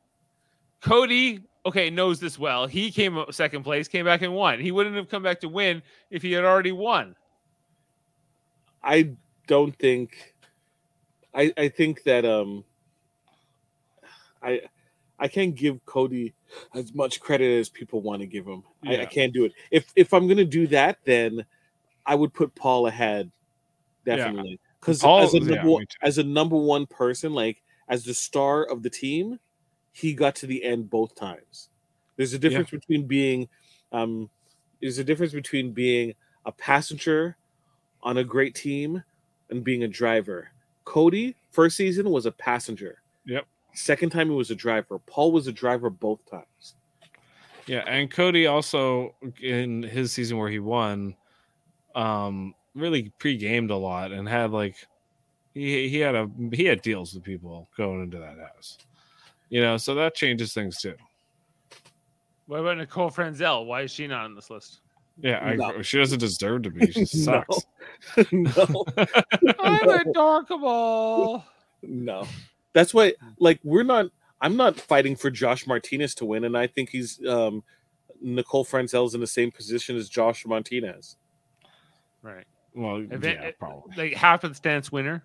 Cody, 0.80 1.40
okay, 1.64 1.90
knows 1.90 2.20
this 2.20 2.38
well. 2.38 2.66
He 2.66 2.92
came 2.92 3.22
second 3.30 3.64
place, 3.64 3.88
came 3.88 4.04
back 4.04 4.22
and 4.22 4.32
won. 4.34 4.60
He 4.60 4.70
wouldn't 4.70 4.94
have 4.94 5.08
come 5.08 5.22
back 5.22 5.40
to 5.40 5.48
win 5.48 5.82
if 6.10 6.22
he 6.22 6.32
had 6.32 6.44
already 6.44 6.70
won. 6.72 7.16
I 8.84 9.10
don't 9.48 9.76
think. 9.76 10.34
I 11.34 11.52
I 11.56 11.68
think 11.68 12.04
that 12.04 12.24
um. 12.24 12.64
I 14.42 14.60
I 15.18 15.28
can't 15.28 15.54
give 15.54 15.84
Cody 15.86 16.34
as 16.74 16.94
much 16.94 17.20
credit 17.20 17.58
as 17.58 17.68
people 17.68 18.02
want 18.02 18.20
to 18.20 18.26
give 18.26 18.46
him. 18.46 18.62
I, 18.86 18.98
I 18.98 19.06
can't 19.06 19.32
do 19.32 19.44
it. 19.44 19.52
If 19.70 19.92
if 19.96 20.12
I'm 20.12 20.28
gonna 20.28 20.44
do 20.44 20.66
that, 20.68 20.98
then 21.04 21.44
I 22.04 22.14
would 22.14 22.32
put 22.32 22.54
Paul 22.54 22.86
ahead, 22.86 23.26
Yeah. 23.26 23.32
Definitely. 24.06 24.58
Because 24.80 25.02
Paul- 25.02 25.20
as 25.22 25.34
a 25.34 25.38
yeah, 25.38 25.56
number 25.56 25.70
one, 25.70 25.86
as 26.02 26.18
a 26.18 26.24
number 26.24 26.56
one 26.56 26.86
person, 26.86 27.34
like 27.34 27.62
as 27.88 28.04
the 28.04 28.14
star 28.14 28.64
of 28.64 28.82
the 28.82 28.90
team, 28.90 29.38
he 29.92 30.14
got 30.14 30.34
to 30.36 30.46
the 30.46 30.62
end 30.62 30.88
both 30.88 31.14
times. 31.14 31.68
There's 32.16 32.32
a 32.32 32.38
difference 32.38 32.70
between 32.70 33.06
being, 33.06 33.48
um, 33.92 34.30
there's 34.80 34.98
a 34.98 35.04
difference 35.04 35.32
between 35.32 35.72
being 35.72 36.14
a 36.46 36.52
passenger 36.52 37.36
on 38.02 38.18
a 38.18 38.24
great 38.24 38.54
team 38.54 39.02
and 39.50 39.62
being 39.62 39.82
a 39.82 39.88
driver. 39.88 40.50
Cody 40.84 41.34
first 41.50 41.76
season 41.76 42.10
was 42.10 42.26
a 42.26 42.32
passenger. 42.32 43.02
Yep. 43.26 43.46
Second 43.74 44.10
time 44.10 44.28
he 44.28 44.34
was 44.34 44.50
a 44.50 44.54
driver. 44.54 44.98
Paul 45.00 45.32
was 45.32 45.46
a 45.46 45.52
driver 45.52 45.90
both 45.90 46.24
times. 46.30 46.74
Yeah, 47.66 47.80
and 47.86 48.10
Cody 48.10 48.46
also 48.46 49.14
in 49.42 49.82
his 49.82 50.12
season 50.12 50.38
where 50.38 50.48
he 50.48 50.60
won, 50.60 51.16
um, 51.94 52.54
really 52.76 53.10
pre-gamed 53.18 53.70
a 53.70 53.76
lot 53.76 54.12
and 54.12 54.28
had 54.28 54.50
like 54.52 54.76
he 55.54 55.88
he 55.88 55.98
had 55.98 56.14
a 56.14 56.30
he 56.52 56.64
had 56.66 56.82
deals 56.82 57.14
with 57.14 57.24
people 57.24 57.68
going 57.76 58.02
into 58.02 58.18
that 58.18 58.38
house, 58.38 58.78
you 59.48 59.60
know, 59.62 59.76
so 59.76 59.94
that 59.94 60.14
changes 60.14 60.52
things 60.52 60.80
too. 60.80 60.94
What 62.46 62.60
about 62.60 62.78
Nicole 62.78 63.10
Franzel? 63.10 63.64
Why 63.66 63.82
is 63.82 63.90
she 63.90 64.06
not 64.06 64.24
on 64.26 64.34
this 64.34 64.50
list? 64.50 64.80
Yeah, 65.20 65.38
I, 65.38 65.56
No. 65.56 65.80
she 65.82 65.98
doesn't 65.98 66.18
deserve 66.18 66.62
to 66.64 66.70
be. 66.70 66.92
She 66.92 67.04
sucks. 67.06 67.66
no, 68.32 68.84
I'm 69.58 69.88
a 69.88 70.04
dorkable. 70.14 71.42
no. 71.82 72.26
That's 72.74 72.92
why, 72.92 73.14
like, 73.38 73.58
we're 73.64 73.82
not. 73.82 74.06
I'm 74.42 74.54
not 74.58 74.78
fighting 74.78 75.16
for 75.16 75.30
Josh 75.30 75.66
Martinez 75.66 76.14
to 76.16 76.26
win, 76.26 76.44
and 76.44 76.58
I 76.58 76.66
think 76.66 76.90
he's 76.90 77.18
um, 77.26 77.64
Nicole 78.20 78.66
Franzel's 78.66 79.14
in 79.14 79.20
the 79.22 79.26
same 79.26 79.50
position 79.50 79.96
as 79.96 80.10
Josh 80.10 80.44
Martinez. 80.44 81.16
Right. 82.20 82.44
Well, 82.76 82.98
Event- 82.98 83.24
yeah, 83.42 83.50
probably. 83.58 83.94
Like 83.96 84.12
happenstance 84.14 84.92
winner. 84.92 85.24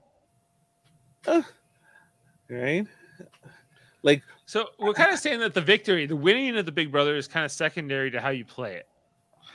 Right? 2.49 2.85
Like, 4.03 4.23
So 4.45 4.65
we're 4.79 4.93
kind 4.93 5.11
of 5.13 5.19
saying 5.19 5.39
that 5.41 5.53
the 5.53 5.61
victory, 5.61 6.05
the 6.05 6.15
winning 6.15 6.57
of 6.57 6.65
the 6.65 6.71
Big 6.71 6.91
Brother, 6.91 7.15
is 7.15 7.27
kind 7.27 7.45
of 7.45 7.51
secondary 7.51 8.09
to 8.11 8.19
how 8.19 8.29
you 8.29 8.43
play 8.45 8.75
it. 8.75 8.87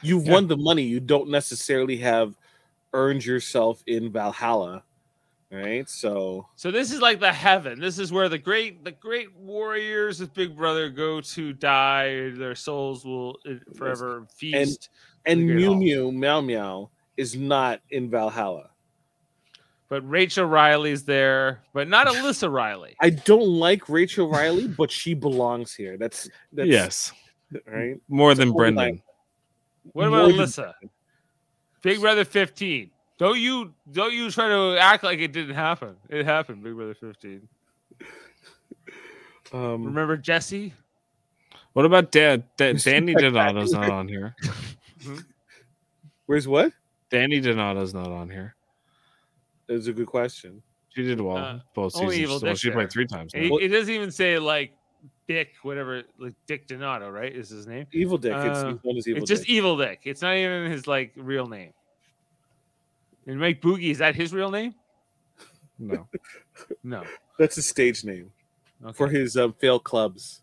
you've 0.03 0.27
Yeah. 0.27 0.33
won 0.35 0.47
the 0.47 0.57
money. 0.57 0.83
You 0.83 1.01
don't 1.01 1.31
necessarily 1.31 1.97
have 1.99 2.37
earned 2.93 3.25
yourself 3.25 3.83
in 3.87 4.13
Valhalla, 4.13 4.85
right? 5.51 5.89
So 5.89 6.47
So 6.55 6.71
this 6.71 6.93
is 6.93 7.01
like 7.01 7.19
the 7.19 7.33
heaven. 7.33 7.81
This 7.81 7.99
is 7.99 8.13
where 8.13 8.29
the 8.29 8.39
great 8.39 8.85
the 8.85 8.93
great 8.93 9.35
warriors 9.37 10.21
of 10.21 10.33
Big 10.35 10.55
Brother 10.55 10.91
go 10.91 11.21
to 11.23 11.53
die. 11.55 12.31
Their 12.31 12.55
souls 12.55 13.05
will 13.07 13.39
uh, 13.49 13.55
forever 13.75 14.27
feast 14.35 14.91
and 15.25 15.41
The 15.41 15.47
Great 15.47 15.57
Mew 15.57 15.67
Hall. 15.67 15.77
Mew 15.77 16.13
Meow 16.13 16.41
Meow 16.43 16.91
is 17.17 17.37
not 17.37 17.81
in 17.91 18.11
Valhalla. 18.11 18.71
But 19.89 20.09
Rachel 20.09 20.47
Reilly's 20.47 21.05
there, 21.05 21.63
but 21.73 21.89
not 21.89 22.07
Elissa 22.15 22.51
Reilly. 22.51 22.97
I 23.01 23.11
don't 23.11 23.47
like 23.49 23.89
Rachel 23.89 24.29
Reilly, 24.29 24.67
but 24.67 24.91
she 24.91 25.15
belongs 25.15 25.75
here. 25.75 25.97
That's 25.97 26.29
that's 26.53 26.69
yes, 26.69 27.13
right. 27.67 28.01
more 28.09 28.33
It's 28.33 28.41
than 28.41 28.49
a 28.49 28.53
Brendan. 28.53 28.77
line. 28.85 29.03
What 29.93 30.09
More 30.09 30.19
about 30.21 30.37
than- 30.37 30.47
Alyssa? 30.47 30.75
Big 31.83 32.01
Brother 32.01 32.25
15. 32.25 32.91
Don't 33.19 33.39
you 33.39 33.73
don't 33.93 34.13
you 34.13 34.29
try 34.31 34.49
to 34.49 34.77
act 34.79 35.05
like 35.05 35.21
it 35.21 35.33
didn't 35.33 35.55
happen. 35.55 35.95
It 36.09 36.25
happened, 36.27 36.63
Big 36.65 36.75
Brother 36.75 36.95
15. 36.95 37.49
Um, 39.53 39.85
Remember 39.85 40.17
Jesse? 40.17 40.75
What 41.73 41.85
about 41.85 42.11
Dad? 42.11 42.43
Da- 42.57 42.75
Mr. 42.75 42.93
Dani 43.15 43.17
Donato's 43.17 43.73
not 43.73 43.89
on 43.91 44.09
here. 44.09 44.35
where's 46.27 46.49
what? 46.49 46.73
Dani 47.17 47.43
Donato's 47.43 47.95
not 47.95 48.09
on 48.09 48.29
here. 48.31 48.55
It's 49.69 49.87
a 49.87 49.93
good 49.93 50.07
question. 50.07 50.63
She 50.91 51.03
did 51.03 51.21
well 51.21 51.37
Uh, 51.37 51.61
both 51.75 51.93
seasons. 51.93 52.15
Evil 52.19 52.41
Well, 52.43 52.55
she 52.55 52.69
there. 52.69 52.77
played 52.77 52.91
three 52.93 53.07
times. 53.07 53.35
now. 53.35 53.41
It, 53.41 53.53
it 53.65 53.69
doesn't 53.69 53.93
even 53.95 54.11
say 54.11 54.39
like 54.39 54.73
Dick, 55.29 55.55
whatever, 55.63 56.03
like 56.19 56.35
Dick 56.47 56.67
Donato, 56.69 57.11
right? 57.11 57.35
Is 57.35 57.49
his 57.51 57.67
name? 57.67 57.87
Evil 57.93 58.17
Dick. 58.17 58.33
it's 58.33 58.59
Uh, 58.59 58.69
he's 58.73 58.85
known 58.85 58.97
Evil 59.07 59.23
it's 59.23 59.29
just 59.29 59.43
Dick. 59.43 59.51
Evil 59.51 59.77
Dick. 59.77 60.01
It's 60.05 60.23
not 60.23 60.37
even 60.37 60.71
his 60.71 60.87
like 60.87 61.13
real 61.17 61.47
name. 61.47 61.73
And 63.27 63.41
Mike 63.41 63.61
Boogie, 63.61 63.91
is 63.91 63.99
that 63.99 64.15
his 64.15 64.33
real 64.33 64.51
name? 64.51 64.75
No. 65.79 66.09
No. 66.83 67.05
That's 67.39 67.57
his 67.57 67.67
stage 67.67 68.03
name 68.05 68.33
Okay. 68.83 68.93
for 68.97 69.09
his 69.09 69.37
um, 69.37 69.53
fail 69.55 69.79
clubs. 69.79 70.41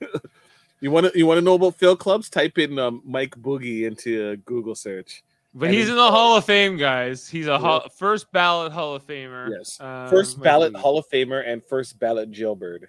you 0.80 0.90
want 0.92 1.10
to 1.12 1.18
you 1.18 1.26
want 1.26 1.38
to 1.38 1.42
know 1.42 1.54
about 1.54 1.76
fail 1.76 1.96
clubs? 1.96 2.28
Type 2.30 2.58
in 2.58 2.78
um, 2.78 3.02
Mike 3.04 3.34
Boogie 3.36 3.84
into 3.84 4.28
a 4.30 4.36
Google 4.36 4.74
search. 4.76 5.24
But 5.56 5.66
And 5.66 5.74
he's 5.76 5.88
in 5.88 5.94
the 5.94 6.10
Hall 6.10 6.36
of 6.36 6.44
Fame, 6.44 6.76
guys. 6.76 7.28
He's 7.28 7.46
a 7.46 7.56
hall, 7.58 7.88
first 7.96 8.30
ballot 8.32 8.72
Hall 8.72 8.94
of 8.96 9.06
Famer. 9.06 9.50
Yes, 9.56 9.78
Uh, 9.80 10.08
first 10.10 10.40
ballot 10.42 10.72
Boogie. 10.72 10.80
Hall 10.80 10.98
of 10.98 11.04
Famer 11.12 11.46
and 11.46 11.62
first 11.64 11.98
ballot 12.00 12.30
jailbird. 12.32 12.88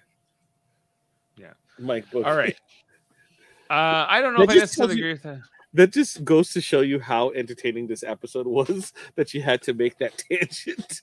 Yeah. 1.36 1.52
Mike. 1.78 2.06
All 2.14 2.22
right. 2.22 2.56
Uh, 3.68 4.06
I 4.08 4.20
don't 4.20 4.34
know 4.34 4.46
That 4.46 4.50
if 4.52 4.56
I 4.58 4.60
necessarily 4.60 4.94
you- 4.94 5.00
agree 5.00 5.12
with 5.14 5.22
that. 5.24 5.40
That 5.74 5.92
just 5.92 6.24
goes 6.24 6.52
to 6.52 6.60
show 6.60 6.82
you 6.82 7.00
how 7.00 7.32
entertaining 7.32 7.88
this 7.88 8.04
episode 8.04 8.46
was 8.46 8.92
that 9.16 9.34
you 9.34 9.42
had 9.42 9.60
to 9.62 9.74
make 9.74 9.98
that 9.98 10.16
tangent. 10.30 11.02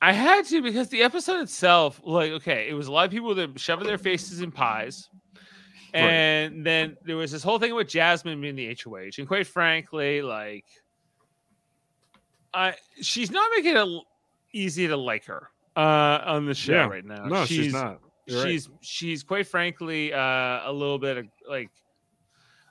I 0.00 0.12
had 0.12 0.44
to 0.46 0.62
because 0.62 0.90
the 0.90 1.02
episode 1.02 1.40
itself, 1.40 2.00
like, 2.04 2.30
okay, 2.30 2.68
it 2.68 2.74
was 2.74 2.86
a 2.86 2.92
lot 2.92 3.06
of 3.06 3.10
people 3.10 3.34
that 3.34 3.58
shoving 3.58 3.88
their 3.88 3.98
faces 3.98 4.40
in 4.42 4.52
pies. 4.52 5.08
And 5.94 6.64
then 6.64 6.96
there 7.04 7.16
was 7.16 7.30
this 7.30 7.42
whole 7.42 7.58
thing 7.58 7.74
with 7.74 7.88
Jasmine 7.88 8.40
being 8.40 8.56
the 8.56 8.76
HOH. 8.82 9.10
And 9.18 9.28
quite 9.28 9.46
frankly, 9.46 10.22
like, 10.22 10.64
I 12.54 12.74
she's 13.00 13.30
not 13.30 13.50
making 13.56 13.76
it 13.76 14.02
easy 14.52 14.86
to 14.88 14.96
like 14.96 15.24
her 15.26 15.48
uh, 15.76 16.20
on 16.24 16.46
the 16.46 16.54
show 16.54 16.72
Yeah. 16.72 16.86
right 16.88 17.04
now. 17.04 17.26
No, 17.26 17.44
she's 17.46 17.72
not. 17.72 18.00
You're 18.26 18.42
right. 18.44 18.50
she's 18.52 18.70
she's 18.80 19.22
quite 19.22 19.46
frankly 19.46 20.12
uh, 20.12 20.18
a 20.18 20.72
little 20.72 20.98
bit 20.98 21.16
of, 21.18 21.26
like 21.48 21.70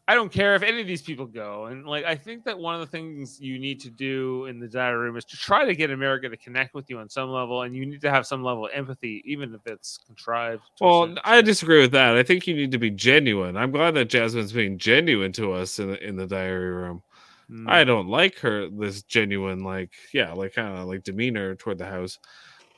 I 0.08 0.16
don't 0.16 0.32
care 0.32 0.56
if 0.56 0.64
any 0.64 0.82
of 0.82 0.88
these 0.88 1.02
people 1.02 1.26
go. 1.26 1.68
And 1.68 1.86
like 1.86 2.06
I 2.06 2.16
think 2.16 2.44
that 2.46 2.58
one 2.58 2.76
of 2.76 2.82
the 2.82 2.88
things 2.88 3.40
you 3.40 3.60
need 3.60 3.80
to 3.82 3.90
do 3.90 4.46
in 4.48 4.60
the 4.60 4.68
diary 4.68 4.98
room 4.98 5.16
is 5.16 5.26
to 5.26 5.38
try 5.38 5.64
to 5.64 5.76
get 5.76 5.92
America 5.92 6.28
to 6.28 6.38
connect 6.38 6.74
with 6.74 6.90
you 6.90 6.98
on 6.98 7.08
some 7.08 7.30
level, 7.30 7.62
and 7.62 7.76
you 7.76 7.86
need 7.86 8.02
to 8.02 8.10
have 8.10 8.26
some 8.26 8.44
level 8.44 8.66
of 8.66 8.72
empathy, 8.74 9.22
even 9.26 9.54
if 9.54 9.62
it's 9.66 10.00
contrived. 10.06 10.64
Well, 10.80 11.16
I 11.24 11.42
disagree 11.42 11.80
with 11.80 11.92
that. 11.92 12.18
I 12.18 12.24
think 12.24 12.48
you 12.48 12.56
need 12.56 12.72
to 12.72 12.80
be 12.80 12.90
genuine. 12.90 13.56
I'm 13.56 13.72
glad 13.72 13.92
that 13.96 14.10
Jasmine's 14.10 14.52
being 14.52 14.78
genuine 14.78 15.32
to 15.34 15.54
us 15.54 15.80
in 15.80 15.92
the, 15.92 16.06
in 16.06 16.16
the 16.16 16.28
diary 16.28 16.72
room. 16.72 17.04
Mm. 17.50 17.70
I 17.70 17.84
don't 17.84 18.08
like 18.08 18.40
her 18.40 18.70
this 18.70 19.04
genuine, 19.04 19.64
like 19.64 19.92
yeah, 20.14 20.34
like 20.34 20.56
kind 20.56 20.78
of 20.78 20.88
like 20.88 21.04
demeanor 21.04 21.56
toward 21.56 21.78
the 21.78 21.86
house. 21.86 22.18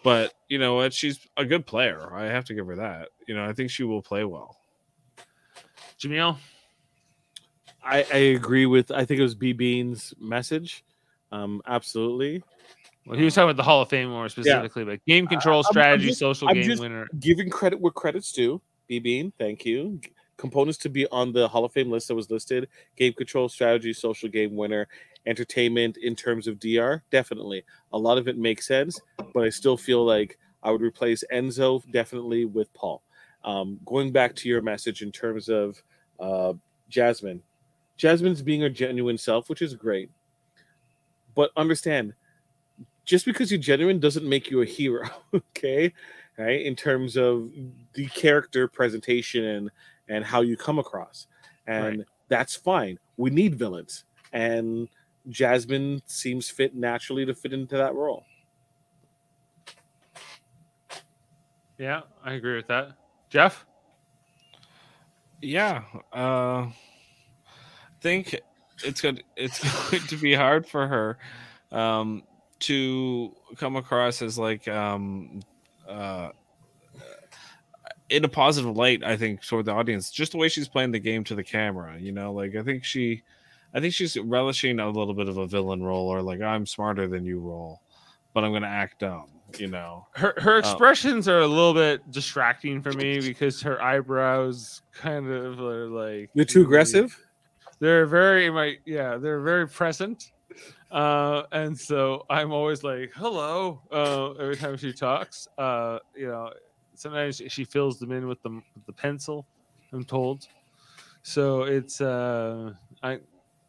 But 0.04 0.34
you 0.50 0.60
know 0.60 0.76
what? 0.76 0.94
She's 0.94 1.20
a 1.38 1.46
good 1.46 1.66
player. 1.66 2.14
I 2.14 2.26
have 2.26 2.46
to 2.46 2.54
give 2.54 2.68
her 2.68 2.76
that. 2.76 3.10
You 3.28 3.36
know, 3.36 3.46
I 3.46 3.54
think 3.54 3.70
she 3.70 3.84
will 3.84 4.02
play 4.02 4.26
well. 4.26 4.58
Jamil. 6.00 6.38
I, 7.86 8.06
I 8.14 8.18
agree 8.18 8.66
with 8.66 8.92
I 8.92 9.06
think 9.06 9.20
it 9.20 9.24
was 9.24 9.36
B 9.36 9.54
Bean's 9.54 10.14
message. 10.20 10.84
Um, 11.32 11.62
absolutely. 11.68 12.44
Well, 13.06 13.18
he 13.18 13.26
was 13.26 13.36
talking 13.36 13.50
about 13.50 13.58
the 13.58 13.64
Hall 13.64 13.82
of 13.82 13.90
Fame 13.90 14.10
more 14.10 14.30
specifically, 14.30 14.86
but 14.86 15.04
game 15.06 15.28
control, 15.28 15.58
I'm- 15.58 15.66
I'm 15.68 15.72
strategy, 15.74 16.08
just- 16.08 16.20
social 16.20 16.48
I'm 16.48 16.56
game 16.56 16.64
just 16.64 16.82
winner. 16.82 17.08
Giving 17.20 17.50
credit 17.50 17.80
where 17.80 17.92
credit's 17.92 18.32
due. 18.32 18.62
B 18.88 19.00
Bean, 19.00 19.34
thank 19.38 19.66
you. 19.66 20.00
Components 20.38 20.78
to 20.80 20.90
be 20.90 21.06
on 21.08 21.32
the 21.32 21.48
Hall 21.48 21.64
of 21.66 21.72
Fame 21.74 21.92
list 21.92 22.08
that 22.08 22.16
was 22.16 22.30
listed: 22.32 22.68
game 22.96 23.14
control, 23.14 23.50
strategy, 23.50 23.94
social 23.94 24.30
game 24.30 24.56
winner, 24.56 24.88
entertainment. 25.26 25.98
In 25.98 26.16
terms 26.16 26.48
of 26.48 26.60
DR, 26.60 27.02
definitely 27.12 27.64
a 27.92 27.98
lot 27.98 28.18
of 28.18 28.28
it 28.28 28.38
makes 28.38 28.68
sense, 28.68 29.00
but 29.34 29.44
I 29.44 29.50
still 29.50 29.78
feel 29.78 30.06
like 30.06 30.38
I 30.64 30.72
would 30.72 30.82
replace 30.82 31.24
Enzo 31.32 31.84
definitely 31.92 32.46
with 32.46 32.74
Paul. 32.74 33.04
Um, 33.44 33.80
going 33.86 34.12
back 34.12 34.36
to 34.38 34.50
your 34.50 34.62
message 34.62 35.02
in 35.02 35.12
terms 35.12 35.50
of 35.50 35.82
uh, 36.20 36.54
Jasmine, 36.90 37.42
Jasmine's 37.98 38.42
being 38.42 38.62
her 38.62 38.70
genuine 38.70 39.18
self, 39.18 39.50
which 39.50 39.62
is 39.62 39.76
great. 39.76 40.10
But 41.36 41.52
understand, 41.56 42.14
just 43.06 43.26
because 43.26 43.52
you're 43.52 43.60
genuine 43.60 44.00
doesn't 44.00 44.28
make 44.28 44.50
you 44.50 44.62
a 44.62 44.66
hero, 44.66 45.10
okay? 45.34 45.94
Right? 46.38 46.66
In 46.66 46.76
terms 46.76 47.18
of 47.18 47.52
the 47.94 48.08
character 48.08 48.68
presentation 48.68 49.44
and 49.46 49.72
and 50.10 50.26
how 50.26 50.42
you 50.42 50.58
come 50.58 50.80
across. 50.80 51.28
And 51.68 52.06
that's 52.28 52.56
fine. 52.56 53.00
We 53.18 53.30
need 53.30 53.56
villains. 53.56 54.04
And 54.34 54.90
Jasmine 55.30 56.02
seems 56.06 56.50
fit 56.50 56.76
naturally 56.76 57.26
to 57.26 57.34
fit 57.34 57.54
into 57.54 57.78
that 57.78 57.96
role. 57.96 58.26
Yeah, 61.78 62.02
I 62.24 62.34
agree 62.34 62.56
with 62.56 62.68
that. 62.68 62.98
Jeff. 63.30 63.66
Yeah, 65.42 65.84
uh, 66.14 66.68
I 66.68 66.74
think 68.04 68.40
it's 68.84 69.02
good. 69.02 69.24
It's 69.36 69.60
going 69.90 70.04
to 70.08 70.18
be 70.18 70.36
hard 70.36 70.68
for 70.68 70.88
her 70.88 71.18
um, 71.72 72.24
to 72.60 73.34
come 73.58 73.76
across 73.78 74.22
as 74.22 74.38
like 74.38 74.68
um, 74.68 75.42
uh, 75.88 76.30
in 78.10 78.26
a 78.26 78.30
positive 78.30 78.76
light. 78.76 79.04
I 79.04 79.18
think 79.18 79.44
toward 79.46 79.66
the 79.66 79.72
audience, 79.72 80.12
just 80.12 80.34
the 80.34 80.38
way 80.38 80.50
she's 80.50 80.68
playing 80.68 80.92
the 80.92 81.00
game 81.00 81.24
to 81.26 81.36
the 81.36 81.44
camera. 81.44 81.98
You 81.98 82.12
know, 82.12 82.32
like 82.34 82.56
I 82.56 82.62
think 82.62 82.84
she, 82.84 83.24
I 83.74 83.80
think 83.80 83.94
she's 83.94 84.18
relishing 84.18 84.80
a 84.80 84.90
little 84.90 85.14
bit 85.14 85.30
of 85.30 85.38
a 85.38 85.48
villain 85.48 85.82
role 85.82 86.08
or 86.08 86.22
like 86.22 86.42
I'm 86.42 86.66
smarter 86.66 87.08
than 87.08 87.26
you 87.26 87.40
role, 87.40 87.82
but 88.34 88.44
I'm 88.44 88.52
going 88.52 88.64
to 88.64 88.68
act 88.68 89.00
dumb. 89.00 89.30
You 89.60 89.68
know, 89.68 90.08
Her 90.14 90.34
her 90.38 90.56
Uh, 90.56 90.60
expressions 90.60 91.28
are 91.28 91.42
a 91.42 91.48
little 91.48 91.76
bit 91.76 92.10
distracting 92.10 92.82
for 92.82 92.92
me 92.94 93.20
because 93.20 93.62
her 93.62 93.80
eyebrows 93.80 94.82
kind 94.94 95.30
of 95.30 95.60
are 95.60 95.88
like 95.88 96.32
You're 96.34 96.46
too 96.46 96.64
aggressive? 96.64 97.16
They're 97.80 98.06
very 98.06 98.50
my 98.50 98.78
yeah, 98.86 99.18
they're 99.18 99.42
very 99.42 99.68
present. 99.68 100.32
Uh, 100.92 101.44
and 101.52 101.78
so 101.78 102.26
I'm 102.30 102.52
always 102.52 102.84
like, 102.84 103.12
hello, 103.16 103.82
uh, 103.92 104.32
every 104.34 104.56
time 104.56 104.78
she 104.78 104.94
talks. 104.94 105.48
Uh, 105.58 105.98
you 106.16 106.28
know, 106.28 106.52
sometimes 106.94 107.42
she 107.48 107.66
fills 107.66 107.98
them 108.00 108.12
in 108.12 108.28
with 108.28 108.42
the 108.44 108.50
with 108.50 108.86
the 108.86 108.94
pencil, 108.94 109.46
I'm 109.92 110.04
told. 110.04 110.48
So 111.24 111.64
it's 111.64 112.02
uh 112.02 112.74
I 113.02 113.20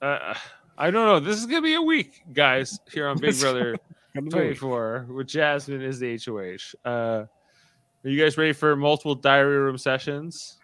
uh, 0.03 0.35
I 0.77 0.91
don't 0.91 1.07
know. 1.07 1.21
This 1.21 1.39
is 1.39 1.47
gonna 1.47 1.63
be 1.63 1.75
a 1.75 1.83
week, 1.83 2.23
guys, 2.33 2.79
here 2.93 3.09
on 3.09 3.19
Big 3.19 3.39
Brother 3.39 3.79
Gonna 4.15 4.31
be 4.31 4.39
a 4.39 4.49
week. 4.49 4.59
24 4.61 5.07
with 5.11 5.27
Jasmine 5.27 5.83
is 5.83 5.99
the 5.99 6.21
HOH. 6.25 6.89
Uh, 6.89 7.25
are 8.05 8.11
you 8.11 8.23
guys 8.23 8.39
ready 8.39 8.53
for 8.53 8.77
multiple 8.77 9.15
diary 9.15 9.59
room 9.59 9.77
sessions? 9.79 10.59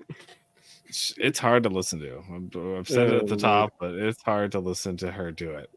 It's, 0.91 1.15
it's 1.19 1.39
hard 1.39 1.63
to 1.63 1.69
listen 1.69 2.01
to. 2.01 2.19
I'm, 2.29 2.51
I've 2.77 2.89
said 2.89 3.13
it 3.13 3.23
at 3.23 3.27
the 3.29 3.35
Oh, 3.35 3.39
top, 3.39 3.75
but 3.79 3.95
it's 3.95 4.21
hard 4.23 4.51
to 4.53 4.59
listen 4.59 4.97
to 4.99 5.13
her 5.13 5.31
do 5.31 5.53
it, 5.53 5.71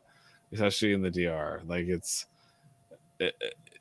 especially 0.51 0.93
in 0.93 1.03
the 1.03 1.11
DR. 1.11 1.61
Like 1.67 1.85
it's, 1.87 2.25
it, 3.19 3.35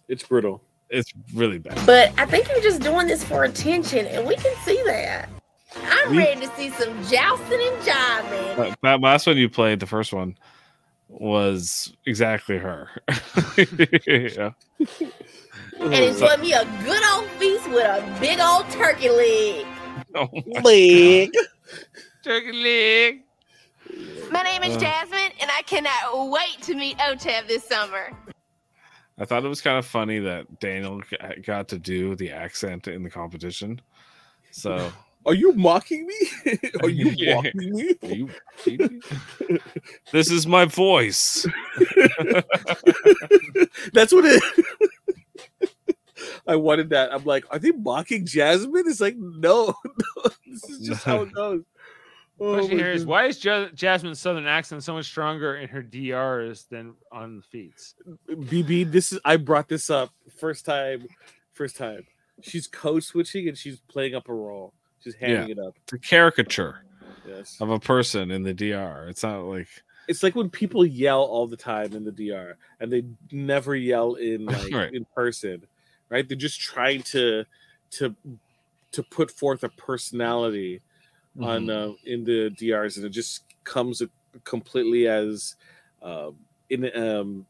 it's 0.09 0.23
brutal. 0.25 0.63
It's 0.91 1.11
really 1.35 1.59
bad. 1.59 1.81
But 1.87 2.13
I 2.19 2.27
think 2.27 2.49
you're 2.51 2.61
just 2.61 2.83
doing 2.83 3.07
this 3.07 3.25
for 3.25 3.45
attention, 3.45 4.07
and 4.09 4.27
we 4.27 4.37
can 4.37 4.55
see 4.63 4.81
that. 4.85 5.31
I'm 5.75 6.11
We- 6.11 6.19
ready 6.19 6.47
to 6.47 6.55
see 6.55 6.69
some 6.69 6.93
jousting 7.05 7.61
and 7.63 7.83
jiving. 7.83 8.57
That, 8.57 8.79
that 8.83 9.01
last 9.01 9.27
one 9.27 9.39
you 9.39 9.49
played, 9.49 9.81
the 9.81 9.87
first 9.87 10.13
one, 10.13 10.37
was 11.09 11.97
exactly 12.05 12.59
her. 12.59 12.91
yeah. 13.57 14.51
And 15.81 15.95
enjoy 15.95 16.37
mm. 16.37 16.41
me 16.41 16.53
a 16.53 16.65
good 16.85 17.03
old 17.15 17.27
feast 17.39 17.69
with 17.71 17.87
a 17.87 18.19
big 18.21 18.39
old 18.39 18.69
turkey 18.69 19.09
leg. 19.09 19.67
Oh 20.15 20.29
leg. 20.63 21.33
Turkey 22.23 22.53
leg. 22.53 23.23
My 24.31 24.43
name 24.43 24.63
is 24.63 24.77
Uh. 24.77 24.81
Jasmine, 24.81 25.33
and 25.41 25.51
I 25.51 25.63
cannot 25.63 26.31
wait 26.31 26.61
to 26.63 26.75
meet 26.75 26.99
OTEV 26.99 27.47
this 27.49 27.65
summer. 27.65 28.11
I 29.19 29.25
thought 29.25 29.45
it 29.45 29.49
was 29.49 29.61
kind 29.61 29.79
of 29.79 29.87
funny 29.87 30.19
that 30.21 30.61
Daniel 30.61 31.01
got 31.45 31.69
to 31.69 31.79
do 31.79 32.15
the 32.17 32.31
accent 32.31 32.89
in 32.89 33.03
the 33.03 33.11
competition. 33.11 33.81
So 34.51 34.91
Are 35.27 35.35
you 35.35 35.53
mocking 35.53 36.07
me? 36.07 36.59
Are 36.83 36.89
you 36.89 37.11
Yeah. 37.17 37.37
mocking 37.37 37.73
me? 37.73 37.95
Are 38.03 38.09
you 38.71 39.01
this 40.13 40.31
is 40.31 40.47
my 40.47 40.65
voice. 40.65 41.47
That's 43.93 44.13
what 44.13 44.25
it. 44.27 44.43
I 46.47 46.57
wanted 46.57 46.91
that. 46.91 47.13
I'm 47.13 47.25
like, 47.25 47.45
are 47.51 47.59
they 47.59 47.71
mocking 47.71 48.27
Jasmine? 48.27 48.85
It's 48.87 49.01
like, 49.01 49.17
no, 49.17 49.75
no 49.85 50.31
this 50.47 50.65
is 50.69 50.87
just 50.87 51.05
how 51.05 51.23
it 51.23 51.33
goes. 51.35 51.63
Oh 52.41 52.55
Question 52.55 52.79
here 52.79 52.91
is 52.91 53.07
why 53.07 53.27
is 53.27 53.45
Ja- 53.45 53.69
Jasmine's 53.75 54.19
southern 54.19 54.47
accent 54.47 54.83
so 54.83 54.95
much 54.95 55.05
stronger 55.05 55.57
in 55.57 55.69
her 55.69 55.83
DRs 55.83 56.65
than 56.65 56.95
on 57.13 57.37
the 57.37 57.43
feeds? 57.43 57.95
BB, 58.29 58.91
this 58.91 59.13
is 59.13 59.21
I 59.25 59.37
brought 59.37 59.69
this 59.69 59.91
up 59.91 60.11
first 60.39 60.65
time, 60.65 61.07
first 61.53 61.77
time. 61.77 62.05
She's 62.41 62.67
code 62.67 63.05
switching 63.05 63.47
and 63.49 63.57
she's 63.57 63.79
playing 63.87 64.15
up 64.17 64.29
a 64.29 64.35
role. 64.35 64.73
She's 65.05 65.15
handing 65.15 65.51
it 65.51 65.59
up. 65.59 65.75
It's 65.85 65.93
a 65.93 65.99
caricature 65.99 66.85
Yes. 67.29 67.59
of 67.61 67.71
a 67.71 67.79
person 67.79 68.33
in 68.33 68.43
the 68.43 68.55
DR. 68.55 69.07
It's 69.09 69.23
not 69.23 69.43
like 69.45 69.69
It's 70.09 70.25
like 70.25 70.35
when 70.35 70.51
people 70.51 70.85
yell 70.85 71.21
all 71.23 71.47
the 71.47 71.57
time 71.57 71.93
in 71.93 72.03
the 72.05 72.11
DR 72.11 72.57
and 72.81 72.93
they 72.93 73.05
never 73.31 73.77
yell 73.77 74.15
in 74.15 74.47
like 74.47 74.73
Right. 74.73 74.93
in 74.93 75.07
person, 75.15 75.63
right? 76.13 76.29
They're 76.29 76.37
just 76.37 76.61
trying 76.61 77.03
to 77.05 77.45
to 77.93 78.15
to 78.93 79.03
put 79.03 79.31
forth 79.31 79.65
a 79.65 79.71
personality 79.71 80.83
on 81.41 81.71
uh, 81.71 81.93
in 82.05 82.25
the 82.25 82.51
DRs, 82.51 82.99
and 82.99 83.07
it 83.07 83.11
just 83.11 83.45
comes 83.65 84.03
completely 84.45 85.09
as 85.09 85.57
uh, 86.03 86.31
in 86.69 86.95
um, 86.95 87.47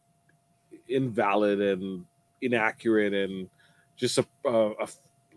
invalid 0.88 1.60
and 1.60 2.04
inaccurate 2.40 3.12
and 3.12 3.48
just 3.96 4.18
a, 4.18 4.26
a, 4.44 4.70
a 4.70 4.88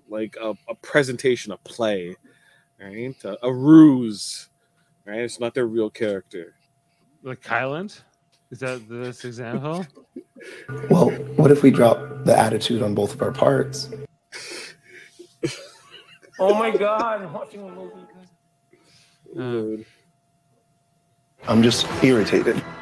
like 0.07 0.37
a, 0.39 0.53
a 0.69 0.75
presentation, 0.75 1.51
a 1.51 1.57
play, 1.57 2.15
right? 2.79 3.15
A, 3.23 3.37
a 3.41 3.51
ruse, 3.51 4.49
right? 5.05 5.21
It's 5.21 5.39
not 5.39 5.55
their 5.55 5.65
real 5.65 5.89
character. 5.89 6.53
Like 7.23 7.41
Kyland? 7.41 7.99
Is 8.55 8.61
that 8.61 8.87
this 8.87 9.25
example? 9.25 9.85
Well, 10.89 11.09
what 11.35 11.51
if 11.51 11.61
we 11.61 11.71
drop 11.71 12.23
the 12.23 12.33
attitude 12.39 12.81
on 12.81 12.95
both 12.95 13.13
of 13.13 13.21
our 13.21 13.33
parts? 13.33 13.89
Oh 16.39 16.53
my 16.53 16.71
god, 16.71 17.23
I'm 17.23 17.33
watching 17.33 17.67
a 17.67 19.35
movie. 19.35 19.83
Uh, 19.83 19.83
I'm 21.51 21.61
just 21.63 21.85
irritated. 22.01 22.63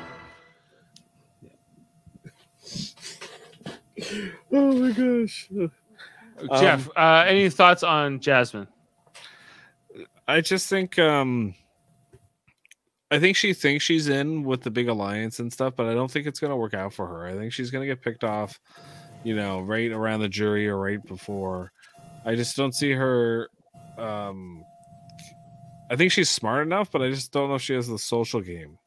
Oh 4.51 4.73
my 4.73 4.91
gosh. 4.91 5.49
Jeff, 6.59 6.87
uh, 6.95 7.25
any 7.27 7.49
thoughts 7.49 7.81
on 7.81 8.19
Jasmine? 8.19 8.67
I 10.27 10.41
just 10.41 10.69
think 10.69 10.99
um 10.99 11.55
I 13.13 13.19
think 13.19 13.37
she 13.37 13.53
thinks 13.53 13.85
she's 13.85 14.09
in 14.09 14.41
with 14.41 14.63
the 14.63 14.71
big 14.71 14.89
alliance 14.89 15.37
and 15.37 15.53
stuff, 15.53 15.75
but 15.75 15.85
I 15.85 15.93
don't 15.93 16.09
think 16.09 16.25
it's 16.25 16.39
gonna 16.39 16.57
work 16.57 16.73
out 16.73 16.95
for 16.95 17.05
her. 17.05 17.27
I 17.27 17.35
think 17.35 17.53
she's 17.53 17.69
gonna 17.69 17.85
get 17.85 18.01
picked 18.01 18.23
off, 18.23 18.59
you 19.23 19.35
know, 19.35 19.61
right 19.61 19.91
around 19.91 20.21
the 20.21 20.29
jury 20.29 20.67
or 20.67 20.79
right 20.79 20.97
before. 21.05 21.71
I 22.25 22.33
just 22.33 22.57
don't 22.57 22.73
see 22.73 22.91
her 22.91 23.49
um 23.99 24.65
I 25.91 25.95
think 25.95 26.11
she's 26.11 26.31
smart 26.31 26.65
enough, 26.65 26.89
but 26.89 27.03
I 27.03 27.11
just 27.11 27.31
don't 27.31 27.49
know 27.49 27.55
if 27.55 27.61
she 27.61 27.75
has 27.75 27.87
the 27.87 27.99
social 27.99 28.41
game. 28.41 28.79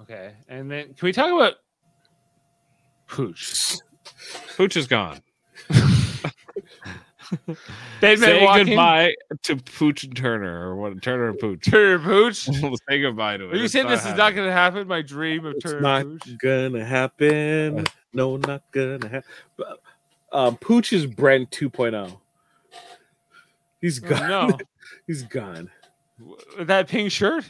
Okay. 0.00 0.32
And 0.48 0.70
then 0.70 0.94
can 0.94 1.04
we 1.04 1.12
talk 1.12 1.30
about 1.30 1.56
Pooch? 3.08 3.76
Pooch 4.56 4.74
is 4.74 4.86
gone. 4.86 5.20
Dead 8.00 8.18
man 8.18 8.18
Say 8.18 8.44
walking. 8.44 8.66
goodbye 8.66 9.14
to 9.42 9.56
Pooch 9.56 10.04
and 10.04 10.16
Turner, 10.16 10.68
or 10.68 10.76
what? 10.76 11.00
Turner 11.02 11.28
and 11.30 11.38
Pooch. 11.38 11.64
Turner 11.68 11.98
Pooch. 11.98 12.48
we'll 12.62 12.76
say 12.88 13.00
goodbye 13.00 13.36
to 13.36 13.44
it. 13.48 13.52
Are 13.54 13.56
you 13.56 13.64
It's 13.64 13.72
saying 13.72 13.88
this 13.88 14.04
is 14.06 14.14
not 14.14 14.34
going 14.34 14.46
to 14.46 14.52
happen? 14.52 14.86
My 14.88 15.02
dream 15.02 15.44
of 15.46 15.54
It's 15.56 15.64
Turner 15.64 15.80
not 15.80 16.02
Pooch. 16.04 16.38
gonna 16.38 16.84
happen. 16.84 17.86
No, 18.12 18.36
not 18.36 18.62
gonna 18.72 19.08
happen. 19.08 19.22
Um, 20.32 20.56
Pooch 20.56 20.92
is 20.92 21.06
Brent 21.06 21.50
2.0. 21.50 22.18
He's 23.80 23.98
gone. 23.98 24.28
no. 24.28 24.58
He's 25.06 25.22
gone. 25.22 25.70
That 26.60 26.88
pink 26.88 27.12
shirt? 27.12 27.44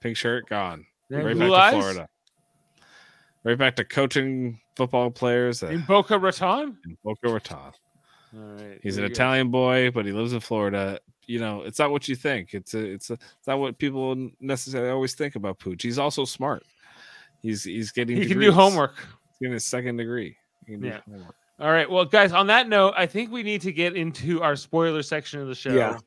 Pink 0.00 0.16
shirt 0.16 0.46
gone. 0.48 0.86
Yeah, 1.08 1.18
right 1.18 1.34
blue 1.36 1.50
back 1.50 1.72
to? 1.72 1.78
Florida. 1.80 2.08
Right 3.44 3.56
back 3.56 3.76
to 3.76 3.84
coaching 3.84 4.60
football 4.74 5.10
players 5.10 5.62
at 5.62 5.72
In 5.72 5.82
Boca 5.82 6.18
Raton? 6.18 6.76
in 6.84 6.96
Boca 7.04 7.28
Raton. 7.28 7.72
All 8.34 8.42
right. 8.42 8.80
He's 8.82 8.96
an 8.96 9.04
go. 9.04 9.10
Italian 9.10 9.50
boy, 9.50 9.90
but 9.90 10.06
he 10.06 10.12
lives 10.12 10.32
in 10.32 10.40
Florida. 10.40 11.00
You 11.26 11.40
know, 11.40 11.62
it's 11.62 11.78
not 11.78 11.90
what 11.90 12.08
you 12.08 12.14
think. 12.14 12.54
It's 12.54 12.74
a, 12.74 12.78
it's 12.78 13.10
a, 13.10 13.14
it's 13.14 13.46
not 13.46 13.58
what 13.58 13.78
people 13.78 14.30
necessarily 14.40 14.90
always 14.90 15.14
think 15.14 15.36
about 15.36 15.58
Pooch. 15.58 15.82
He's 15.82 15.98
also 15.98 16.24
smart. 16.24 16.64
He's 17.42 17.64
he's 17.64 17.92
getting 17.92 18.16
He 18.16 18.26
can 18.26 18.38
do 18.38 18.52
homework. 18.52 18.96
He's 18.96 19.38
getting 19.40 19.54
his 19.54 19.64
second 19.64 19.96
degree. 19.96 20.36
He 20.66 20.74
can 20.74 20.84
Yeah. 20.84 21.00
All 21.58 21.70
right. 21.70 21.90
Well, 21.90 22.04
guys, 22.04 22.32
on 22.32 22.46
that 22.48 22.68
note, 22.68 22.94
I 22.96 23.06
think 23.06 23.30
we 23.30 23.42
need 23.42 23.62
to 23.62 23.72
get 23.72 23.96
into 23.96 24.42
our 24.42 24.56
spoiler 24.56 25.02
section 25.02 25.40
of 25.40 25.48
the 25.48 25.54
show. 25.54 25.72
Yeah. 25.72 25.98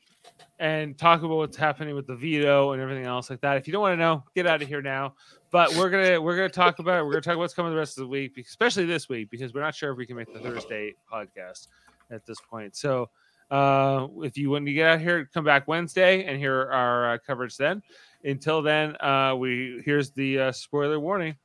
And 0.59 0.97
talk 0.97 1.23
about 1.23 1.37
what's 1.37 1.55
happening 1.55 1.95
with 1.95 2.05
the 2.05 2.15
veto 2.15 2.73
and 2.73 2.81
everything 2.81 3.05
else 3.05 3.29
like 3.29 3.39
that. 3.41 3.55
If 3.55 3.65
you 3.65 3.71
don't 3.71 3.81
want 3.81 3.93
to 3.93 3.97
know, 3.97 4.25
get 4.35 4.45
out 4.45 4.61
of 4.61 4.67
here 4.67 4.81
now. 4.81 5.15
But 5.51 5.73
we're 5.75 5.89
gonna 5.89 6.21
we're 6.21 6.35
gonna 6.35 6.49
talk 6.49 6.79
about 6.79 6.99
it. 6.99 7.05
We're 7.05 7.13
gonna 7.13 7.21
talk 7.21 7.33
about 7.33 7.39
what's 7.39 7.53
coming 7.53 7.71
the 7.71 7.77
rest 7.77 7.97
of 7.97 8.03
the 8.03 8.09
week, 8.09 8.37
especially 8.37 8.85
this 8.85 9.09
week, 9.09 9.29
because 9.31 9.53
we're 9.53 9.61
not 9.61 9.73
sure 9.73 9.91
if 9.91 9.97
we 9.97 10.05
can 10.05 10.17
make 10.17 10.31
the 10.33 10.39
Thursday 10.39 10.93
podcast 11.11 11.67
at 12.09 12.25
this 12.25 12.39
point. 12.49 12.75
So 12.75 13.09
uh, 13.51 14.07
if 14.17 14.37
you 14.37 14.51
want 14.51 14.65
to 14.65 14.73
get 14.73 14.87
out 14.87 14.99
here, 14.99 15.29
come 15.33 15.43
back 15.43 15.67
Wednesday 15.67 16.25
and 16.25 16.37
hear 16.37 16.71
our 16.71 17.13
uh, 17.13 17.17
coverage 17.25 17.57
then. 17.57 17.81
Until 18.23 18.61
then, 18.61 18.95
uh, 19.01 19.35
we 19.37 19.81
here's 19.85 20.11
the 20.11 20.39
uh, 20.39 20.51
spoiler 20.51 20.99
warning. 20.99 21.35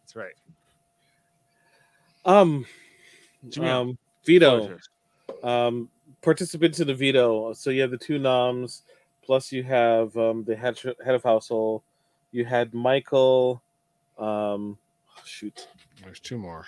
That's 0.00 0.14
right. 0.14 0.34
Um, 2.24 2.64
um, 3.60 3.98
veto. 4.24 4.78
Um, 5.42 5.88
participants 6.22 6.80
in 6.80 6.86
the 6.86 6.94
veto. 6.94 7.52
So 7.52 7.70
you 7.70 7.82
have 7.82 7.90
the 7.90 7.98
two 7.98 8.18
noms, 8.18 8.82
plus 9.24 9.52
you 9.52 9.62
have 9.64 10.16
um, 10.16 10.44
the 10.44 10.54
head 10.56 10.78
head 11.04 11.14
of 11.14 11.22
household. 11.22 11.82
You 12.32 12.44
had 12.44 12.72
Michael. 12.74 13.62
Um, 14.18 14.78
oh, 15.16 15.22
shoot, 15.24 15.66
There's 16.04 16.20
two 16.20 16.38
more. 16.38 16.66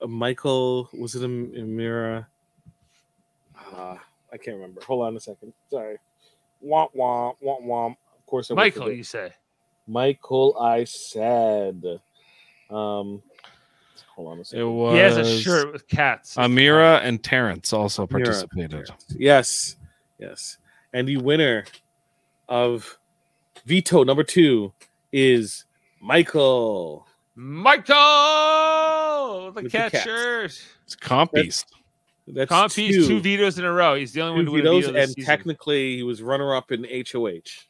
uh, 0.00 0.06
Michael 0.06 0.88
was 0.92 1.14
it 1.14 1.22
Am- 1.24 1.52
Ameerah? 1.52 2.26
Uh, 3.74 3.96
I 4.32 4.36
can't 4.36 4.56
remember. 4.56 4.80
Hold 4.84 5.06
on 5.06 5.16
a 5.16 5.20
second. 5.20 5.52
Sorry. 5.70 5.96
Womp 6.64 6.90
womp 6.96 7.36
womp 7.44 7.64
womp. 7.66 7.90
Of 8.18 8.26
course, 8.26 8.50
I 8.50 8.54
Michael, 8.54 8.90
you 8.90 9.02
say. 9.04 9.32
Michael, 9.86 10.56
I 10.58 10.84
said. 10.84 11.84
Um, 12.70 13.22
hold 14.14 14.32
on 14.32 14.40
a 14.40 14.44
second. 14.44 14.60
It 14.60 14.64
second. 14.64 14.74
was 14.74 14.92
He 14.94 14.98
has 14.98 15.16
a 15.16 15.38
shirt 15.40 15.72
with 15.72 15.86
cats. 15.86 16.36
Ameerah 16.36 17.00
and 17.02 17.22
Terrance 17.22 17.72
also 17.72 18.06
Ameerah. 18.06 18.10
participated. 18.10 18.88
Yes, 19.16 19.76
yes. 20.18 20.58
And 20.92 21.06
the 21.06 21.18
winner 21.18 21.64
of 22.48 22.98
veto 23.66 24.02
number 24.04 24.22
two 24.24 24.72
is 25.16 25.64
Michael. 26.02 27.06
Michael, 27.36 27.94
the 29.52 29.62
With 29.62 29.64
the 29.64 29.78
cat 29.78 29.92
cats. 29.92 30.04
shirt. 30.04 30.62
It's 30.84 30.94
comp 30.94 31.32
beast. 31.32 31.72
That's 32.28 32.48
Comp 32.48 32.74
piece, 32.74 33.06
two 33.06 33.20
vetoes 33.20 33.58
in 33.58 33.64
a 33.64 33.72
row. 33.72 33.94
He's 33.94 34.12
the 34.12 34.20
only 34.20 34.34
one 34.34 34.44
two 34.46 34.46
to 34.46 34.52
win 34.52 34.66
a 34.66 34.70
veto 34.80 34.92
this 34.92 35.04
and 35.04 35.14
season. 35.14 35.24
technically 35.24 35.96
he 35.96 36.02
was 36.02 36.20
runner 36.22 36.54
up 36.56 36.72
in 36.72 36.84
HOH. 36.84 37.64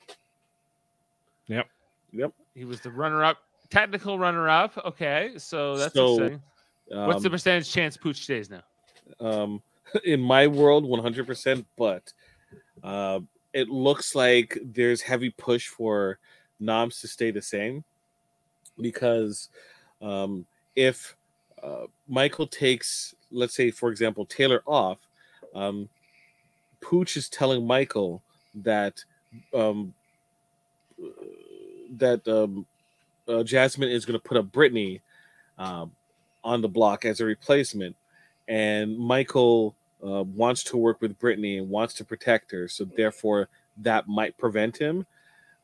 Yep. 1.49 1.67
Yep. 2.13 2.33
he 2.55 2.65
was 2.65 2.81
the 2.81 2.91
runner-up, 2.91 3.37
technical 3.71 4.19
runner-up. 4.19 4.79
Okay, 4.85 5.33
so 5.37 5.77
that's 5.77 5.95
So, 5.95 6.15
exciting. 6.15 6.43
What's 6.89 7.23
the 7.23 7.29
Um, 7.29 7.33
percentage 7.33 7.71
chance 7.71 7.97
Pooch 7.99 8.17
stays 8.23 8.49
now? 8.51 8.63
um, 9.21 9.63
in 10.05 10.21
my 10.21 10.47
world, 10.47 10.85
100%, 10.85 11.65
but 11.77 12.13
uh, 12.83 13.21
it 13.53 13.69
looks 13.69 14.15
like 14.15 14.57
there's 14.65 15.03
heavy 15.03 15.31
push 15.31 15.69
for 15.69 16.19
noms 16.61 17.01
to 17.01 17.09
stay 17.09 17.31
the 17.31 17.43
same 17.43 17.85
because 18.81 19.49
um, 20.03 20.47
if 20.75 21.17
uh, 21.63 21.87
Michael 22.09 22.47
takes, 22.47 23.15
let's 23.31 23.55
say, 23.55 23.71
for 23.71 23.91
example, 23.91 24.27
Taylor 24.27 24.63
off, 24.67 24.99
um, 25.55 25.89
Pooch 26.81 27.17
is 27.17 27.29
telling 27.29 27.67
Michael 27.67 28.23
that 28.55 29.03
um, 29.55 29.93
that 31.91 32.27
um, 32.29 32.67
uh, 33.29 33.43
Jasmine 33.43 33.91
is 33.91 34.05
going 34.05 34.19
to 34.19 34.23
put 34.23 34.37
up 34.37 34.53
Brittany 34.53 35.01
um, 35.59 35.93
on 36.45 36.63
the 36.63 36.69
block 36.69 37.05
as 37.05 37.21
a 37.21 37.25
replacement, 37.25 37.97
and 38.49 38.97
Michael 38.99 39.75
uh, 40.07 40.23
wants 40.23 40.63
to 40.65 40.77
work 40.77 41.01
with 41.01 41.19
Brittany 41.19 41.59
and 41.59 41.71
wants 41.71 41.95
to 41.95 42.05
protect 42.05 42.51
her, 42.53 42.69
so 42.69 42.85
therefore 42.85 43.49
that 43.79 44.07
might 44.07 44.37
prevent 44.39 44.77
him. 44.77 45.07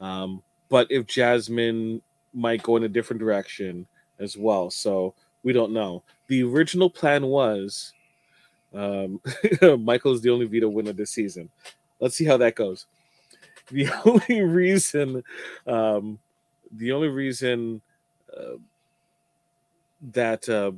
Um, 0.00 0.42
but 0.72 0.90
if 0.90 1.06
Jasmine 1.06 2.00
might 2.32 2.62
go 2.62 2.76
in 2.76 2.84
a 2.84 2.88
different 2.88 3.20
direction 3.20 3.86
as 4.18 4.38
well, 4.38 4.70
so 4.70 5.14
We 5.44 5.52
don't 5.52 5.72
know. 5.72 6.02
The 6.28 6.44
original 6.44 6.88
plan 6.88 7.26
was 7.26 7.92
um, 8.72 9.20
Michael 9.80 10.14
is 10.14 10.22
the 10.22 10.30
only 10.30 10.46
veto 10.46 10.70
winner 10.70 10.94
this 10.94 11.10
season. 11.10 11.50
Let's 12.00 12.16
see 12.16 12.24
how 12.24 12.38
that 12.38 12.54
goes. 12.56 12.86
The 13.70 13.88
only 14.04 14.42
reason, 14.42 15.22
um, 15.66 16.18
the 16.72 16.90
only 16.92 17.08
reason 17.08 17.80
uh, 18.36 18.56
that 20.12 20.48
uh, 20.48 20.72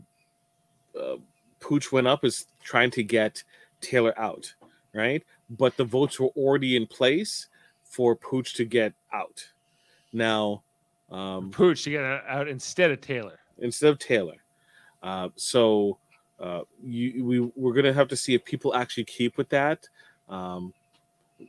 uh, 0.99 1.17
Pooch 1.61 1.91
went 1.93 2.07
up 2.07 2.25
is 2.25 2.47
trying 2.63 2.91
to 2.91 3.03
get 3.03 3.43
Taylor 3.81 4.13
out, 4.19 4.53
right? 4.93 5.25
But 5.49 5.77
the 5.77 5.85
votes 5.85 6.21
were 6.21 6.35
already 6.37 6.77
in 6.77 6.87
place 6.87 7.49
for 7.85 8.15
Pooch 8.15 8.55
to 8.55 8.65
get 8.65 8.93
out. 9.13 9.49
Now, 10.15 10.63
um, 11.11 11.51
Pooch 11.51 11.85
to 11.85 11.91
get 11.91 12.03
out 12.03 12.49
instead 12.49 12.91
of 12.91 13.01
Taylor. 13.01 13.39
instead 13.59 13.91
of 13.91 13.99
Taylor. 13.99 14.37
Uh, 15.03 15.29
so 15.37 15.99
uh, 16.41 16.61
you, 16.83 17.25
we 17.25 17.41
we're 17.57 17.75
gonna 17.75 17.93
have 17.93 18.09
to 18.09 18.17
see 18.17 18.35
if 18.35 18.45
people 18.45 18.75
actually 18.75 19.05
keep 19.05 19.37
with 19.37 19.49
that. 19.51 19.87
Um, 20.29 20.73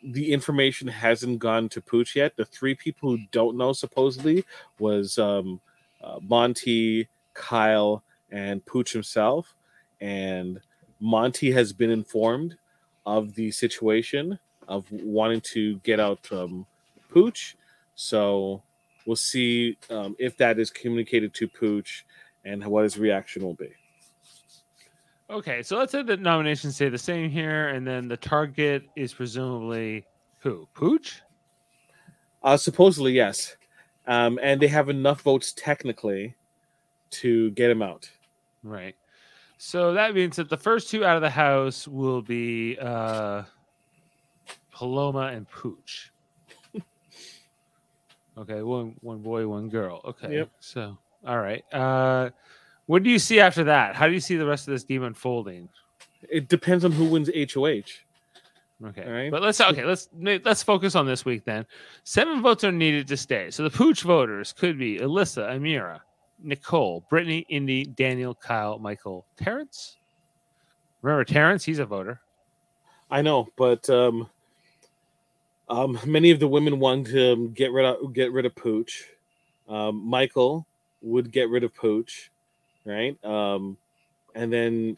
the 0.04 0.34
information 0.34 0.88
hasn't 0.88 1.40
gone 1.40 1.70
to 1.70 1.80
Pooch 1.80 2.16
yet. 2.16 2.36
The 2.36 2.46
three 2.46 2.76
people 2.76 3.12
who 3.12 3.20
don't 3.32 3.56
know 3.56 3.72
supposedly 3.72 4.44
was 4.80 5.18
um, 5.20 5.62
uh, 6.04 6.20
Monty, 6.22 7.08
Kyle, 7.34 8.04
and 8.32 8.66
Pooch 8.66 8.92
himself. 8.92 9.56
And 10.02 10.60
Monty 11.00 11.52
has 11.52 11.72
been 11.72 11.92
informed 11.92 12.58
of 13.06 13.36
the 13.36 13.52
situation 13.52 14.40
of 14.68 14.92
wanting 14.92 15.42
to 15.54 15.78
get 15.78 16.00
out 16.00 16.28
um, 16.32 16.66
Pooch. 17.10 17.56
So 17.96 18.62
we'll 19.06 19.16
see 19.16 19.78
um, 19.90 20.16
if 20.20 20.38
that 20.38 20.60
is 20.60 20.70
communicated 20.70 21.34
to 21.36 21.48
Pooch 21.48 22.06
and 22.44 22.64
what 22.66 22.84
his 22.84 22.98
reaction 22.98 23.44
will 23.44 23.54
be. 23.54 23.70
Okay, 25.30 25.64
so 25.64 25.78
let's 25.78 25.92
say 25.92 26.04
the 26.04 26.18
nominations 26.18 26.76
stay 26.76 26.90
the 26.90 27.00
same 27.00 27.32
here, 27.32 27.70
and 27.70 27.88
then 27.88 28.08
the 28.08 28.18
target 28.18 28.84
is 28.96 29.12
presumably 29.12 30.06
who? 30.42 30.68
Pooch? 30.76 31.22
Uh, 32.44 32.56
supposedly, 32.58 33.14
yes. 33.14 33.58
Um, 34.06 34.38
and 34.44 34.62
they 34.62 34.68
have 34.68 34.88
enough 34.90 35.22
votes 35.22 35.52
technically 35.54 36.36
to 37.10 37.50
get 37.52 37.72
him 37.72 37.82
out. 37.82 38.08
Right. 38.62 38.96
So 39.58 39.94
that 39.94 40.14
means 40.14 40.36
that 40.36 40.50
the 40.50 40.58
first 40.58 40.92
two 40.92 41.04
out 41.04 41.16
of 41.16 41.24
the 41.24 41.30
house 41.30 41.88
will 41.88 42.22
be 42.22 42.78
uh, 42.80 43.44
Paloma 44.72 45.32
and 45.34 45.50
Pooch. 45.50 46.12
Okay, 48.38 48.62
one 48.62 48.96
one 49.02 49.20
boy, 49.20 49.48
one 49.48 49.70
girl. 49.70 50.02
Okay. 50.06 50.36
Yep. 50.36 50.50
So 50.60 50.98
all 51.26 51.40
right. 51.40 51.64
Uh, 51.74 52.30
what 52.86 53.04
do 53.04 53.10
you 53.10 53.20
see 53.20 53.40
after 53.40 53.64
that? 53.66 53.96
How 53.96 54.08
do 54.08 54.14
you 54.14 54.20
see 54.20 54.36
the 54.36 54.46
rest 54.46 54.68
of 54.68 54.74
this 54.74 54.84
game 54.84 55.04
unfolding? 55.04 55.70
It 56.30 56.50
depends 56.50 56.86
on 56.86 56.92
who 56.92 57.06
wins 57.06 57.30
HOH. 57.30 58.04
Okay. 58.84 59.06
All 59.06 59.12
right. 59.12 59.32
But 59.32 59.42
let's 59.42 59.62
okay, 59.62 59.86
let's 59.86 60.10
let's 60.22 60.62
focus 60.62 60.96
on 60.96 61.06
this 61.06 61.24
week 61.24 61.46
then. 61.46 61.66
Seven 62.04 62.42
votes 62.42 62.64
are 62.64 62.72
needed 62.72 63.08
to 63.08 63.18
stay. 63.18 63.50
So 63.52 63.64
the 63.64 63.70
Pooch 63.70 64.02
voters 64.02 64.52
could 64.54 64.78
be 64.78 65.00
Alyssa, 65.00 65.50
Ameerah, 65.50 66.02
Nicole, 66.44 67.06
Brittany, 67.10 67.46
Indy, 67.50 67.86
Daniel, 67.86 68.36
Kyle, 68.36 68.78
Michael, 68.78 69.26
Terrance. 69.38 69.98
Remember 71.02 71.24
Terrance? 71.24 71.64
He's 71.64 71.80
a 71.80 71.86
voter. 71.86 72.20
I 73.10 73.22
know, 73.22 73.48
but 73.56 73.90
um, 73.90 74.30
um, 75.70 76.00
many 76.06 76.32
of 76.32 76.40
the 76.40 76.48
women 76.48 76.80
want 76.80 77.08
to 77.08 77.34
um, 77.34 77.52
get 77.54 77.72
rid 77.72 77.86
of 77.86 78.14
get 78.14 78.32
rid 78.32 78.46
of 78.46 78.56
Pooch. 78.56 79.04
Um, 79.68 80.06
Michael 80.06 80.66
would 81.02 81.32
get 81.32 81.50
rid 81.50 81.64
of 81.64 81.74
Pooch, 81.74 82.30
right? 82.86 83.18
Um, 83.24 83.78
and 84.36 84.52
then 84.52 84.98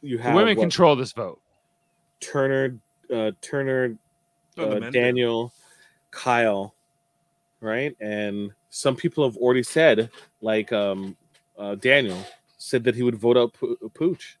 you 0.00 0.16
The 0.18 0.22
have 0.24 0.34
women 0.34 0.56
what, 0.56 0.62
control 0.62 0.96
this 0.96 1.12
vote. 1.12 1.40
Turner, 2.20 2.78
uh, 3.12 3.32
Turner, 3.40 3.96
Oh, 4.58 4.76
uh, 4.76 4.80
men 4.80 4.92
do. 4.92 5.00
Daniel, 5.00 5.52
Kyle, 6.10 6.74
right? 7.60 7.96
And 8.00 8.52
some 8.70 8.94
people 8.96 9.24
have 9.24 9.36
already 9.38 9.62
said, 9.62 10.10
like 10.42 10.72
um, 10.72 11.16
uh, 11.58 11.74
Daniel 11.76 12.18
said 12.58 12.84
that 12.84 12.94
he 12.94 13.02
would 13.02 13.16
vote 13.16 13.36
out 13.36 13.54
Po- 13.54 13.76
Pooch. 13.94 14.36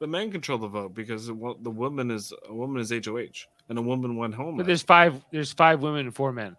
The 0.00 0.06
men 0.06 0.30
control 0.30 0.58
the 0.58 0.68
vote 0.68 0.94
because 0.94 1.26
the 1.26 1.54
the 1.60 1.70
woman 1.70 2.10
is 2.10 2.32
a 2.48 2.52
woman 2.54 2.80
is 2.80 2.90
HOH, 2.90 3.46
and 3.68 3.78
a 3.78 3.82
woman 3.82 4.16
went 4.16 4.34
home. 4.34 4.56
But 4.56 4.66
there's 4.66 4.82
five 4.82 5.24
there's 5.30 5.52
five 5.52 5.80
women 5.82 6.06
and 6.06 6.14
four 6.14 6.32
men. 6.32 6.56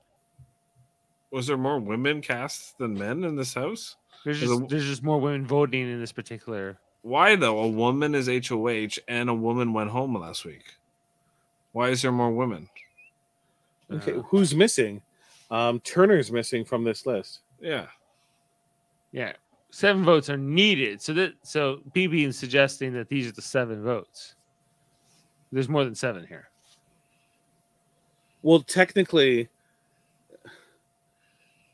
Was 1.32 1.48
there 1.48 1.58
more 1.58 1.80
women 1.80 2.22
cast 2.22 2.78
than 2.78 2.94
men 2.94 3.24
in 3.24 3.36
this 3.36 3.54
house? 3.54 3.96
There's 4.24 4.40
There's 4.40 4.52
just 4.52 4.64
a- 4.64 4.68
there's 4.68 4.86
just 4.86 5.04
more 5.04 5.20
women 5.20 5.46
voting 5.46 5.90
in 5.90 6.00
this 6.00 6.12
particular 6.12 6.78
Why 7.02 7.36
though? 7.36 7.60
A 7.60 7.68
woman 7.68 8.16
is 8.16 8.28
HOH, 8.28 8.98
and 9.08 9.30
a 9.30 9.34
woman 9.34 9.74
went 9.74 9.90
home 9.92 10.18
last 10.18 10.46
week. 10.46 10.64
Why 11.74 11.90
is 11.90 12.02
there 12.02 12.12
more 12.12 12.32
women? 12.32 12.70
Okay, 13.92 14.14
Uh, 14.16 14.22
who's 14.24 14.56
missing? 14.56 15.02
Um, 15.52 15.80
Turner's 15.82 16.32
missing 16.32 16.66
from 16.66 16.84
this 16.84 17.06
list. 17.06 17.42
Yeah, 17.60 17.88
Yeah. 19.12 19.34
Seven 19.70 20.04
votes 20.06 20.30
are 20.30 20.38
needed. 20.38 21.02
So 21.02 21.14
that 21.14 21.34
so 21.44 21.82
BB 21.94 22.24
is 22.26 22.38
suggesting 22.38 22.94
that 22.94 23.10
these 23.10 23.28
are 23.28 23.34
the 23.34 23.42
seven 23.42 23.84
votes. 23.84 24.36
There's 25.52 25.68
more 25.70 25.84
than 25.84 25.94
seven 25.96 26.26
here. 26.26 26.50
Well, 28.46 28.60
technically, 28.60 29.50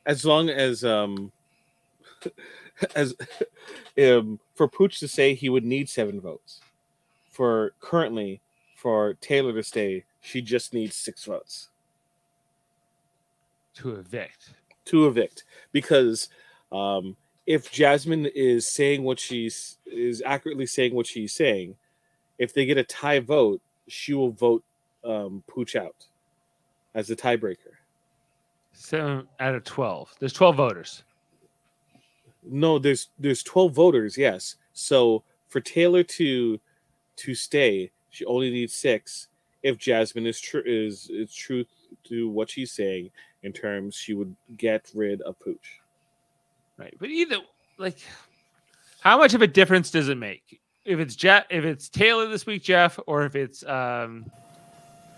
as 0.05 0.23
long 0.23 0.49
as 0.49 0.85
um, 0.85 1.33
as 2.95 3.13
um, 4.01 4.39
for 4.55 4.69
Pooch 4.69 4.97
to 5.01 5.07
say 5.09 5.33
he 5.33 5.49
would 5.49 5.65
need 5.65 5.89
seven 5.89 6.21
votes. 6.21 6.61
For 7.29 7.73
currently, 7.81 8.39
for 8.77 9.15
Taylor 9.15 9.51
to 9.51 9.63
stay, 9.63 10.05
she 10.21 10.41
just 10.41 10.73
needs 10.73 10.95
six 10.95 11.25
votes 11.25 11.67
To 13.73 13.95
evict. 13.95 14.51
to 14.85 15.07
evict. 15.07 15.43
Because 15.73 16.29
um, 16.71 17.17
if 17.47 17.69
Jasmine 17.69 18.27
is 18.27 18.65
saying 18.65 19.03
what 19.03 19.19
she's 19.19 19.77
is 19.85 20.23
accurately 20.25 20.67
saying 20.67 20.95
what 20.95 21.05
she's 21.05 21.33
saying, 21.33 21.75
if 22.39 22.53
they 22.53 22.65
get 22.65 22.77
a 22.77 22.83
tie 22.85 23.19
vote, 23.19 23.59
she 23.89 24.13
will 24.13 24.31
vote 24.31 24.63
um, 25.03 25.43
Pooch 25.49 25.75
out 25.75 26.07
as 26.95 27.09
a 27.09 27.15
tiebreaker. 27.15 27.75
Seven 28.73 29.27
out 29.39 29.55
of 29.55 29.63
twelve. 29.63 30.13
There's 30.19 30.33
twelve 30.33 30.55
voters. 30.55 31.03
No, 32.43 32.79
there's 32.79 33.09
there's 33.19 33.43
12 33.43 33.73
voters, 33.73 34.17
yes. 34.17 34.55
So 34.73 35.23
for 35.47 35.59
Taylor 35.61 36.03
to 36.03 36.59
to 37.17 37.35
stay, 37.35 37.91
she 38.09 38.25
only 38.25 38.49
needs 38.49 38.73
six. 38.73 39.27
If 39.63 39.77
Jasmine 39.77 40.25
is 40.25 40.39
true 40.39 40.63
is 40.65 41.09
is 41.11 41.33
true 41.33 41.65
to 42.05 42.29
what 42.29 42.49
she's 42.49 42.71
saying 42.71 43.11
in 43.43 43.53
terms 43.53 43.95
she 43.95 44.13
would 44.13 44.35
get 44.57 44.89
rid 44.95 45.21
of 45.21 45.39
Pooch. 45.39 45.81
Right. 46.77 46.95
But 46.99 47.09
either 47.09 47.37
like 47.77 47.99
how 49.01 49.17
much 49.17 49.33
of 49.33 49.41
a 49.41 49.47
difference 49.47 49.91
does 49.91 50.09
it 50.09 50.17
make? 50.17 50.59
If 50.83 50.99
it's 50.99 51.15
Jeff 51.15 51.45
if 51.51 51.63
it's 51.63 51.89
Taylor 51.89 52.27
this 52.27 52.47
week, 52.47 52.63
Jeff, 52.63 52.97
or 53.05 53.23
if 53.25 53.35
it's 53.35 53.63
um 53.65 54.25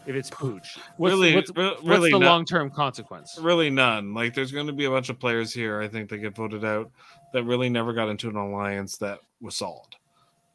if 0.05 0.15
it's 0.15 0.29
Pooch? 0.29 0.77
What's, 0.97 1.11
Really- 1.13 1.35
what's, 1.35 1.51
re- 1.55 1.75
what's 1.81 2.03
the 2.11 2.17
long 2.19 2.45
term 2.45 2.69
consequence? 2.69 3.37
really 3.41 3.69
none. 3.69 4.13
Like, 4.13 4.33
there's 4.33 4.51
going 4.51 4.67
to 4.67 4.73
be 4.73 4.85
a 4.85 4.89
bunch 4.89 5.09
of 5.09 5.19
players 5.19 5.53
here. 5.53 5.81
I 5.81 5.87
think 5.87 6.09
that 6.09 6.17
get 6.19 6.35
voted 6.35 6.65
out 6.65 6.91
that 7.33 7.43
really 7.43 7.69
never 7.69 7.93
got 7.93 8.09
into 8.09 8.29
an 8.29 8.35
alliance 8.35 8.97
that 8.97 9.19
was 9.41 9.55
solid. 9.55 9.95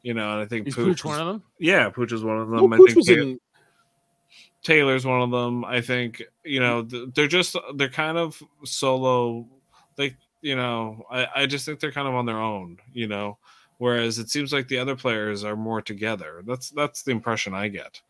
You 0.01 0.13
know, 0.13 0.31
and 0.33 0.41
I 0.41 0.45
think 0.45 0.65
Pooch 0.67 0.69
Is 0.69 0.75
Pooch 1.01 1.05
one 1.05 1.15
is- 1.15 1.21
of 1.21 1.27
them? 1.27 1.43
Yeah, 1.59 1.89
Pooch 1.89 2.11
is 2.13 2.23
one 2.23 2.37
of 2.39 2.49
them. 2.49 2.61
Well, 2.61 2.73
I 2.73 2.77
Pooch 2.77 2.87
think 2.93 2.97
was 2.97 3.07
Ta- 3.07 3.13
in 3.13 3.39
Taylor's 4.63 5.05
one 5.05 5.21
of 5.21 5.31
them. 5.31 5.63
I 5.65 5.81
think 5.81 6.21
you 6.43 6.59
know 6.59 6.81
they're 6.83 7.27
just 7.27 7.55
they're 7.75 7.89
kind 7.89 8.17
of 8.17 8.41
solo. 8.63 9.47
Like 9.97 10.15
you 10.41 10.55
know, 10.55 11.05
I 11.11 11.27
I 11.35 11.45
just 11.45 11.65
think 11.65 11.79
they're 11.79 11.91
kind 11.91 12.07
of 12.07 12.13
on 12.15 12.25
their 12.25 12.39
own. 12.39 12.77
You 12.93 13.07
know, 13.07 13.37
whereas 13.77 14.19
it 14.19 14.29
seems 14.29 14.51
like 14.53 14.67
the 14.67 14.77
other 14.77 14.95
players 14.95 15.43
are 15.43 15.55
more 15.55 15.81
together. 15.81 16.43
That's 16.45 16.69
that's 16.71 17.03
the 17.03 17.11
impression 17.11 17.53
I 17.53 17.67
get. 17.69 18.01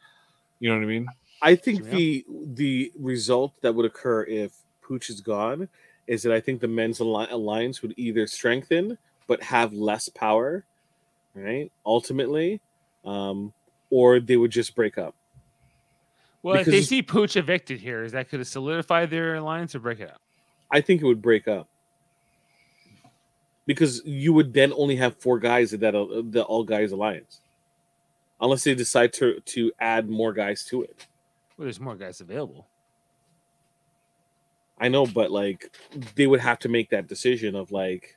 You 0.60 0.70
know 0.70 0.76
what 0.76 0.84
I 0.84 0.88
mean? 0.88 1.08
I 1.42 1.56
think 1.56 1.84
Yeah. 1.86 1.90
the 1.92 2.26
the 2.54 2.92
result 3.00 3.54
that 3.62 3.74
would 3.74 3.86
occur 3.86 4.24
if 4.24 4.54
Pooch 4.82 5.10
is 5.10 5.22
gone 5.22 5.70
is 6.08 6.24
that 6.24 6.34
I 6.34 6.40
think 6.40 6.60
the 6.60 6.68
men's 6.68 7.00
alliance 7.00 7.82
would 7.82 7.94
either 7.98 8.26
strengthen 8.28 8.98
but 9.28 9.42
have 9.44 9.74
less 9.74 10.10
power, 10.10 10.66
right? 11.36 11.72
Ultimately, 11.86 12.60
um, 13.06 13.54
or 13.90 14.20
they 14.20 14.38
would 14.38 14.52
just 14.52 14.76
break 14.76 14.98
up. 14.98 15.16
Well, 16.42 16.56
if 16.56 16.66
they 16.66 16.82
see 16.82 17.02
Pooch 17.04 17.36
evicted 17.36 17.80
here, 17.80 18.04
is 18.04 18.14
that 18.14 18.30
could 18.30 18.40
have 18.40 18.48
solidified 18.48 19.10
their 19.10 19.36
alliance 19.36 19.76
or 19.76 19.80
break 19.80 20.00
it 20.00 20.10
up? 20.10 20.22
I 20.72 20.82
think 20.82 21.02
it 21.02 21.06
would 21.06 21.22
break 21.22 21.48
up 21.48 21.68
because 23.66 24.02
you 24.06 24.34
would 24.34 24.54
then 24.54 24.74
only 24.74 24.96
have 24.96 25.16
four 25.18 25.38
guys 25.38 25.74
in 25.74 25.80
that 25.82 25.96
uh, 25.96 26.24
the 26.30 26.44
all 26.44 26.64
guys 26.64 26.92
alliance, 26.92 27.42
unless 28.42 28.64
they 28.64 28.74
decide 28.74 29.14
to 29.14 29.40
to 29.42 29.72
add 29.80 30.10
more 30.10 30.34
guys 30.34 30.66
to 30.66 30.84
it. 30.84 31.06
Well, 31.60 31.66
there's 31.66 31.82
more 31.82 31.98
guys 31.98 32.22
available. 32.22 32.70
I 34.80 34.88
know, 34.88 35.06
but 35.06 35.30
like 35.30 35.76
they 36.16 36.26
would 36.26 36.40
have 36.40 36.58
to 36.60 36.70
make 36.70 36.90
that 36.92 37.08
decision 37.08 37.54
of 37.54 37.70
like, 37.74 38.16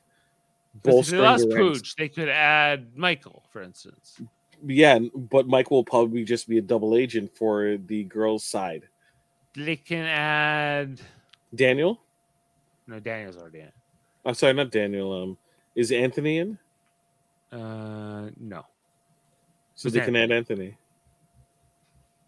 But 0.81 0.93
if 0.95 1.07
they 1.07 1.17
bolstering 1.17 1.21
lost. 1.21 1.49
Pooch, 1.49 1.95
they 1.97 2.07
could 2.07 2.29
add 2.29 2.95
Michael, 2.95 3.43
for 3.51 3.61
instance. 3.61 4.21
Yeah, 4.65 4.97
but 5.13 5.45
Michael 5.45 5.75
will 5.79 5.83
probably 5.83 6.23
just 6.23 6.47
be 6.47 6.57
a 6.57 6.61
double 6.61 6.95
agent 6.95 7.35
for 7.35 7.75
the 7.85 8.05
girls' 8.05 8.45
side. 8.45 8.87
They 9.57 9.75
can 9.75 10.05
add. 10.05 11.01
Daniel? 11.53 11.99
No, 12.87 13.01
Daniel's 13.01 13.35
already 13.35 13.59
in. 13.59 13.71
I'm 14.25 14.33
sorry, 14.35 14.53
not 14.53 14.71
Daniel. 14.71 15.11
Um, 15.21 15.37
is 15.75 15.91
Anthony 15.91 16.37
in? 16.37 16.57
Uh, 17.51 18.29
no, 18.39 18.65
So 19.75 19.87
Who's 19.89 19.93
they 19.93 19.99
can 19.99 20.15
add 20.15 20.31
Anthony. 20.31 20.77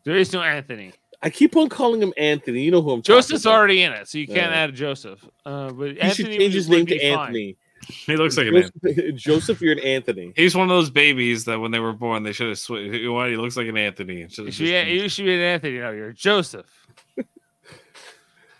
there 0.03 0.17
is 0.17 0.31
no 0.33 0.41
Anthony. 0.43 0.91
I 1.25 1.29
keep 1.31 1.57
on 1.57 1.67
calling 1.69 2.01
him 2.01 2.13
Anthony. 2.17 2.61
You 2.61 2.69
know 2.71 2.81
who 2.83 2.91
I'm 2.91 3.01
talking 3.01 3.15
Joseph's 3.17 3.45
about. 3.45 3.55
already 3.55 3.81
in 3.81 3.91
it, 3.91 4.07
so 4.07 4.19
you 4.19 4.27
can't 4.27 4.51
Yeah. 4.51 4.57
add 4.57 4.75
Joseph. 4.75 5.27
Uh, 5.45 5.71
but 5.71 5.91
He 5.93 5.99
Anthony 5.99 6.29
should 6.31 6.39
change 6.39 6.53
his 6.53 6.69
name 6.69 6.85
be 6.85 6.99
to 6.99 7.11
fine. 7.15 7.19
Anthony. 7.19 7.57
He 7.87 8.15
looks 8.15 8.37
like 8.37 8.47
an 8.47 8.55
Anthony. 8.57 8.93
Joseph, 8.93 9.15
Joseph, 9.21 9.61
you're 9.61 9.73
an 9.73 9.79
Anthony. 9.79 10.33
He's 10.35 10.55
one 10.55 10.63
of 10.63 10.69
those 10.69 10.89
babies 10.91 11.43
that 11.45 11.59
when 11.59 11.71
they 11.71 11.79
were 11.79 11.93
born, 11.93 12.21
they 12.23 12.31
should 12.31 12.47
have 12.49 12.59
switched. 12.59 12.93
You 12.93 13.05
know 13.07 13.13
what? 13.13 13.29
He 13.31 13.37
looks 13.37 13.57
like 13.57 13.67
an 13.67 13.75
Anthony. 13.77 14.27
Should 14.29 14.45
You 14.45 14.51
should, 14.51 14.63
be, 14.85 14.91
you 14.93 15.09
should 15.09 15.25
be 15.25 15.33
an 15.35 15.41
Anthony. 15.41 15.79
No, 15.79 15.91
you're 15.91 16.11
Joseph. 16.13 16.67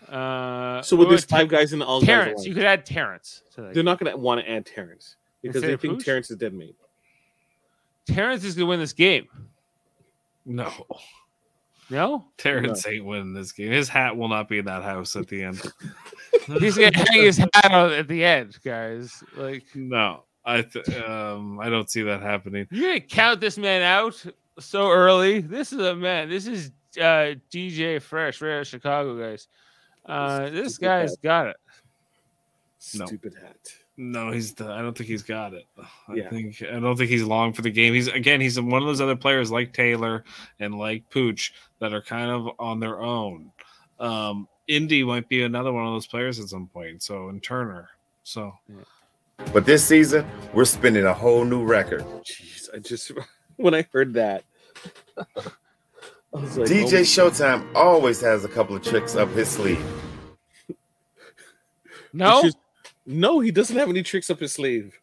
Uh, 0.08 0.82
So 0.82 0.96
with 0.96 1.08
this 1.10 1.24
about 1.24 1.38
five 1.38 1.48
guys 1.48 1.72
in 1.72 1.78
the 1.80 1.84
all 1.86 2.00
guys 2.00 2.06
Terrance, 2.06 2.26
alliance? 2.40 2.46
you 2.46 2.54
could 2.54 2.64
add 2.64 2.86
Terrance. 2.86 3.42
To 3.54 3.62
that. 3.62 3.74
They're 3.74 3.82
not 3.82 3.98
going 3.98 4.12
to 4.12 4.16
want 4.18 4.40
to 4.40 4.48
add 4.50 4.64
Terrance 4.66 5.16
because 5.42 5.56
Instead 5.56 5.70
they 5.70 5.76
think 5.80 5.94
Pooch? 5.98 6.04
Terrance 6.04 6.30
is 6.30 6.36
dead 6.36 6.54
meat. 6.54 6.76
Terrance 8.06 8.44
is 8.44 8.54
going 8.54 8.66
to 8.66 8.70
win 8.70 8.80
this 8.80 8.92
game. 8.92 9.26
No. 10.44 10.72
No, 11.88 12.24
Terrance 12.36 12.86
ain't 12.86 13.04
winning 13.04 13.32
this 13.32 13.52
game. 13.52 13.70
His 13.70 13.88
hat 13.88 14.16
will 14.16 14.28
not 14.28 14.48
be 14.48 14.58
in 14.58 14.64
that 14.64 14.82
house 14.82 15.14
at 15.14 15.28
the 15.28 15.42
end. 15.44 15.62
he's 16.58 16.76
going 16.76 16.92
to 16.92 16.98
hang 17.10 17.22
his 17.22 17.36
hat 17.38 17.70
on 17.70 17.92
at 17.92 18.08
the 18.08 18.24
end, 18.24 18.58
guys. 18.64 19.22
Like 19.36 19.64
no, 19.74 20.24
I 20.44 20.62
th- 20.62 20.88
um 21.00 21.60
I 21.60 21.68
don't 21.68 21.88
see 21.88 22.02
that 22.02 22.22
happening. 22.22 22.66
you're 22.70 22.90
going 22.90 23.00
to 23.00 23.06
count 23.06 23.40
this 23.40 23.56
man 23.56 23.82
out 23.82 24.24
so 24.58 24.90
early. 24.90 25.40
This 25.40 25.72
is 25.72 25.78
a 25.78 25.94
man. 25.94 26.28
This 26.28 26.46
is 26.46 26.72
uh, 26.98 27.34
DJ 27.52 28.00
Fresh, 28.02 28.40
right 28.40 28.54
out 28.54 28.60
of 28.62 28.66
Chicago, 28.66 29.18
guys. 29.18 29.48
Uh, 30.04 30.50
this 30.50 30.74
Stupid 30.74 30.86
guy's 30.86 31.10
hat. 31.10 31.22
got 31.22 31.46
it. 31.48 31.56
No. 32.94 33.06
Stupid 33.06 33.34
hat. 33.40 33.56
No, 33.98 34.30
he's. 34.30 34.52
The, 34.52 34.70
I 34.70 34.82
don't 34.82 34.96
think 34.96 35.08
he's 35.08 35.22
got 35.22 35.54
it. 35.54 35.66
I 36.08 36.14
Yeah. 36.14 36.28
think 36.28 36.62
I 36.62 36.78
don't 36.78 36.96
think 36.96 37.08
he's 37.08 37.22
long 37.22 37.52
for 37.54 37.62
the 37.62 37.70
game. 37.70 37.94
He's 37.94 38.08
again. 38.08 38.40
He's 38.42 38.60
one 38.60 38.82
of 38.82 38.86
those 38.86 39.00
other 39.00 39.16
players 39.16 39.50
like 39.50 39.72
Taylor 39.72 40.22
and 40.60 40.78
like 40.78 41.08
Pooch 41.10 41.54
that 41.78 41.94
are 41.94 42.02
kind 42.02 42.30
of 42.30 42.50
on 42.58 42.78
their 42.78 43.00
own. 43.00 43.52
Um, 43.98 44.48
Indy 44.68 45.02
might 45.02 45.28
be 45.28 45.42
another 45.44 45.72
one 45.72 45.86
of 45.86 45.92
those 45.94 46.06
players 46.06 46.38
at 46.40 46.48
some 46.48 46.66
point. 46.66 47.02
So 47.02 47.28
and 47.30 47.42
Turner. 47.42 47.88
So 48.22 48.52
But 49.52 49.64
this 49.64 49.82
season, 49.84 50.26
we're 50.52 50.64
spinning 50.66 51.06
a 51.06 51.14
whole 51.14 51.44
new 51.44 51.64
record. 51.64 52.04
Jeez, 52.24 52.68
I 52.74 52.78
just 52.80 53.12
when 53.56 53.74
I 53.74 53.86
heard 53.92 54.12
that, 54.14 54.44
I 55.16 55.22
was 56.32 56.58
like, 56.58 56.68
DJ 56.68 56.98
oh, 56.98 57.30
Showtime 57.30 57.66
always 57.74 58.20
has 58.20 58.44
a 58.44 58.48
couple 58.48 58.76
of 58.76 58.82
tricks 58.82 59.16
up 59.16 59.30
his 59.30 59.48
sleeve. 59.48 59.82
No, 62.12 62.38
it's 62.38 62.42
just- 62.48 62.58
no, 63.06 63.40
he 63.40 63.50
doesn't 63.50 63.76
have 63.76 63.88
any 63.88 64.02
tricks 64.02 64.30
up 64.30 64.40
his 64.40 64.52
sleeve. 64.52 64.98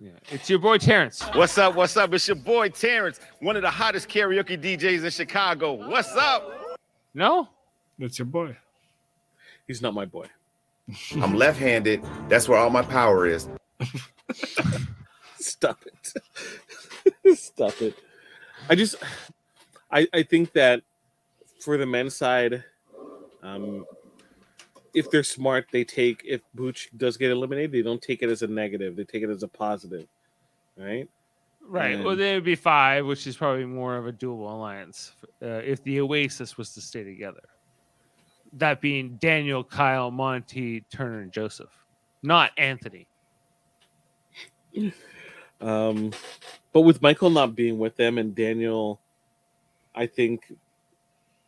yeah. 0.00 0.12
it's 0.30 0.48
your 0.48 0.58
boy 0.58 0.78
Terrance. 0.78 1.22
What's 1.34 1.58
up? 1.58 1.74
What's 1.74 1.96
up? 1.96 2.14
It's 2.14 2.28
your 2.28 2.36
boy 2.36 2.68
Terrance, 2.68 3.20
one 3.40 3.56
of 3.56 3.62
the 3.62 3.70
hottest 3.70 4.08
karaoke 4.08 4.60
DJs 4.60 5.04
in 5.04 5.10
Chicago. 5.10 5.74
What's 5.74 6.14
up? 6.16 6.78
No, 7.14 7.48
that's 7.98 8.18
your 8.18 8.26
boy. 8.26 8.56
He's 9.66 9.82
not 9.82 9.94
my 9.94 10.04
boy. 10.04 10.26
I'm 11.20 11.34
left-handed. 11.34 12.02
That's 12.28 12.48
where 12.48 12.58
all 12.58 12.70
my 12.70 12.82
power 12.82 13.26
is. 13.26 13.48
Stop 15.38 15.84
it. 15.86 17.36
Stop 17.38 17.80
it. 17.82 17.94
I 18.68 18.74
just 18.74 18.96
I 19.90 20.06
I 20.12 20.22
think 20.22 20.52
that 20.52 20.82
for 21.60 21.76
the 21.76 21.86
men's 21.86 22.14
side, 22.16 22.64
um 23.42 23.84
if 24.94 25.10
they're 25.10 25.22
smart, 25.22 25.66
they 25.72 25.84
take 25.84 26.22
if 26.24 26.40
Pooch 26.56 26.88
does 26.96 27.16
get 27.16 27.30
eliminated, 27.30 27.72
they 27.72 27.82
don't 27.82 28.00
take 28.02 28.22
it 28.22 28.30
as 28.30 28.42
a 28.42 28.46
negative. 28.46 28.96
They 28.96 29.04
take 29.04 29.22
it 29.22 29.30
as 29.30 29.42
a 29.42 29.48
positive. 29.48 30.06
Right? 30.76 31.08
Right. 31.66 31.98
Well, 31.98 32.10
And- 32.10 32.20
then 32.20 32.32
it 32.32 32.36
would 32.36 32.44
be 32.44 32.54
five, 32.54 33.06
which 33.06 33.26
is 33.26 33.36
probably 33.36 33.66
more 33.66 33.96
of 33.96 34.06
a 34.06 34.12
doable 34.12 34.50
alliance 34.50 35.12
uh, 35.42 35.46
if 35.64 35.82
the 35.84 36.00
Oasis 36.00 36.56
was 36.56 36.72
to 36.74 36.80
stay 36.80 37.04
together. 37.04 37.42
That 38.54 38.80
being 38.80 39.16
Daniel, 39.16 39.62
Kyle, 39.62 40.10
Monty, 40.10 40.80
Turner, 40.90 41.20
and 41.20 41.32
Joseph, 41.32 41.70
not 42.22 42.52
Anthony. 42.56 43.06
Um, 45.60 46.12
but 46.72 46.82
with 46.82 47.02
Michael 47.02 47.30
not 47.30 47.56
being 47.56 47.78
with 47.78 47.96
them 47.96 48.18
and 48.18 48.34
Daniel, 48.34 49.00
I 49.94 50.06
think 50.06 50.52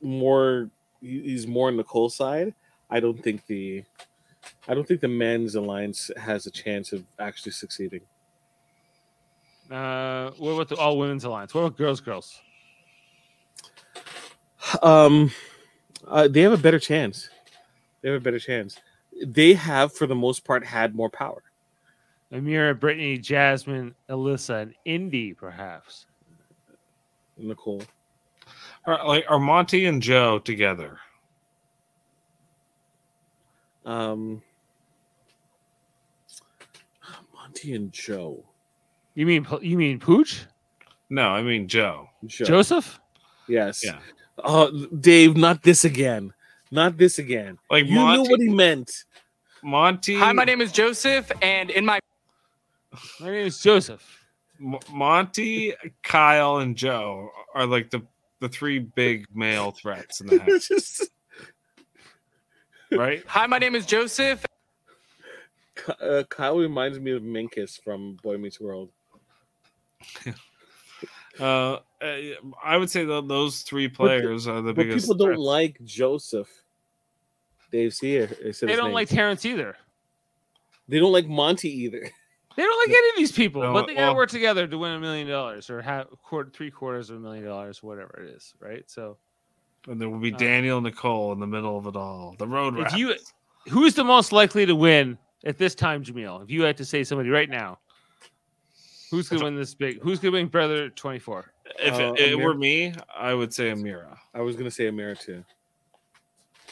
more 0.00 0.68
he's 1.00 1.46
more 1.46 1.68
on 1.68 1.76
the 1.76 1.82
Nicole's 1.82 2.16
side. 2.16 2.52
I 2.90 3.00
don't 3.00 3.22
think 3.22 3.46
the 3.46 3.84
I 4.68 4.74
don't 4.74 4.86
think 4.86 5.00
the 5.00 5.08
men's 5.08 5.54
alliance 5.54 6.10
has 6.16 6.46
a 6.46 6.50
chance 6.50 6.92
of 6.92 7.04
actually 7.18 7.52
succeeding. 7.52 8.00
Uh, 9.70 10.30
what 10.38 10.52
about 10.52 10.68
the 10.68 10.76
all 10.76 10.98
women's 10.98 11.24
alliance? 11.24 11.54
What 11.54 11.62
about 11.62 11.78
girls, 11.78 12.00
girls? 12.00 12.40
Um, 14.82 15.30
uh, 16.06 16.28
they 16.28 16.40
have 16.42 16.52
a 16.52 16.58
better 16.58 16.78
chance. 16.78 17.30
They 18.02 18.10
have 18.10 18.20
a 18.20 18.24
better 18.24 18.38
chance. 18.38 18.78
They 19.24 19.54
have, 19.54 19.94
for 19.94 20.06
the 20.06 20.14
most 20.14 20.44
part, 20.44 20.64
had 20.64 20.94
more 20.94 21.10
power. 21.10 21.42
Ameerah, 22.32 22.78
Brittany, 22.78 23.18
Jasmine, 23.18 23.94
Alyssa, 24.08 24.62
and 24.62 24.74
Indy, 24.84 25.34
perhaps. 25.34 26.06
Nicole. 27.36 27.82
Are, 28.86 29.06
like 29.06 29.24
are 29.28 29.38
Monty 29.38 29.86
and 29.86 30.00
Joe 30.00 30.38
together? 30.38 30.98
Um, 33.84 34.42
Monty 37.34 37.74
and 37.74 37.92
Joe. 37.92 38.44
You 39.14 39.26
mean 39.26 39.46
you 39.60 39.76
mean 39.76 39.98
Pooch? 39.98 40.44
No, 41.08 41.28
I 41.28 41.42
mean 41.42 41.66
Joe. 41.68 42.08
Joe. 42.26 42.44
Joseph? 42.44 43.00
Yes. 43.48 43.84
Yeah. 43.84 43.98
Oh, 44.44 44.70
Dave, 44.86 45.36
not 45.36 45.62
this 45.62 45.84
again. 45.84 46.32
Not 46.70 46.96
this 46.96 47.18
again. 47.18 47.58
Like 47.70 47.86
you 47.86 47.96
Monty- 47.96 48.22
knew 48.22 48.30
what 48.30 48.40
he 48.40 48.48
meant. 48.48 49.04
Monty. 49.62 50.14
Hi, 50.16 50.32
my 50.32 50.44
name 50.44 50.60
is 50.60 50.72
Joseph, 50.72 51.30
and 51.42 51.68
in 51.70 51.84
my 51.84 51.98
My 53.20 53.26
name 53.30 53.46
is 53.46 53.60
Joseph. 53.60 54.02
M- 54.60 54.78
Monty, 54.90 55.74
Kyle, 56.02 56.58
and 56.58 56.76
Joe 56.76 57.30
are 57.54 57.66
like 57.66 57.90
the 57.90 58.02
the 58.40 58.48
three 58.48 58.78
big 58.78 59.26
male 59.34 59.70
threats 59.72 60.20
in 60.20 60.28
the 60.28 60.38
house, 60.40 60.68
Just- 60.68 61.10
right? 62.92 63.22
hi, 63.26 63.46
my 63.46 63.58
name 63.58 63.74
is 63.74 63.86
Joseph, 63.86 64.44
uh, 66.00 66.22
Kyle 66.28 66.58
reminds 66.58 66.98
me 67.00 67.12
of 67.12 67.22
Minkus 67.22 67.80
from 67.82 68.16
Boy 68.22 68.36
Meets 68.36 68.60
World. 68.60 68.90
Uh, 71.38 71.42
uh, 72.02 72.16
I 72.62 72.76
would 72.76 72.90
say 72.90 73.04
that 73.04 73.28
those 73.28 73.62
three 73.62 73.88
players 73.88 74.46
are 74.46 74.60
the 74.60 74.72
But 74.74 74.86
biggest. 74.86 75.06
people 75.06 75.14
don't 75.16 75.28
threats. 75.28 75.40
like 75.40 75.80
Joseph. 75.84 76.48
Dave's 77.72 77.98
here. 78.00 78.26
They 78.26 78.74
don't 78.74 78.86
name. 78.86 78.94
like 78.94 79.08
Terrance 79.08 79.44
either. 79.46 79.76
They 80.88 80.98
don't 80.98 81.12
like 81.12 81.26
Monty 81.28 81.70
either. 81.84 82.10
They 82.56 82.64
don't 82.64 82.88
like 82.88 82.98
any 82.98 83.08
of 83.10 83.16
these 83.16 83.30
people, 83.32 83.62
No, 83.62 83.72
but 83.72 83.86
they 83.86 83.94
gotta 83.94 84.08
well- 84.08 84.16
work 84.16 84.28
together 84.28 84.66
to 84.66 84.76
win 84.76 84.90
a 84.90 84.98
million 84.98 85.28
dollars 85.28 85.70
or 85.70 85.80
have 85.80 86.08
quarter, 86.24 86.50
three 86.50 86.70
quarters 86.70 87.08
of 87.08 87.16
a 87.16 87.20
million 87.20 87.44
dollars, 87.44 87.80
whatever 87.80 88.24
it 88.24 88.34
is, 88.34 88.52
right? 88.60 88.82
So, 88.90 89.16
And 89.88 90.00
there 90.00 90.08
will 90.08 90.18
be 90.18 90.32
Uh, 90.32 90.36
Daniel 90.38 90.78
and 90.78 90.84
Nicole 90.84 91.32
in 91.32 91.40
the 91.40 91.46
middle 91.46 91.78
of 91.78 91.86
it 91.86 91.96
all. 91.96 92.34
The 92.38 92.46
road 92.46 92.78
if 92.78 92.94
you, 92.94 93.14
who's 93.68 93.94
the 93.94 94.04
most 94.04 94.32
likely 94.32 94.66
to 94.66 94.74
win 94.74 95.16
at 95.44 95.58
this 95.58 95.74
time, 95.74 96.04
Jamil? 96.04 96.42
If 96.42 96.50
you 96.50 96.62
had 96.62 96.76
to 96.76 96.84
say 96.84 97.02
somebody 97.02 97.30
right 97.30 97.48
now, 97.48 97.78
who's 99.10 99.28
gonna 99.28 99.44
win 99.44 99.56
this 99.56 99.74
big? 99.74 100.00
Who's 100.02 100.18
gonna 100.18 100.32
win 100.32 100.48
Brother 100.48 100.90
Twenty 100.90 101.18
Four? 101.18 101.52
if 101.78 101.94
Uh, 101.94 102.12
it, 102.14 102.32
it 102.32 102.34
were 102.38 102.54
me, 102.54 102.92
I 103.14 103.32
would 103.32 103.54
say 103.54 103.70
Ameerah. 103.70 104.18
I 104.34 104.40
was 104.42 104.56
gonna 104.56 104.70
say 104.70 104.84
Ameerah 104.84 105.18
too. 105.18 105.44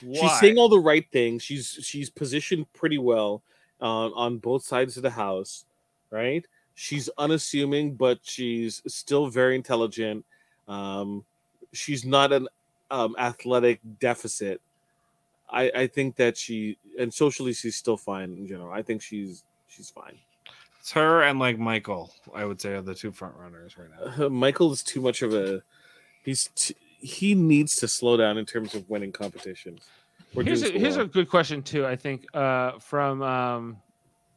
Why? 0.02 0.20
She's 0.20 0.38
saying 0.38 0.58
all 0.58 0.68
the 0.68 0.78
right 0.78 1.06
things. 1.10 1.42
She's 1.42 1.78
she's 1.82 2.10
positioned 2.10 2.70
pretty 2.72 2.98
well 2.98 3.42
uh, 3.80 4.10
on 4.10 4.38
both 4.38 4.64
sides 4.64 4.96
of 4.96 5.02
the 5.02 5.10
house, 5.10 5.64
right? 6.10 6.46
She's 6.74 7.08
unassuming, 7.18 7.94
but 7.94 8.20
she's 8.22 8.82
still 8.86 9.26
very 9.28 9.56
intelligent. 9.56 10.24
Um, 10.68 11.24
she's 11.72 12.04
not 12.04 12.32
an 12.32 12.46
um, 12.90 13.14
athletic 13.18 13.80
deficit. 13.98 14.60
I, 15.50 15.70
I 15.74 15.86
think 15.86 16.16
that 16.16 16.36
she 16.36 16.78
and 16.98 17.12
socially 17.12 17.52
she's 17.52 17.76
still 17.76 17.96
fine 17.96 18.32
in 18.34 18.46
general. 18.46 18.72
I 18.72 18.82
think 18.82 19.02
she's 19.02 19.44
she's 19.66 19.90
fine. 19.90 20.18
It's 20.80 20.92
her 20.92 21.22
and 21.22 21.38
like 21.38 21.58
Michael. 21.58 22.12
I 22.34 22.44
would 22.44 22.60
say 22.60 22.72
are 22.72 22.82
the 22.82 22.94
two 22.94 23.12
front 23.12 23.34
runners 23.36 23.76
right 23.78 23.88
now. 23.90 24.26
Uh, 24.26 24.28
Michael 24.30 24.72
is 24.72 24.82
too 24.82 25.00
much 25.00 25.22
of 25.22 25.34
a 25.34 25.62
he's 26.22 26.50
t- 26.54 26.76
he 26.98 27.34
needs 27.34 27.76
to 27.76 27.88
slow 27.88 28.16
down 28.16 28.38
in 28.38 28.44
terms 28.44 28.74
of 28.74 28.88
winning 28.90 29.12
competitions. 29.12 29.86
We're 30.34 30.44
Here's 30.44 30.62
a, 30.62 30.68
doing 30.68 30.80
here's 30.80 30.96
a 30.96 31.06
good 31.06 31.28
question 31.30 31.62
too. 31.62 31.86
I 31.86 31.96
think 31.96 32.26
uh, 32.34 32.78
from 32.80 33.22
um, 33.22 33.76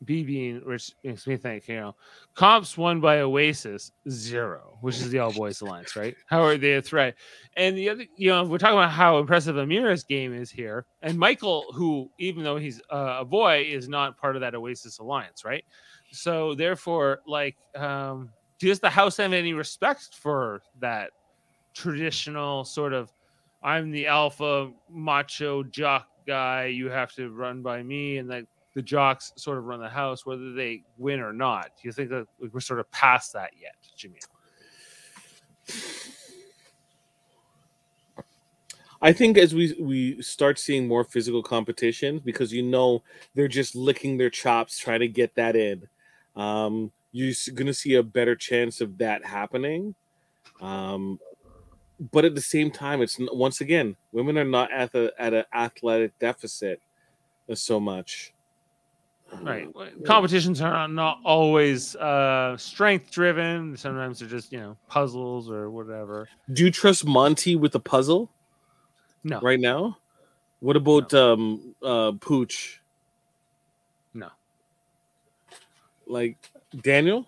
B 0.04 0.24
being 0.24 0.62
which 0.66 0.94
makes 1.04 1.28
me 1.28 1.38
think, 1.38 1.68
you 1.68 1.76
know, 1.76 1.96
comps 2.34 2.78
won 2.78 3.00
by 3.00 3.20
Oasis 3.20 3.92
zero, 4.10 4.78
which 4.82 4.96
is 4.96 5.10
the 5.12 5.20
All 5.20 5.32
Boys 5.32 5.62
Alliance, 5.62 5.96
right? 5.96 6.16
How 6.26 6.42
are 6.44 6.58
they 6.58 6.74
a 6.74 6.82
threat? 6.82 7.16
And 7.56 7.78
the 7.78 7.90
other, 7.90 8.06
you 8.16 8.30
know, 8.30 8.44
we're 8.44 8.58
talking 8.58 8.78
about 8.78 8.92
how 8.92 9.20
impressive 9.20 9.56
Ameerah's 9.56 10.04
game 10.04 10.34
is 10.34 10.50
here, 10.50 10.86
and 11.02 11.18
Michael, 11.18 11.66
who 11.74 12.10
even 12.18 12.44
though 12.44 12.58
he's 12.58 12.82
uh, 12.92 13.18
a 13.20 13.26
boy, 13.26 13.66
is 13.70 13.88
not 13.88 14.18
part 14.18 14.36
of 14.36 14.42
that 14.42 14.56
Oasis 14.56 15.00
Alliance, 15.00 15.46
right? 15.46 15.64
So 16.12 16.56
therefore, 16.56 17.22
like, 17.28 17.58
um, 17.76 18.32
does 18.60 18.80
the 18.80 18.90
house 18.90 19.18
have 19.18 19.34
any 19.34 19.54
respect 19.54 20.16
for 20.16 20.62
that 20.80 21.12
traditional 21.74 22.66
sort 22.66 22.94
of 22.94 23.12
I'm 23.64 23.92
the 23.92 24.08
alpha 24.08 24.72
macho 24.90 25.64
jock 25.64 26.08
guy, 26.26 26.66
you 26.66 26.90
have 26.90 27.14
to 27.14 27.30
run 27.30 27.62
by 27.62 27.84
me, 27.84 28.18
and 28.18 28.30
like 28.30 28.48
the 28.74 28.82
jocks 28.82 29.34
sort 29.36 29.58
of 29.58 29.66
run 29.66 29.80
the 29.80 29.90
house, 29.90 30.26
whether 30.26 30.54
they 30.54 30.84
win 30.98 31.20
or 31.20 31.34
not. 31.34 31.72
Do 31.82 31.88
you 31.88 31.92
think 31.92 32.10
that 32.10 32.28
we're 32.40 32.60
sort 32.60 32.80
of 32.80 32.90
past 32.92 33.34
that 33.34 33.52
yet, 33.60 33.76
Jimmy? 33.96 34.20
I 39.02 39.12
think 39.14 39.38
as 39.38 39.56
we 39.56 39.76
we 39.80 40.22
start 40.22 40.60
seeing 40.60 40.88
more 40.88 41.04
physical 41.04 41.42
competition, 41.42 42.22
because 42.24 42.54
you 42.54 42.62
know 42.62 43.04
they're 43.34 43.48
just 43.48 43.76
licking 43.76 44.18
their 44.18 44.30
chops 44.30 44.78
trying 44.78 45.00
to 45.00 45.08
get 45.08 45.34
that 45.36 45.56
in, 45.56 45.88
um, 46.36 46.92
you're 47.12 47.34
going 47.56 47.68
to 47.68 47.74
see 47.74 47.96
a 47.96 48.04
better 48.04 48.36
chance 48.36 48.80
of 48.80 49.00
that 49.00 49.26
happening. 49.26 49.96
Um, 50.62 51.20
but 52.12 52.26
at 52.26 52.36
the 52.36 52.42
same 52.42 52.70
time, 52.70 53.02
it's 53.02 53.18
once 53.20 53.60
again 53.62 53.96
women 54.12 54.38
are 54.38 54.46
not 54.46 54.72
at 54.72 54.92
the 54.92 55.14
at 55.18 55.34
an 55.34 55.46
athletic 55.54 56.18
deficit 56.20 56.80
so 57.54 57.80
much. 57.80 58.34
Right. 59.42 59.70
Competitions 60.06 60.62
are 60.62 60.88
not 60.88 61.20
always 61.24 61.96
uh, 61.96 62.58
strength 62.58 63.12
driven. 63.12 63.78
Sometimes 63.78 64.20
they're 64.20 64.28
just, 64.28 64.52
you 64.52 64.60
know, 64.60 64.78
puzzles 64.88 65.50
or 65.50 65.70
whatever. 65.70 66.28
Do 66.52 66.66
you 66.66 66.72
trust 66.72 67.06
Monty 67.06 67.56
with 67.56 67.72
the 67.72 67.80
puzzle? 67.80 68.30
No. 69.24 69.40
Right 69.40 69.60
now? 69.60 69.98
What 70.60 70.76
about 70.76 71.14
um 71.14 71.76
uh 71.82 72.12
Pooch? 72.14 72.82
No. 74.14 74.30
Like 76.08 76.38
Daniel? 76.82 77.28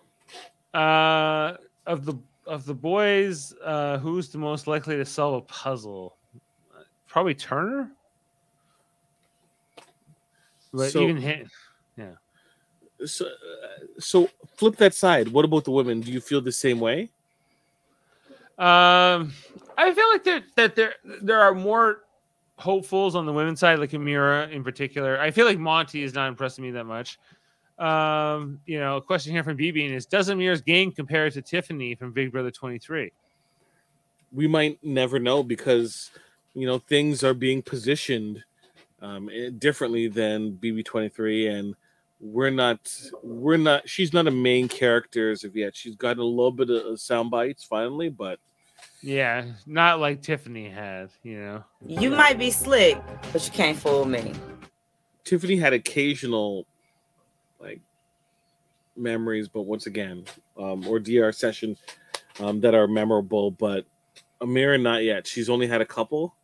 Uh, 0.74 1.54
of 1.86 2.06
the 2.06 2.16
of 2.46 2.66
the 2.66 2.74
boys, 2.74 3.54
uh, 3.64 3.98
who's 4.00 4.30
the 4.30 4.38
most 4.38 4.68
likely 4.68 4.98
to 4.98 5.06
solve 5.06 5.36
a 5.36 5.42
puzzle? 5.42 6.18
Probably 7.08 7.34
Turner. 7.34 7.92
But 10.74 10.92
So- 10.92 11.04
even 11.04 11.18
him. 11.18 11.50
So, 13.06 13.26
uh, 13.26 13.30
so 14.00 14.30
flip 14.56 14.78
that 14.78 14.94
side. 14.94 15.28
What 15.28 15.46
about 15.46 15.66
the 15.66 15.72
women? 15.72 16.02
Do 16.02 16.12
you 16.12 16.22
feel 16.22 16.42
the 16.42 16.52
same 16.52 16.80
way? 16.80 17.10
Um, 18.58 19.34
I 19.78 19.94
feel 19.94 20.08
like 20.12 20.24
there 20.24 20.44
that 20.56 20.76
there 20.76 20.94
there 21.22 21.40
are 21.40 21.56
more 21.56 22.04
hopefuls 22.58 23.16
on 23.16 23.26
the 23.26 23.34
women's 23.34 23.60
side, 23.60 23.80
like 23.80 23.92
Ameerah 23.92 24.52
in 24.52 24.64
particular. 24.64 25.20
I 25.20 25.32
feel 25.32 25.46
like 25.46 25.58
Monty 25.58 26.04
is 26.04 26.14
not 26.14 26.28
impressing 26.28 26.64
me 26.64 26.72
that 26.72 26.86
much. 26.86 27.20
Um, 27.80 28.60
you 28.66 28.80
know, 28.80 28.98
a 28.98 29.02
question 29.02 29.34
here 29.34 29.44
from 29.44 29.58
BB 29.58 29.92
is 29.92 30.06
Does 30.06 30.30
Ameerah's 30.30 30.62
game 30.62 30.92
compare 30.92 31.30
to 31.30 31.42
Tiffany 31.42 31.96
from 31.96 32.12
Big 32.12 32.32
Brother 32.32 32.52
23? 32.52 33.12
We 34.32 34.48
might 34.48 34.84
never 34.84 35.20
know 35.20 35.44
because 35.44 36.12
you 36.54 36.68
know 36.68 36.78
things 36.78 37.24
are 37.24 37.34
being 37.34 37.62
positioned 37.62 38.44
um, 39.02 39.30
differently 39.58 40.08
than 40.08 40.54
BB23, 40.54 41.60
and 41.60 41.76
we're 42.24 42.50
not 42.52 42.80
we're 43.22 43.58
not. 43.58 43.88
She's 43.88 44.14
not 44.14 44.28
a 44.28 44.32
main 44.32 44.70
character 44.70 45.32
as 45.32 45.44
of 45.44 45.56
yet. 45.58 45.76
She's 45.76 45.96
got 45.96 46.18
a 46.18 46.24
little 46.24 46.52
bit 46.52 46.70
of 46.70 47.00
sound 47.00 47.30
bites 47.30 47.64
finally, 47.66 48.08
but 48.10 48.40
Yeah, 49.02 49.46
not 49.66 50.00
like 50.00 50.22
Tiffany 50.22 50.70
had, 50.70 51.10
you 51.24 51.40
know. 51.40 51.64
You 51.86 52.12
might 52.12 52.40
be 52.40 52.50
slick, 52.50 52.98
but 53.34 53.46
you 53.46 53.52
can't 53.52 53.78
fool 53.78 54.06
me. 54.06 54.32
Tiffany 55.26 55.58
had 55.58 55.74
occasional 55.74 56.66
like 57.60 57.82
memories, 58.96 59.48
but 59.50 59.64
once 59.64 59.86
again, 59.88 60.24
um, 60.58 60.88
or 60.88 61.00
DR 61.00 61.34
session 61.34 61.76
um, 62.40 62.62
that 62.62 62.74
are 62.74 62.88
memorable. 62.88 63.52
But 63.52 63.86
Ameerah, 64.42 64.82
not 64.82 65.04
yet. 65.04 65.28
She's 65.28 65.50
only 65.50 65.68
had 65.68 65.82
a 65.82 65.86
couple, 65.86 66.36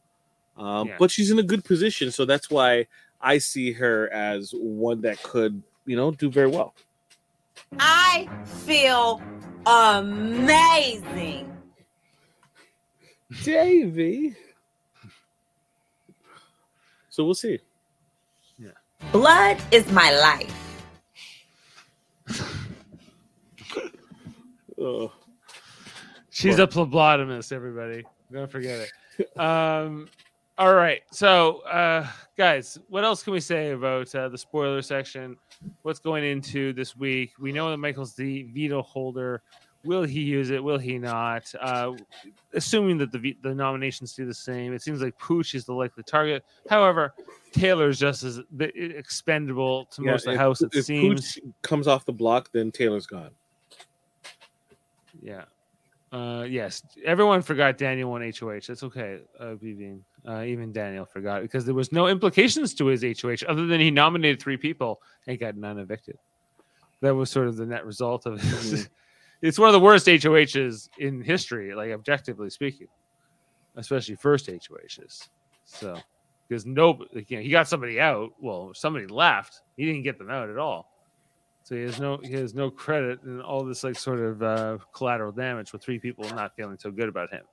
um, 0.58 0.90
Yeah. 0.90 0.96
but 1.00 1.10
she's 1.12 1.32
in 1.32 1.40
a 1.40 1.44
good 1.44 1.64
position, 1.64 2.12
so 2.12 2.26
that's 2.26 2.50
why 2.50 2.88
I 3.22 3.38
see 3.38 3.72
her 3.74 4.10
as 4.14 4.52
one 4.56 5.02
that 5.02 5.22
could, 5.24 5.62
you 5.90 5.96
know, 5.96 6.12
do 6.12 6.30
very 6.30 6.48
well. 6.48 6.76
I 7.80 8.30
feel 8.46 9.20
amazing. 9.66 11.52
Davy. 13.44 14.36
So 17.10 17.26
we'll 17.26 17.34
see. 17.34 17.58
Yeah. 18.60 18.70
Blood 19.12 19.58
is 19.72 19.92
my 19.92 20.12
life. 20.12 20.56
Oh. 24.82 25.12
She's 26.30 26.58
a 26.58 26.66
phlebotomist, 26.66 27.52
everybody. 27.52 28.06
Don't 28.32 28.50
forget 28.50 28.80
it. 28.80 28.92
Um, 29.38 30.08
all 30.60 30.74
right. 30.74 31.02
So, 31.12 31.62
uh, 31.62 32.06
guys, 32.38 32.78
what 32.90 33.06
else 33.06 33.24
can 33.24 33.32
we 33.32 33.40
say 33.40 33.72
about 33.72 34.14
uh, 34.14 34.28
the 34.28 34.38
spoiler 34.38 34.82
section? 34.82 35.38
What's 35.84 36.00
going 36.00 36.26
into 36.26 36.74
this 36.74 36.98
week? 36.98 37.32
We 37.40 37.54
know 37.54 37.72
that 37.72 37.78
Michael's 37.78 38.14
the 38.14 38.44
veto 38.44 38.82
holder. 38.82 39.42
Will 39.86 40.04
he 40.04 40.20
use 40.20 40.50
it? 40.50 40.62
Will 40.62 40.78
he 40.78 40.98
not? 40.98 41.50
Uh, 41.62 41.94
assuming 42.54 42.98
that 42.98 43.14
the 43.14 43.38
the 43.42 43.56
nominations 43.56 44.14
do 44.14 44.26
the 44.26 44.34
same, 44.34 44.74
it 44.74 44.82
seems 44.82 45.02
like 45.02 45.18
Pooch 45.18 45.56
is 45.56 45.64
the 45.64 45.72
likely 45.74 46.04
target. 46.04 46.44
However, 46.70 47.14
Taylor's 47.54 47.98
just 47.98 48.24
as 48.24 48.42
expendable 48.60 49.86
to 49.86 50.02
most 50.02 50.28
of 50.28 50.34
the 50.34 50.38
house. 50.38 50.62
It 50.62 50.72
if 50.74 50.84
seems. 50.84 51.36
Pooch 51.36 51.44
comes 51.62 51.88
off 51.88 52.04
the 52.04 52.12
block, 52.12 52.52
then 52.52 52.70
Taylor's 52.70 53.08
gone. 53.08 53.32
Yeah. 55.22 55.46
Uh, 56.12 56.46
yes. 56.48 56.82
Everyone 57.06 57.42
forgot 57.42 57.78
Daniel 57.78 58.10
won 58.10 58.22
HOH. 58.22 58.62
That's 58.68 58.84
okay. 58.84 59.20
Uh, 59.40 59.56
BB. 59.56 60.00
Uh, 60.28 60.44
even 60.44 60.72
Daniel 60.72 61.06
forgot 61.06 61.42
because 61.42 61.66
there 61.66 61.76
was 61.76 61.92
no 61.92 62.08
implications 62.08 62.74
to 62.76 62.88
his 62.88 63.04
HOH 63.04 63.48
other 63.48 63.68
than 63.68 63.80
he 63.80 63.92
nominated 63.92 64.42
three 64.42 64.58
people 64.58 65.02
and 65.28 65.40
got 65.40 65.56
none 65.56 65.78
evicted. 65.78 66.18
That 67.02 67.16
was 67.16 67.30
sort 67.30 67.48
of 67.48 67.56
the 67.56 67.66
net 67.66 67.86
result 67.86 68.26
of 68.26 68.40
it. 68.42 68.90
it's 69.42 69.60
one 69.60 69.70
of 69.70 69.74
the 69.74 69.80
worst 69.80 70.08
HOHs 70.08 70.90
in 70.98 71.22
history, 71.22 71.74
like 71.74 71.92
objectively 71.92 72.50
speaking, 72.50 72.88
especially 73.78 74.16
first 74.16 74.48
HOHs. 74.48 75.30
So, 75.64 75.98
because 76.48 76.66
no, 76.66 77.06
you 77.14 77.38
know, 77.38 77.42
he 77.42 77.50
got 77.50 77.68
somebody 77.68 78.02
out. 78.02 78.32
Well, 78.42 78.72
somebody 78.74 79.06
left. 79.08 79.62
He 79.78 79.86
didn't 79.86 80.04
get 80.04 80.18
them 80.18 80.30
out 80.30 80.50
at 80.50 80.58
all. 80.58 80.92
So 81.70 81.76
he 81.76 81.84
has 81.84 82.00
no 82.00 82.18
he 82.18 82.34
has 82.34 82.56
no 82.56 82.72
credit 82.72 83.22
and 83.22 83.44
all 83.44 83.64
this 83.64 83.84
like 83.84 83.96
sort 83.96 84.20
of 84.20 84.42
uh, 84.42 84.80
collateral 84.92 85.32
damage 85.32 85.72
with 85.72 85.84
three 85.84 86.00
people 86.00 86.28
not 86.32 86.56
feeling 86.56 86.80
so 86.80 86.90
good 86.90 87.08
about 87.08 87.30
him. 87.30 87.44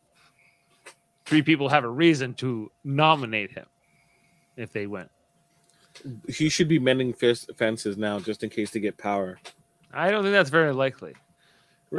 Three 1.26 1.42
people 1.42 1.68
have 1.68 1.84
a 1.84 1.88
reason 1.90 2.32
to 2.36 2.72
nominate 2.82 3.50
him 3.50 3.66
if 4.56 4.72
they 4.72 4.86
win. 4.86 5.06
He 6.30 6.48
should 6.48 6.66
be 6.66 6.78
mending 6.78 7.12
fist 7.12 7.50
fences 7.58 7.98
now, 7.98 8.18
just 8.18 8.42
in 8.42 8.48
case 8.48 8.70
to 8.70 8.80
get 8.80 8.96
power. 8.96 9.38
I 9.92 10.10
don't 10.10 10.22
think 10.22 10.32
that's 10.32 10.48
very 10.48 10.72
likely. 10.72 11.12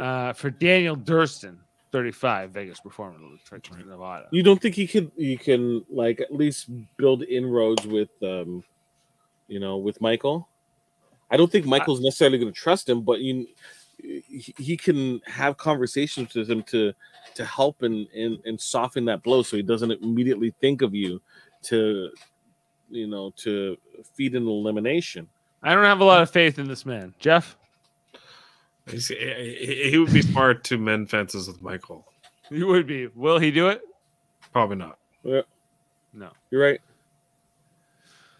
Uh, 0.00 0.32
for 0.32 0.50
Daniel 0.50 0.96
Durston, 0.96 1.58
35, 1.92 2.50
Vegas 2.50 2.80
performer, 2.80 3.18
Nevada. 3.86 4.26
You 4.32 4.42
don't 4.42 4.60
think 4.60 4.74
he 4.74 4.88
could? 4.88 5.12
You 5.16 5.38
can 5.38 5.84
like 5.88 6.20
at 6.20 6.34
least 6.34 6.68
build 6.96 7.22
inroads 7.22 7.86
with, 7.86 8.10
um, 8.24 8.64
you 9.46 9.60
know, 9.60 9.76
with 9.76 10.00
Michael. 10.00 10.48
I 11.30 11.36
don't 11.36 11.50
think 11.50 11.66
Michael's 11.66 12.00
necessarily 12.00 12.38
going 12.38 12.52
to 12.52 12.58
trust 12.58 12.88
him, 12.88 13.02
but 13.02 13.20
you, 13.20 13.46
he, 14.02 14.54
he 14.58 14.76
can 14.76 15.20
have 15.26 15.56
conversations 15.56 16.34
with 16.34 16.50
him 16.50 16.62
to 16.64 16.92
to 17.34 17.44
help 17.44 17.82
and, 17.82 18.06
and 18.16 18.38
and 18.44 18.60
soften 18.60 19.04
that 19.06 19.22
blow, 19.22 19.42
so 19.42 19.56
he 19.56 19.62
doesn't 19.62 19.90
immediately 20.02 20.54
think 20.60 20.82
of 20.82 20.94
you 20.94 21.20
to, 21.64 22.10
you 22.90 23.06
know, 23.06 23.32
to 23.36 23.76
feed 24.14 24.34
an 24.34 24.46
elimination. 24.46 25.28
I 25.62 25.74
don't 25.74 25.84
have 25.84 26.00
a 26.00 26.04
lot 26.04 26.22
of 26.22 26.30
faith 26.30 26.58
in 26.58 26.68
this 26.68 26.86
man, 26.86 27.14
Jeff. 27.18 27.56
He's- 28.86 29.08
He 29.08 29.90
he 29.90 29.98
would 29.98 30.12
be 30.12 30.22
smart 30.22 30.64
to 30.64 30.78
mend 30.78 31.10
fences 31.10 31.46
with 31.48 31.60
Michael. 31.60 32.06
He 32.48 32.62
would 32.64 32.86
be. 32.86 33.08
Will 33.08 33.38
he 33.38 33.50
do 33.50 33.68
it? 33.68 33.82
Probably 34.52 34.76
not. 34.76 34.96
Yeah, 35.22 35.42
No. 36.14 36.30
you're 36.50 36.62
right. 36.62 36.80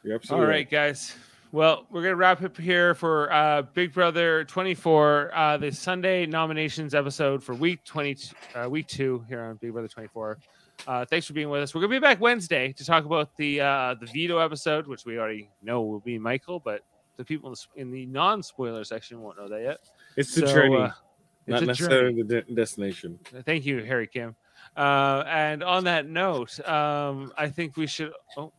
You're 0.02 0.14
All 0.14 0.16
absolutely 0.20 0.46
right, 0.46 0.70
guys. 0.70 1.14
Well, 1.50 1.86
we're 1.90 2.02
gonna 2.02 2.16
wrap 2.16 2.42
up 2.42 2.58
here 2.58 2.94
for 2.94 3.32
uh, 3.32 3.62
Big 3.62 3.94
Brother 3.94 4.44
24, 4.44 5.30
uh, 5.34 5.56
the 5.56 5.72
Sunday 5.72 6.26
nominations 6.26 6.94
episode 6.94 7.42
for 7.42 7.54
week 7.54 7.82
20, 7.84 8.16
uh, 8.54 8.68
week 8.68 8.86
two 8.86 9.24
here 9.28 9.42
on 9.42 9.56
Big 9.56 9.72
Brother 9.72 9.88
24. 9.88 10.38
Uh, 10.86 11.04
thanks 11.06 11.26
for 11.26 11.32
being 11.32 11.48
with 11.48 11.62
us. 11.62 11.74
We're 11.74 11.80
gonna 11.80 11.92
be 11.92 11.98
back 12.00 12.20
Wednesday 12.20 12.72
to 12.74 12.84
talk 12.84 13.06
about 13.06 13.34
the 13.38 13.62
uh, 13.62 13.94
the 13.98 14.06
veto 14.06 14.38
episode, 14.38 14.86
which 14.86 15.06
we 15.06 15.18
already 15.18 15.48
know 15.62 15.80
will 15.82 16.00
be 16.00 16.18
Michael, 16.18 16.60
but 16.60 16.82
the 17.16 17.24
people 17.24 17.48
in 17.48 17.52
the, 17.52 17.58
s- 17.58 17.68
in 17.76 17.90
the 17.90 18.04
non-spoiler 18.06 18.84
section 18.84 19.20
won't 19.22 19.38
know 19.38 19.48
that 19.48 19.62
yet. 19.62 19.78
It's 20.16 20.34
the 20.34 20.46
So, 20.46 20.52
journey, 20.54 20.76
uh, 20.76 20.90
not 21.46 21.62
a 21.62 21.66
necessarily 21.66 22.12
journey. 22.12 22.22
the 22.24 22.42
de- 22.42 22.54
destination. 22.54 23.18
Thank 23.46 23.64
you, 23.64 23.82
Harry 23.84 24.06
Kim. 24.06 24.36
Uh, 24.76 25.24
and 25.26 25.62
on 25.64 25.84
that 25.84 26.06
note, 26.06 26.60
um, 26.68 27.32
I 27.38 27.48
think 27.48 27.76
we 27.78 27.86
should. 27.86 28.12
Oh, 28.36 28.52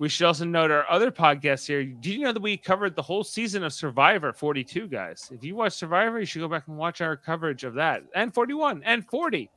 we 0.00 0.08
should 0.08 0.26
also 0.26 0.46
note 0.46 0.70
our 0.70 0.90
other 0.90 1.10
podcasts 1.10 1.66
here. 1.66 1.84
Did 1.84 2.06
you 2.14 2.20
know 2.20 2.32
that 2.32 2.40
we 2.40 2.56
covered 2.56 2.96
the 2.96 3.02
whole 3.02 3.22
season 3.22 3.62
of 3.62 3.74
Survivor 3.74 4.32
42, 4.32 4.88
guys? 4.88 5.30
If 5.30 5.44
you 5.44 5.54
watch 5.54 5.74
Survivor, 5.74 6.18
you 6.18 6.24
should 6.24 6.40
go 6.40 6.48
back 6.48 6.68
and 6.68 6.78
watch 6.78 7.02
our 7.02 7.18
coverage 7.18 7.64
of 7.64 7.74
that, 7.74 8.02
and 8.14 8.32
41 8.32 8.82
and 8.86 9.06
40. 9.06 9.50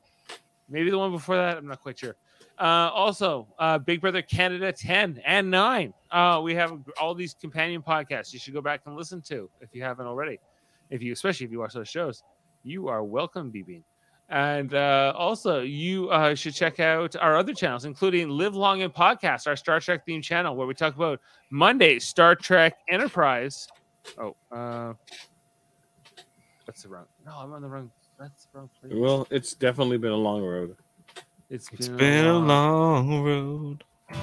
Maybe 0.68 0.90
the 0.90 0.98
one 0.98 1.12
before 1.12 1.36
that. 1.36 1.56
I'm 1.56 1.66
not 1.66 1.80
quite 1.80 1.98
sure. 1.98 2.14
Uh, 2.58 2.90
also, 2.92 3.48
uh, 3.58 3.78
Big 3.78 4.02
Brother 4.02 4.20
Canada 4.20 4.70
10 4.70 5.22
and 5.24 5.50
9. 5.50 5.94
Uh, 6.10 6.40
we 6.44 6.54
have 6.54 6.78
all 7.00 7.14
these 7.14 7.32
companion 7.32 7.80
podcasts 7.80 8.34
you 8.34 8.38
should 8.38 8.52
go 8.52 8.60
back 8.60 8.82
and 8.84 8.96
listen 8.96 9.22
to 9.22 9.48
if 9.62 9.74
you 9.74 9.82
haven't 9.82 10.06
already. 10.06 10.38
If 10.90 11.02
you, 11.02 11.14
especially 11.14 11.46
if 11.46 11.52
you 11.52 11.60
watch 11.60 11.72
those 11.72 11.88
shows, 11.88 12.22
you 12.62 12.88
are 12.88 13.02
welcome, 13.02 13.50
BB. 13.50 13.82
And 14.34 14.74
uh, 14.74 15.14
also, 15.16 15.60
you 15.60 16.10
uh, 16.10 16.34
should 16.34 16.54
check 16.54 16.80
out 16.80 17.14
our 17.14 17.36
other 17.36 17.54
channels, 17.54 17.84
including 17.84 18.28
Live 18.28 18.56
Long 18.56 18.82
and 18.82 18.92
Podcast, 18.92 19.46
our 19.46 19.54
Star 19.54 19.78
Trek 19.78 20.04
themed 20.04 20.24
channel, 20.24 20.56
where 20.56 20.66
we 20.66 20.74
talk 20.74 20.96
about 20.96 21.20
Monday 21.50 22.00
Star 22.00 22.34
Trek 22.34 22.76
Enterprise. 22.88 23.68
Oh, 24.18 24.34
uh, 24.50 24.94
that's 26.66 26.82
the 26.82 26.88
wrong. 26.88 27.04
No, 27.24 27.30
I'm 27.38 27.52
on 27.52 27.62
the 27.62 27.68
wrong. 27.68 27.92
That's 28.18 28.46
the 28.46 28.58
wrong 28.58 28.70
place. 28.80 28.92
Well, 28.96 29.28
it's 29.30 29.54
definitely 29.54 29.98
been 29.98 30.10
a 30.10 30.16
long 30.16 30.42
road. 30.42 30.74
It's 31.48 31.68
It's 31.72 31.86
been, 31.86 31.96
been 31.96 32.26
a 32.26 32.36
long. 32.36 33.08
long 33.08 33.22
road. 33.22 33.84
I 34.08 34.14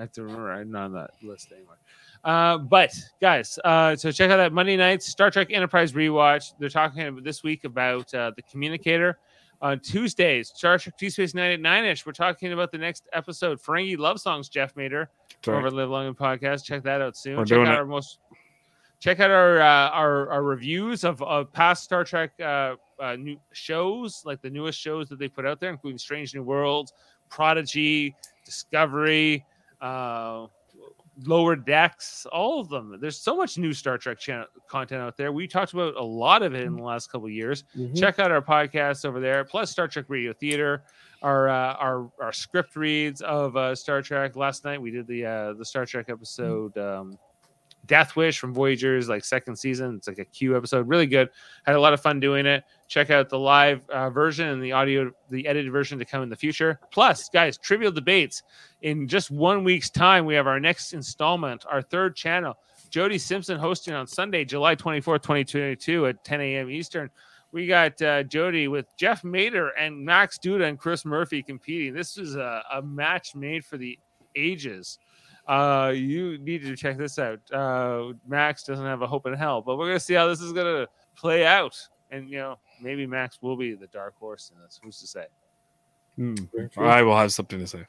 have 0.00 0.12
to 0.12 0.22
remember 0.22 0.52
I'm 0.52 0.70
not 0.70 0.84
on 0.84 0.92
that 0.92 1.10
list 1.22 1.50
anymore. 1.50 1.78
Uh, 2.24 2.58
but 2.58 2.90
guys, 3.20 3.58
uh, 3.64 3.94
so 3.94 4.10
check 4.10 4.30
out 4.30 4.38
that 4.38 4.52
Monday 4.52 4.76
night 4.76 5.02
Star 5.02 5.30
Trek 5.30 5.48
Enterprise 5.50 5.92
rewatch. 5.92 6.54
They're 6.58 6.70
talking 6.70 7.22
this 7.22 7.42
week 7.42 7.64
about 7.64 8.12
uh, 8.14 8.32
the 8.34 8.42
Communicator. 8.42 9.18
On 9.62 9.80
Tuesdays, 9.80 10.50
Star 10.54 10.76
Trek 10.76 10.98
Deep 10.98 11.12
Space 11.12 11.32
Nine 11.32 11.52
at 11.52 11.60
nine 11.60 11.84
ish. 11.86 12.04
We're 12.04 12.12
talking 12.12 12.52
about 12.52 12.70
the 12.70 12.76
next 12.76 13.08
episode, 13.14 13.62
Ferengi 13.62 13.96
Love 13.96 14.20
Songs. 14.20 14.50
Jeff 14.50 14.76
Mater 14.76 15.08
right. 15.46 15.56
over 15.56 15.70
Live 15.70 15.88
Long 15.88 16.06
and 16.06 16.16
Podcast. 16.18 16.64
Check 16.64 16.82
that 16.82 17.00
out 17.00 17.16
soon. 17.16 17.38
We're 17.38 17.46
check 17.46 17.60
out 17.60 17.68
it. 17.68 17.78
our 17.78 17.86
most. 17.86 18.18
Check 19.00 19.20
out 19.20 19.30
our 19.30 19.62
uh, 19.62 19.88
our, 19.90 20.28
our 20.28 20.42
reviews 20.42 21.02
of, 21.04 21.22
of 21.22 21.50
past 21.52 21.84
Star 21.84 22.04
Trek 22.04 22.32
uh, 22.40 22.74
uh, 23.00 23.16
new 23.16 23.38
shows, 23.52 24.22
like 24.26 24.42
the 24.42 24.50
newest 24.50 24.78
shows 24.78 25.08
that 25.08 25.18
they 25.18 25.28
put 25.28 25.46
out 25.46 25.60
there, 25.60 25.70
including 25.70 25.98
Strange 25.98 26.34
New 26.34 26.42
Worlds, 26.42 26.92
Prodigy, 27.30 28.14
Discovery, 28.44 29.46
uh, 29.80 30.46
Lower 31.24 31.54
Decks, 31.56 32.26
all 32.32 32.60
of 32.60 32.68
them. 32.68 32.98
There's 33.00 33.18
so 33.20 33.36
much 33.36 33.56
new 33.58 33.72
Star 33.72 33.98
Trek 33.98 34.18
channel 34.18 34.46
content 34.68 35.00
out 35.00 35.16
there. 35.16 35.32
We 35.32 35.46
talked 35.46 35.72
about 35.72 35.94
a 35.96 36.02
lot 36.02 36.42
of 36.42 36.54
it 36.54 36.62
in 36.62 36.76
the 36.76 36.82
last 36.82 37.10
couple 37.10 37.26
of 37.26 37.32
years. 37.32 37.64
Mhm. 37.76 37.98
Check 37.98 38.18
out 38.18 38.30
our 38.32 38.42
podcast 38.42 39.04
over 39.04 39.20
there, 39.20 39.44
plus 39.44 39.70
Star 39.70 39.86
Trek 39.88 40.06
Radio 40.08 40.32
Theater, 40.32 40.82
our 41.22 41.48
uh, 41.48 41.74
our 41.74 42.10
our 42.20 42.32
script 42.32 42.74
reads 42.76 43.20
of 43.22 43.56
uh, 43.56 43.74
Star 43.74 44.02
Trek. 44.02 44.34
Last 44.36 44.64
night 44.64 44.80
we 44.82 44.90
did 44.90 45.06
the 45.06 45.24
uh, 45.24 45.52
the 45.54 45.64
Star 45.64 45.86
Trek 45.86 46.06
episode. 46.08 46.76
Um, 46.78 47.18
Death 47.86 48.16
Wish 48.16 48.38
from 48.38 48.54
Voyager's, 48.54 49.08
like 49.08 49.24
second 49.24 49.56
season. 49.56 49.96
It's 49.96 50.08
like 50.08 50.18
a 50.18 50.24
Q 50.24 50.56
episode, 50.56 50.88
really 50.88 51.06
good. 51.06 51.30
Had 51.64 51.76
a 51.76 51.80
lot 51.80 51.92
of 51.92 52.00
fun 52.00 52.20
doing 52.20 52.46
it. 52.46 52.64
Check 52.88 53.10
out 53.10 53.28
the 53.28 53.38
live 53.38 53.88
uh, 53.90 54.10
version 54.10 54.48
and 54.48 54.62
the 54.62 54.72
audio, 54.72 55.10
the 55.30 55.46
edited 55.46 55.72
version 55.72 55.98
to 55.98 56.04
come 56.04 56.22
in 56.22 56.28
the 56.28 56.36
future. 56.36 56.80
Plus, 56.90 57.28
guys, 57.28 57.58
trivial 57.58 57.92
debates. 57.92 58.42
In 58.82 59.08
just 59.08 59.30
one 59.30 59.64
week's 59.64 59.90
time, 59.90 60.26
we 60.26 60.34
have 60.34 60.46
our 60.46 60.60
next 60.60 60.92
installment, 60.92 61.64
our 61.70 61.82
third 61.82 62.16
channel. 62.16 62.56
Jody 62.90 63.18
Simpson 63.18 63.58
hosting 63.58 63.94
on 63.94 64.06
Sunday, 64.06 64.44
July 64.44 64.76
24th, 64.76 65.22
2022 65.22 66.06
at 66.06 66.24
10 66.24 66.40
a.m. 66.40 66.70
Eastern. 66.70 67.10
We 67.50 67.66
got 67.66 68.00
uh, 68.02 68.24
Jody 68.24 68.68
with 68.68 68.86
Jeff 68.96 69.22
Mater 69.22 69.68
and 69.78 70.04
Max 70.04 70.38
Duda 70.38 70.68
and 70.68 70.78
Chris 70.78 71.04
Murphy 71.04 71.42
competing. 71.42 71.94
This 71.94 72.18
is 72.18 72.36
a, 72.36 72.62
a 72.72 72.82
match 72.82 73.34
made 73.34 73.64
for 73.64 73.76
the 73.76 73.98
ages. 74.36 74.98
Uh, 75.46 75.92
you 75.94 76.38
need 76.38 76.62
to 76.62 76.76
check 76.76 76.96
this 76.96 77.18
out. 77.18 77.38
Uh, 77.52 78.14
Max 78.26 78.62
doesn't 78.62 78.86
have 78.86 79.02
a 79.02 79.06
hope 79.06 79.26
in 79.26 79.34
hell, 79.34 79.60
but 79.60 79.76
we're 79.76 79.86
gonna 79.86 80.00
see 80.00 80.14
how 80.14 80.26
this 80.26 80.40
is 80.40 80.52
gonna 80.52 80.86
play 81.16 81.46
out. 81.46 81.76
And 82.10 82.30
you 82.30 82.38
know, 82.38 82.58
maybe 82.80 83.06
Max 83.06 83.42
will 83.42 83.56
be 83.56 83.74
the 83.74 83.86
dark 83.88 84.14
horse 84.18 84.50
in 84.54 84.62
this. 84.62 84.80
Who's 84.82 85.00
to 85.00 85.06
say? 85.06 85.26
I 86.76 87.02
will 87.02 87.16
have 87.16 87.32
something 87.32 87.58
to 87.58 87.66
say. 87.66 87.84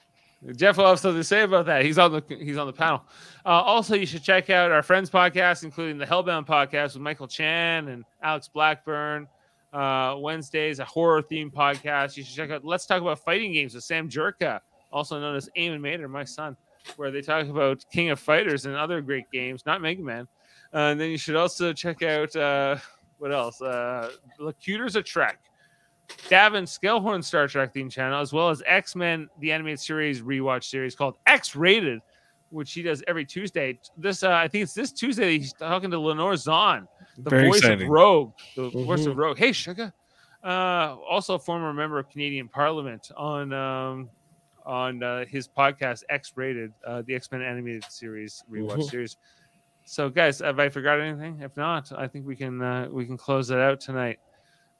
Jeff 0.55 0.77
will 0.77 0.87
have 0.87 0.99
something 0.99 1.19
to 1.19 1.23
say 1.23 1.41
about 1.41 1.65
that. 1.65 1.83
He's 1.83 1.97
on 1.97 2.11
the 2.11 2.23
he's 2.27 2.57
on 2.57 2.67
the 2.67 2.73
panel. 2.73 3.03
Uh, 3.45 3.49
also, 3.49 3.95
you 3.95 4.05
should 4.05 4.23
check 4.23 4.49
out 4.49 4.71
our 4.71 4.83
friends' 4.83 5.09
podcast, 5.09 5.63
including 5.63 5.97
the 5.97 6.05
Hellbound 6.05 6.45
podcast 6.45 6.93
with 6.93 7.01
Michael 7.01 7.27
Chan 7.27 7.87
and 7.87 8.03
Alex 8.21 8.47
Blackburn. 8.47 9.27
Uh, 9.73 10.15
Wednesdays, 10.19 10.79
a 10.79 10.85
horror 10.85 11.21
themed 11.21 11.51
podcast. 11.51 12.15
You 12.15 12.23
should 12.23 12.35
check 12.35 12.49
out 12.49 12.63
Let's 12.63 12.85
Talk 12.85 13.01
About 13.01 13.19
Fighting 13.19 13.51
Games 13.51 13.75
with 13.75 13.83
Sam 13.83 14.09
Jerka, 14.09 14.61
also 14.91 15.19
known 15.19 15.35
as 15.35 15.49
Eamon 15.57 15.81
Mater, 15.81 16.07
my 16.07 16.23
son, 16.23 16.55
where 16.95 17.11
they 17.11 17.21
talk 17.21 17.47
about 17.47 17.83
King 17.91 18.09
of 18.09 18.19
Fighters 18.19 18.65
and 18.65 18.75
other 18.75 19.01
great 19.01 19.29
games, 19.31 19.65
not 19.65 19.81
Mega 19.81 20.01
Man. 20.01 20.27
Uh, 20.73 20.77
and 20.91 20.99
then 20.99 21.09
you 21.09 21.17
should 21.17 21.35
also 21.35 21.73
check 21.73 22.01
out 22.03 22.35
uh, 22.35 22.77
what 23.17 23.31
else? 23.31 23.61
Uh, 23.61 24.11
Locutus 24.39 24.95
of 24.95 25.05
Trek. 25.05 25.39
Davin 26.29 26.63
Scalehorn 26.63 27.23
Star 27.23 27.47
Trek 27.47 27.73
theme 27.73 27.89
channel, 27.89 28.19
as 28.21 28.31
well 28.31 28.49
as 28.49 28.61
X 28.67 28.95
Men 28.95 29.27
the 29.39 29.51
animated 29.51 29.79
series 29.79 30.21
rewatch 30.21 30.65
series 30.65 30.95
called 30.95 31.17
X 31.25 31.55
Rated, 31.55 31.99
which 32.49 32.73
he 32.73 32.83
does 32.83 33.03
every 33.07 33.25
Tuesday. 33.25 33.79
This 33.97 34.21
uh, 34.21 34.31
I 34.31 34.47
think 34.47 34.63
it's 34.63 34.73
this 34.73 34.91
Tuesday. 34.91 35.39
He's 35.39 35.53
talking 35.53 35.89
to 35.91 35.99
Lenore 35.99 36.35
Zann, 36.35 36.87
the 37.17 37.29
Very 37.29 37.47
voice 37.47 37.59
exciting. 37.59 37.87
of 37.87 37.89
Rogue, 37.89 38.33
the 38.55 38.69
voice 38.69 39.01
Mhm. 39.01 39.11
of 39.11 39.17
Rogue. 39.17 39.37
Hey, 39.39 39.51
Sugar. 39.51 39.91
Uh, 40.43 40.95
also 41.09 41.33
a 41.35 41.39
former 41.39 41.73
member 41.73 41.97
of 41.97 42.07
Canadian 42.07 42.47
Parliament 42.47 43.09
on 43.17 43.51
um, 43.51 44.09
on 44.65 45.03
uh, 45.03 45.25
his 45.25 45.47
podcast 45.47 46.03
X 46.09 46.33
Rated, 46.35 46.73
uh, 46.85 47.03
the 47.05 47.15
X 47.15 47.31
Men 47.31 47.41
animated 47.41 47.85
series 47.89 48.43
rewatch 48.51 48.77
Mhm. 48.77 48.89
series. 48.89 49.17
So, 49.85 50.09
guys, 50.09 50.39
have 50.39 50.59
I 50.59 50.69
forgot 50.69 50.99
anything? 50.99 51.41
If 51.41 51.55
not, 51.57 51.91
I 51.91 52.07
think 52.07 52.25
we 52.25 52.35
can 52.35 52.61
uh, 52.61 52.87
we 52.91 53.05
can 53.05 53.17
close 53.17 53.51
it 53.51 53.59
out 53.59 53.79
tonight. 53.79 54.19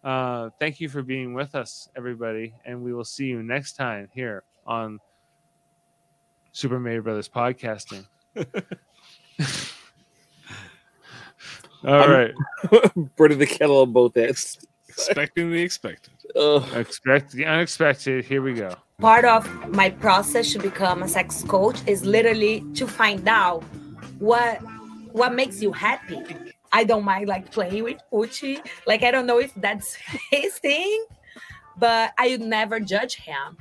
Uh, 0.04 0.50
thank 0.60 0.80
you 0.80 0.90
for 0.90 1.02
being 1.04 1.34
with 1.34 1.56
us, 1.56 1.90
everybody, 1.96 2.54
and 2.66 2.82
we 2.82 2.94
will 2.94 3.04
see 3.06 3.26
you 3.26 3.42
next 3.44 3.74
time 3.74 4.08
here 4.14 4.44
on 4.66 5.00
Super 6.52 6.80
Mario 6.80 7.02
Brothers 7.02 7.30
podcasting. 7.30 8.06
All 11.84 11.94
I'm- 11.94 12.10
right, 12.72 12.92
Burning 13.16 13.38
the 13.38 13.46
kettle 13.46 13.82
on 13.82 13.92
both 13.94 14.18
ends. 14.18 14.58
Expecting 14.90 15.52
the 15.52 15.62
expected. 15.62 16.14
Ugh. 16.36 16.64
expect 16.78 17.32
the 17.34 17.46
unexpected. 17.46 18.24
Here 18.26 18.42
we 18.42 18.54
go. 18.54 18.74
Part 19.00 19.26
of 19.26 19.46
my 19.70 19.90
process 19.90 20.54
to 20.54 20.60
become 20.60 21.04
a 21.04 21.08
sex 21.10 21.44
coach 21.44 21.78
is 21.86 22.06
literally 22.06 22.64
to 22.76 22.88
find 22.88 23.28
out 23.28 23.62
what 24.20 24.60
what 25.12 25.34
makes 25.34 25.62
you 25.62 25.74
happy. 25.74 26.24
I 26.72 26.86
don't 26.86 27.04
mind 27.04 27.28
like 27.28 27.52
playing 27.52 27.84
with 27.84 28.00
Uchi. 28.14 28.60
Like 28.88 29.04
I 29.04 29.12
don't 29.12 29.26
know 29.26 29.40
if 29.40 29.54
that's 29.56 29.96
his 30.32 30.58
thing, 30.60 31.06
but 31.78 32.14
I 32.18 32.38
never 32.38 32.80
judge 32.80 33.16
him. 33.16 33.54